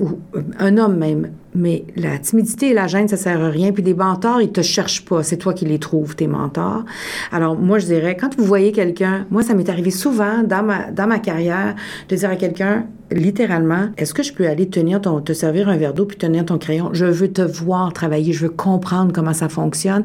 ou 0.00 0.18
un 0.58 0.78
homme 0.78 0.96
même. 0.96 1.30
Mais 1.54 1.84
la 1.96 2.18
timidité 2.18 2.70
et 2.70 2.74
la 2.74 2.86
gêne, 2.86 3.08
ça 3.08 3.16
sert 3.18 3.42
à 3.42 3.50
rien. 3.50 3.72
Puis 3.72 3.82
des 3.82 3.94
mentors, 3.94 4.40
ils 4.40 4.52
te 4.52 4.62
cherchent 4.62 5.04
pas. 5.04 5.22
C'est 5.22 5.36
toi 5.36 5.52
qui 5.52 5.66
les 5.66 5.78
trouves, 5.78 6.16
tes 6.16 6.26
mentors. 6.26 6.84
Alors, 7.30 7.56
moi, 7.56 7.78
je 7.78 7.86
dirais, 7.86 8.16
quand 8.16 8.34
vous 8.38 8.44
voyez 8.44 8.72
quelqu'un, 8.72 9.26
moi, 9.30 9.42
ça 9.42 9.54
m'est 9.54 9.68
arrivé 9.68 9.90
souvent 9.90 10.42
dans 10.42 10.62
ma, 10.62 10.90
dans 10.90 11.06
ma 11.06 11.18
carrière 11.18 11.74
de 12.08 12.16
dire 12.16 12.30
à 12.30 12.36
quelqu'un, 12.36 12.86
littéralement, 13.10 13.88
est-ce 13.98 14.14
que 14.14 14.22
je 14.22 14.32
peux 14.32 14.48
aller 14.48 14.68
tenir 14.68 15.02
ton, 15.02 15.20
te 15.20 15.34
servir 15.34 15.68
un 15.68 15.76
verre 15.76 15.92
d'eau 15.92 16.06
puis 16.06 16.16
tenir 16.16 16.46
ton 16.46 16.56
crayon? 16.56 16.90
Je 16.92 17.04
veux 17.04 17.30
te 17.30 17.42
voir 17.42 17.92
travailler. 17.92 18.32
Je 18.32 18.46
veux 18.46 18.52
comprendre 18.52 19.12
comment 19.12 19.34
ça 19.34 19.50
fonctionne. 19.50 20.04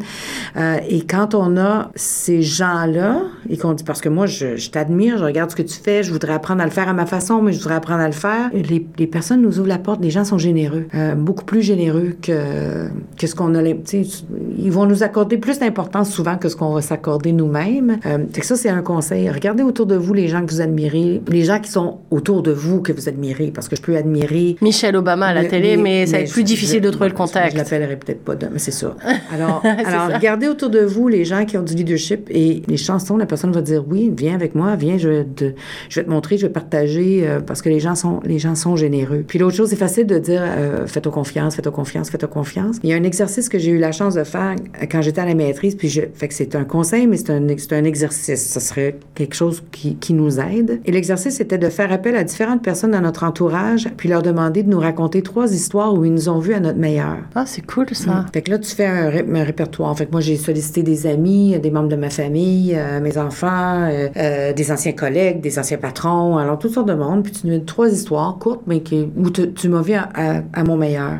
Euh, 0.57 0.79
et 0.89 1.05
quand 1.05 1.33
on 1.33 1.55
a 1.55 1.91
ces 1.95 2.41
gens-là, 2.41 3.21
et 3.49 3.57
qu'on 3.57 3.73
dit, 3.73 3.85
parce 3.85 4.01
que 4.01 4.09
moi, 4.09 4.25
je, 4.25 4.57
je 4.57 4.69
t'admire, 4.69 5.17
je 5.17 5.23
regarde 5.23 5.49
ce 5.49 5.55
que 5.55 5.61
tu 5.61 5.79
fais, 5.79 6.03
je 6.03 6.11
voudrais 6.11 6.33
apprendre 6.33 6.61
à 6.61 6.65
le 6.65 6.71
faire 6.71 6.89
à 6.89 6.93
ma 6.93 7.05
façon, 7.05 7.41
mais 7.41 7.53
je 7.53 7.59
voudrais 7.59 7.75
apprendre 7.75 8.01
à 8.01 8.07
le 8.07 8.13
faire. 8.13 8.49
Les, 8.53 8.85
les 8.97 9.07
personnes 9.07 9.41
nous 9.41 9.59
ouvrent 9.59 9.67
la 9.69 9.77
porte. 9.79 10.01
Les 10.01 10.09
gens 10.09 10.23
sont 10.25 10.37
généreux, 10.37 10.85
euh, 10.95 11.15
beaucoup 11.15 11.45
plus 11.45 11.61
généreux 11.61 12.15
que, 12.21 12.87
que 13.17 13.27
ce 13.27 13.35
qu'on 13.35 13.53
a. 13.55 13.61
Ils 13.63 14.71
vont 14.71 14.85
nous 14.85 15.03
accorder 15.03 15.37
plus 15.37 15.59
d'importance 15.59 16.09
souvent 16.11 16.37
que 16.37 16.49
ce 16.49 16.55
qu'on 16.55 16.73
va 16.73 16.81
s'accorder 16.81 17.31
nous-mêmes. 17.31 17.97
Euh, 18.05 18.19
fait 18.33 18.41
que 18.41 18.45
ça, 18.47 18.55
c'est 18.55 18.69
un 18.69 18.81
conseil. 18.81 19.29
Regardez 19.29 19.63
autour 19.63 19.85
de 19.85 19.95
vous 19.95 20.13
les 20.13 20.27
gens 20.27 20.45
que 20.45 20.51
vous 20.51 20.61
admirez, 20.61 21.21
les 21.27 21.43
gens 21.43 21.59
qui 21.59 21.71
sont 21.71 21.99
autour 22.11 22.41
de 22.43 22.51
vous 22.51 22.81
que 22.81 22.91
vous 22.93 23.09
admirez, 23.09 23.51
parce 23.53 23.67
que 23.67 23.75
je 23.75 23.81
peux 23.81 23.95
admirer 23.97 24.55
Michelle 24.61 24.95
Obama 24.95 25.27
à 25.27 25.33
la 25.33 25.43
le- 25.43 25.47
télé, 25.49 25.77
mais, 25.77 26.05
ça 26.05 26.13
va 26.17 26.19
être 26.23 26.27
je- 26.29 26.33
plus 26.33 26.43
difficile 26.43 26.79
je- 26.81 26.85
de 26.85 26.89
trouver 26.91 27.09
le 27.09 27.13
Je 27.13 27.17
contact. 27.17 27.55
l'appellerai 27.57 27.97
peut-être 27.97 28.23
pas 28.23 28.35
de, 28.35 28.47
mais 28.51 28.59
c'est 28.59 28.71
ça. 28.71 28.95
Alors, 29.33 29.61
C'est 29.63 29.85
alors 29.85 30.09
ça. 30.09 30.17
regardez 30.17 30.47
autour 30.47 30.69
de 30.69 30.79
vous 30.79 31.07
les 31.07 31.25
gens 31.25 31.45
qui 31.45 31.57
ont 31.57 31.63
du 31.63 31.73
leadership 31.75 32.27
et 32.29 32.61
les 32.67 32.77
chansons, 32.77 33.17
la 33.17 33.25
personne 33.25 33.51
va 33.51 33.61
dire 33.61 33.83
oui, 33.87 34.13
viens 34.17 34.35
avec 34.35 34.55
moi, 34.55 34.75
viens, 34.75 34.97
je 34.97 35.09
vais 35.09 35.23
te, 35.25 35.45
je 35.89 35.99
vais 35.99 36.05
te 36.05 36.09
montrer, 36.09 36.37
je 36.37 36.47
vais 36.47 36.53
partager 36.53 37.27
euh, 37.27 37.39
parce 37.41 37.61
que 37.61 37.69
les 37.69 37.79
gens 37.79 37.95
sont, 37.95 38.21
les 38.23 38.39
gens 38.39 38.55
sont 38.55 38.75
généreux. 38.77 39.23
Puis 39.27 39.39
l'autre 39.39 39.55
chose, 39.55 39.69
c'est 39.69 39.75
facile 39.75 40.07
de 40.07 40.17
dire 40.17 40.41
euh, 40.43 40.87
faites-toi 40.87 41.11
confiance, 41.11 41.55
faites-toi 41.55 41.71
confiance, 41.73 42.09
faites-toi 42.09 42.29
confiance. 42.29 42.77
Il 42.83 42.89
y 42.89 42.93
a 42.93 42.95
un 42.95 43.03
exercice 43.03 43.49
que 43.49 43.59
j'ai 43.59 43.71
eu 43.71 43.77
la 43.79 43.91
chance 43.91 44.15
de 44.15 44.23
faire 44.23 44.55
quand 44.91 45.01
j'étais 45.01 45.21
à 45.21 45.25
la 45.25 45.35
maîtrise, 45.35 45.75
puis 45.75 45.89
je, 45.89 46.01
fait 46.13 46.27
que 46.27 46.33
c'est 46.33 46.55
un 46.55 46.63
conseil, 46.63 47.07
mais 47.07 47.17
c'est 47.17 47.31
un, 47.31 47.43
un 47.47 47.83
exercice. 47.83 48.45
Ça 48.47 48.59
serait 48.59 48.97
quelque 49.15 49.35
chose 49.35 49.63
qui, 49.71 49.95
qui 49.95 50.13
nous 50.13 50.39
aide. 50.39 50.79
Et 50.85 50.91
l'exercice, 50.91 51.35
c'était 51.35 51.57
de 51.57 51.69
faire 51.69 51.91
appel 51.91 52.15
à 52.15 52.23
différentes 52.23 52.61
personnes 52.63 52.91
dans 52.91 53.01
notre 53.01 53.23
entourage, 53.23 53.89
puis 53.97 54.09
leur 54.09 54.21
demander 54.21 54.63
de 54.63 54.69
nous 54.69 54.79
raconter 54.79 55.21
trois 55.21 55.51
histoires 55.53 55.93
où 55.93 56.05
ils 56.05 56.13
nous 56.13 56.29
ont 56.29 56.39
vus 56.39 56.53
à 56.53 56.59
notre 56.59 56.77
meilleur. 56.77 57.17
Ah, 57.35 57.45
c'est 57.45 57.65
cool 57.65 57.87
ça. 57.93 58.25
Fait 58.33 58.41
que 58.41 58.51
là, 58.51 58.59
tu 58.59 58.75
fais 58.75 58.85
un, 58.85 59.09
ré- 59.09 59.25
un 59.33 59.43
répertoire. 59.43 59.97
Fait 59.97 60.05
que 60.05 60.11
moi, 60.11 60.21
j'ai 60.21 60.35
sollicité 60.35 60.83
des 60.83 61.07
amis, 61.07 61.57
des 61.59 61.71
membres 61.71 61.89
de 61.89 61.95
ma 61.95 62.09
famille, 62.09 62.75
euh, 62.75 62.99
mes 62.99 63.17
enfants, 63.17 63.87
euh, 63.89 64.09
euh, 64.17 64.53
des 64.53 64.71
anciens 64.71 64.91
collègues, 64.91 65.41
des 65.41 65.57
anciens 65.57 65.77
patrons, 65.77 66.37
alors 66.37 66.59
toutes 66.59 66.73
sortes 66.73 66.87
de 66.87 66.93
monde. 66.93 67.23
Puis 67.23 67.31
tu 67.33 67.47
nous 67.47 67.53
donnes 67.53 67.65
trois 67.65 67.89
histoires 67.89 68.37
courtes, 68.39 68.61
mais 68.67 68.81
tu, 68.81 69.69
m'as 69.69 69.81
vu 69.81 69.93
à, 69.93 70.63
mon 70.63 70.77
meilleur. 70.77 71.19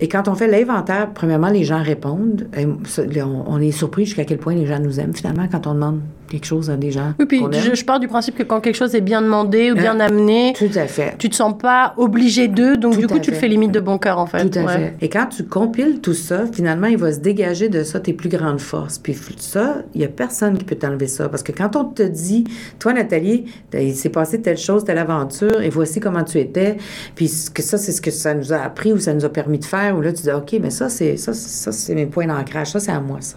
Et 0.00 0.08
quand 0.08 0.26
on 0.26 0.34
fait 0.34 0.48
l'inventaire, 0.48 1.10
premièrement, 1.14 1.48
les 1.48 1.64
gens 1.64 1.82
répondent. 1.82 2.48
On 2.56 3.60
est 3.60 3.70
surpris 3.70 4.04
jusqu'à 4.04 4.24
quel 4.24 4.38
point 4.38 4.54
les 4.54 4.66
gens 4.66 4.80
nous 4.80 4.98
aiment, 4.98 5.14
finalement, 5.14 5.46
quand 5.50 5.66
on 5.66 5.74
demande 5.74 6.00
quelque 6.28 6.46
chose 6.46 6.70
à 6.70 6.76
des 6.76 6.90
gens. 6.90 7.12
Oui, 7.18 7.26
puis 7.26 7.42
je, 7.52 7.74
je 7.74 7.84
pars 7.84 8.00
du 8.00 8.08
principe 8.08 8.36
que 8.38 8.42
quand 8.42 8.60
quelque 8.60 8.74
chose 8.76 8.94
est 8.94 9.00
bien 9.00 9.20
demandé 9.22 9.70
ou 9.70 9.74
Hein? 9.76 9.80
bien 9.80 10.00
amené, 10.00 10.54
Tout 10.56 10.70
à 10.76 10.86
fait. 10.86 11.14
tu 11.18 11.28
te 11.28 11.34
sens 11.34 11.56
pas 11.58 11.92
obligé 11.98 12.48
d'eux, 12.48 12.76
donc 12.76 12.94
Tout 12.94 13.00
du 13.00 13.06
coup, 13.06 13.18
tu 13.18 13.30
le 13.30 13.36
fais 13.36 13.48
limite 13.48 13.70
de 13.72 13.80
bon 13.80 13.98
cœur 13.98 14.18
en 14.18 14.26
fait. 14.26 14.48
Tout 14.48 14.58
à 14.58 14.62
Ouais. 14.62 14.72
fait. 14.76 14.94
Et 15.02 15.08
quand 15.08 15.26
tu 15.26 15.44
compiles 15.44 16.00
tout 16.00 16.14
ça, 16.14 16.44
finalement, 16.52 16.86
il 16.86 16.96
va 16.96 17.12
se 17.12 17.18
dégager 17.20 17.68
de 17.68 17.82
ça 17.82 18.00
tes 18.00 18.12
plus 18.14 18.28
grandes 18.30 18.60
forces. 18.60 18.98
Puis 18.98 19.16
ça, 19.38 19.82
il 19.94 20.00
y 20.00 20.04
a 20.04 20.08
personne 20.08 20.56
qui 20.56 20.64
peut 20.64 20.74
t'enlever 20.76 21.06
ça. 21.06 21.28
Parce 21.28 21.42
que 21.42 21.52
quand 21.52 21.76
on 21.76 21.84
te 21.84 22.02
dit, 22.02 22.44
toi, 22.78 22.92
Nathalie, 22.92 23.44
il 23.74 23.94
s'est 23.94 24.08
passé 24.08 24.40
telle 24.40 24.58
chose, 24.58 24.84
telle 24.84 24.98
aventure, 24.98 25.60
et 25.60 25.68
voici 25.68 26.00
comment 26.00 26.24
tu 26.24 26.38
étais, 26.38 26.76
puis 27.14 27.30
que 27.52 27.62
ça, 27.62 27.76
c'est 27.78 27.92
ce 27.92 28.00
que 28.00 28.10
ça 28.10 28.34
nous 28.34 28.52
a 28.52 28.56
appris 28.56 28.92
ou 28.92 28.98
ça 28.98 29.12
nous 29.14 29.24
a 29.24 29.28
permis 29.28 29.58
de 29.58 29.64
faire, 29.64 29.96
ou 29.96 30.00
là, 30.00 30.12
tu 30.12 30.22
dis, 30.22 30.30
OK, 30.30 30.56
mais 30.62 30.70
ça, 30.70 30.88
c'est 30.88 31.16
ça, 31.16 31.32
c'est- 31.34 31.48
ça, 31.64 31.72
c'est 31.72 31.94
mes 31.94 32.06
points 32.06 32.26
d'ancrage. 32.26 32.68
Ça, 32.68 32.80
c'est 32.80 32.92
à 32.92 33.00
moi, 33.00 33.18
ça. 33.20 33.36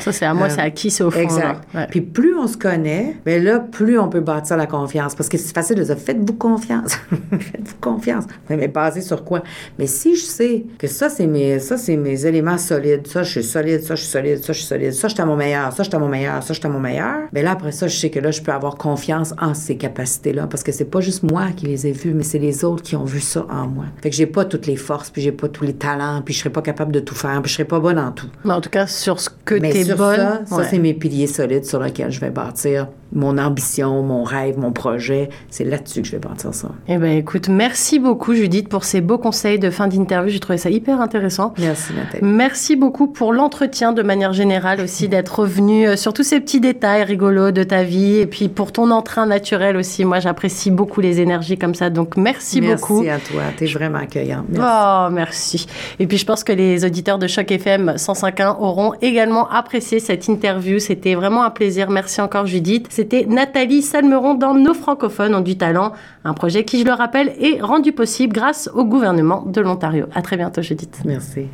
Ça, 0.00 0.12
c'est 0.12 0.24
à 0.24 0.34
moi, 0.34 0.46
Euh, 0.46 0.50
c'est 0.54 0.60
à 0.60 0.70
qui, 0.70 0.90
c'est 0.90 1.02
au 1.02 1.10
fond. 1.10 1.18
Exact. 1.20 1.62
Ouais. 1.74 1.86
Puis 1.90 2.00
plus 2.00 2.35
on 2.38 2.46
se 2.46 2.56
connaît, 2.56 3.16
ben 3.24 3.42
là, 3.42 3.60
plus 3.60 3.98
on 3.98 4.08
peut 4.08 4.20
bâtir 4.20 4.56
la 4.56 4.66
confiance. 4.66 5.14
Parce 5.14 5.28
que 5.28 5.38
c'est 5.38 5.54
facile 5.54 5.76
de 5.76 5.84
dire 5.84 5.98
faites-vous 5.98 6.34
confiance. 6.34 6.94
faites-vous 7.30 7.76
confiance. 7.80 8.24
Mais 8.48 8.68
basé 8.68 9.00
sur 9.00 9.24
quoi? 9.24 9.42
Mais 9.78 9.86
si 9.86 10.16
je 10.16 10.24
sais 10.24 10.64
que 10.78 10.86
ça, 10.86 11.08
c'est 11.08 11.26
mes, 11.26 11.58
ça, 11.58 11.76
c'est 11.76 11.96
mes 11.96 12.26
éléments 12.26 12.58
solides, 12.58 13.06
ça, 13.06 13.22
je 13.22 13.30
suis 13.30 13.44
solide, 13.44 13.82
ça, 13.82 13.94
je 13.94 14.02
suis 14.02 14.10
solide, 14.10 14.42
ça, 14.42 14.52
je 14.52 14.58
suis 14.58 14.66
solide, 14.66 14.92
ça, 14.92 15.08
je 15.08 15.14
suis 15.14 15.22
à 15.22 15.26
mon 15.26 15.36
meilleur, 15.36 15.72
ça, 15.72 15.82
je 15.82 15.88
suis 15.88 15.96
à 15.96 15.98
mon 15.98 16.08
meilleur, 16.08 16.42
ça, 16.42 16.52
je 16.52 16.58
suis 16.58 16.66
à 16.66 16.70
mon 16.70 16.80
meilleur, 16.80 17.28
ben 17.32 17.44
là, 17.44 17.52
après 17.52 17.72
ça, 17.72 17.88
je 17.88 17.96
sais 17.96 18.10
que 18.10 18.20
là, 18.20 18.30
je 18.30 18.42
peux 18.42 18.52
avoir 18.52 18.76
confiance 18.76 19.34
en 19.40 19.54
ces 19.54 19.76
capacités-là. 19.76 20.46
Parce 20.46 20.62
que 20.62 20.72
c'est 20.72 20.84
pas 20.84 21.00
juste 21.00 21.22
moi 21.22 21.48
qui 21.56 21.66
les 21.66 21.86
ai 21.86 21.92
vues, 21.92 22.14
mais 22.14 22.22
c'est 22.22 22.38
les 22.38 22.64
autres 22.64 22.82
qui 22.82 22.96
ont 22.96 23.04
vu 23.04 23.20
ça 23.20 23.46
en 23.50 23.66
moi. 23.66 23.86
Fait 24.02 24.10
que 24.10 24.16
j'ai 24.16 24.26
pas 24.26 24.44
toutes 24.44 24.66
les 24.66 24.76
forces, 24.76 25.10
puis 25.10 25.22
j'ai 25.22 25.32
pas 25.32 25.48
tous 25.48 25.64
les 25.64 25.74
talents, 25.74 26.22
puis 26.24 26.34
je 26.34 26.40
serais 26.40 26.50
pas 26.50 26.62
capable 26.62 26.92
de 26.92 27.00
tout 27.00 27.14
faire, 27.14 27.40
puis 27.42 27.50
je 27.50 27.54
serais 27.56 27.64
pas 27.64 27.80
bonne 27.80 27.98
en 27.98 28.12
tout. 28.12 28.28
Mais 28.44 28.52
en 28.52 28.60
tout 28.60 28.70
cas, 28.70 28.86
sur 28.86 29.20
ce 29.20 29.30
que 29.44 29.54
Mais 29.54 29.70
t'es 29.70 29.84
sur 29.84 29.96
bonne. 29.96 30.16
ça, 30.16 30.44
ça 30.46 30.64
c'est 30.64 30.78
mes 30.78 30.94
piliers 30.94 31.26
solides 31.26 31.64
sur 31.64 31.80
lesquels 31.80 32.10
je 32.16 32.20
vais 32.20 32.30
bâtir 32.30 32.88
mon 33.12 33.38
ambition, 33.38 34.02
mon 34.02 34.24
rêve, 34.24 34.58
mon 34.58 34.72
projet. 34.72 35.28
C'est 35.48 35.64
là-dessus 35.64 36.02
que 36.02 36.08
je 36.08 36.12
vais 36.12 36.18
bâtir 36.18 36.52
ça. 36.52 36.68
Eh 36.88 36.98
ben, 36.98 37.16
écoute, 37.16 37.48
merci 37.48 37.98
beaucoup, 37.98 38.34
Judith, 38.34 38.68
pour 38.68 38.84
ces 38.84 39.00
beaux 39.00 39.18
conseils 39.18 39.58
de 39.58 39.70
fin 39.70 39.86
d'interview. 39.86 40.30
J'ai 40.30 40.40
trouvé 40.40 40.58
ça 40.58 40.70
hyper 40.70 41.00
intéressant. 41.00 41.54
Merci, 41.58 41.92
Nathalie. 41.94 42.24
Merci 42.24 42.74
beaucoup 42.74 43.06
pour 43.06 43.32
l'entretien 43.32 43.92
de 43.92 44.02
manière 44.02 44.32
générale 44.32 44.80
aussi, 44.80 45.08
d'être 45.16 45.40
revenu 45.40 45.86
euh, 45.86 45.96
sur 45.96 46.12
tous 46.12 46.24
ces 46.24 46.40
petits 46.40 46.60
détails 46.60 47.04
rigolos 47.04 47.52
de 47.52 47.62
ta 47.62 47.84
vie 47.84 48.16
et 48.16 48.26
puis 48.26 48.48
pour 48.48 48.72
ton 48.72 48.90
entrain 48.90 49.26
naturel 49.26 49.76
aussi. 49.76 50.04
Moi, 50.04 50.18
j'apprécie 50.18 50.70
beaucoup 50.70 51.00
les 51.00 51.20
énergies 51.20 51.58
comme 51.58 51.74
ça, 51.74 51.90
donc 51.90 52.16
merci, 52.16 52.60
beaucoup. 52.60 53.02
Merci 53.02 53.30
à 53.30 53.32
toi. 53.32 53.42
Tu 53.56 53.64
es 53.64 53.66
vraiment 53.68 53.98
accueillante. 53.98 54.46
Merci. 54.48 54.66
Oh, 54.66 55.08
merci. 55.12 55.66
Et 56.00 56.06
puis, 56.06 56.18
je 56.18 56.26
pense 56.26 56.44
que 56.44 56.52
les 56.52 56.84
auditeurs 56.84 57.18
de 57.18 57.26
Choc 57.26 57.50
FM 57.50 57.94
105.1 57.96 58.56
auront 58.58 58.94
également 59.00 59.48
apprécié 59.48 60.00
cette 60.00 60.28
interview. 60.28 60.78
C'était 60.78 61.14
vraiment 61.14 61.44
un 61.44 61.50
plaisir. 61.50 61.88
Merci 61.88 62.05
encore, 62.22 62.46
Judith. 62.46 62.86
C'était 62.90 63.26
Nathalie 63.26 63.82
Salmeron 63.82 64.34
dans 64.34 64.54
Nos 64.54 64.74
francophones 64.74 65.34
ont 65.34 65.40
du 65.40 65.56
talent, 65.56 65.92
un 66.24 66.34
projet 66.34 66.64
qui, 66.64 66.80
je 66.80 66.84
le 66.84 66.92
rappelle, 66.92 67.34
est 67.40 67.60
rendu 67.60 67.92
possible 67.92 68.32
grâce 68.32 68.70
au 68.74 68.84
gouvernement 68.84 69.42
de 69.46 69.60
l'Ontario. 69.60 70.06
À 70.14 70.22
très 70.22 70.36
bientôt, 70.36 70.62
Judith. 70.62 71.00
Merci. 71.04 71.48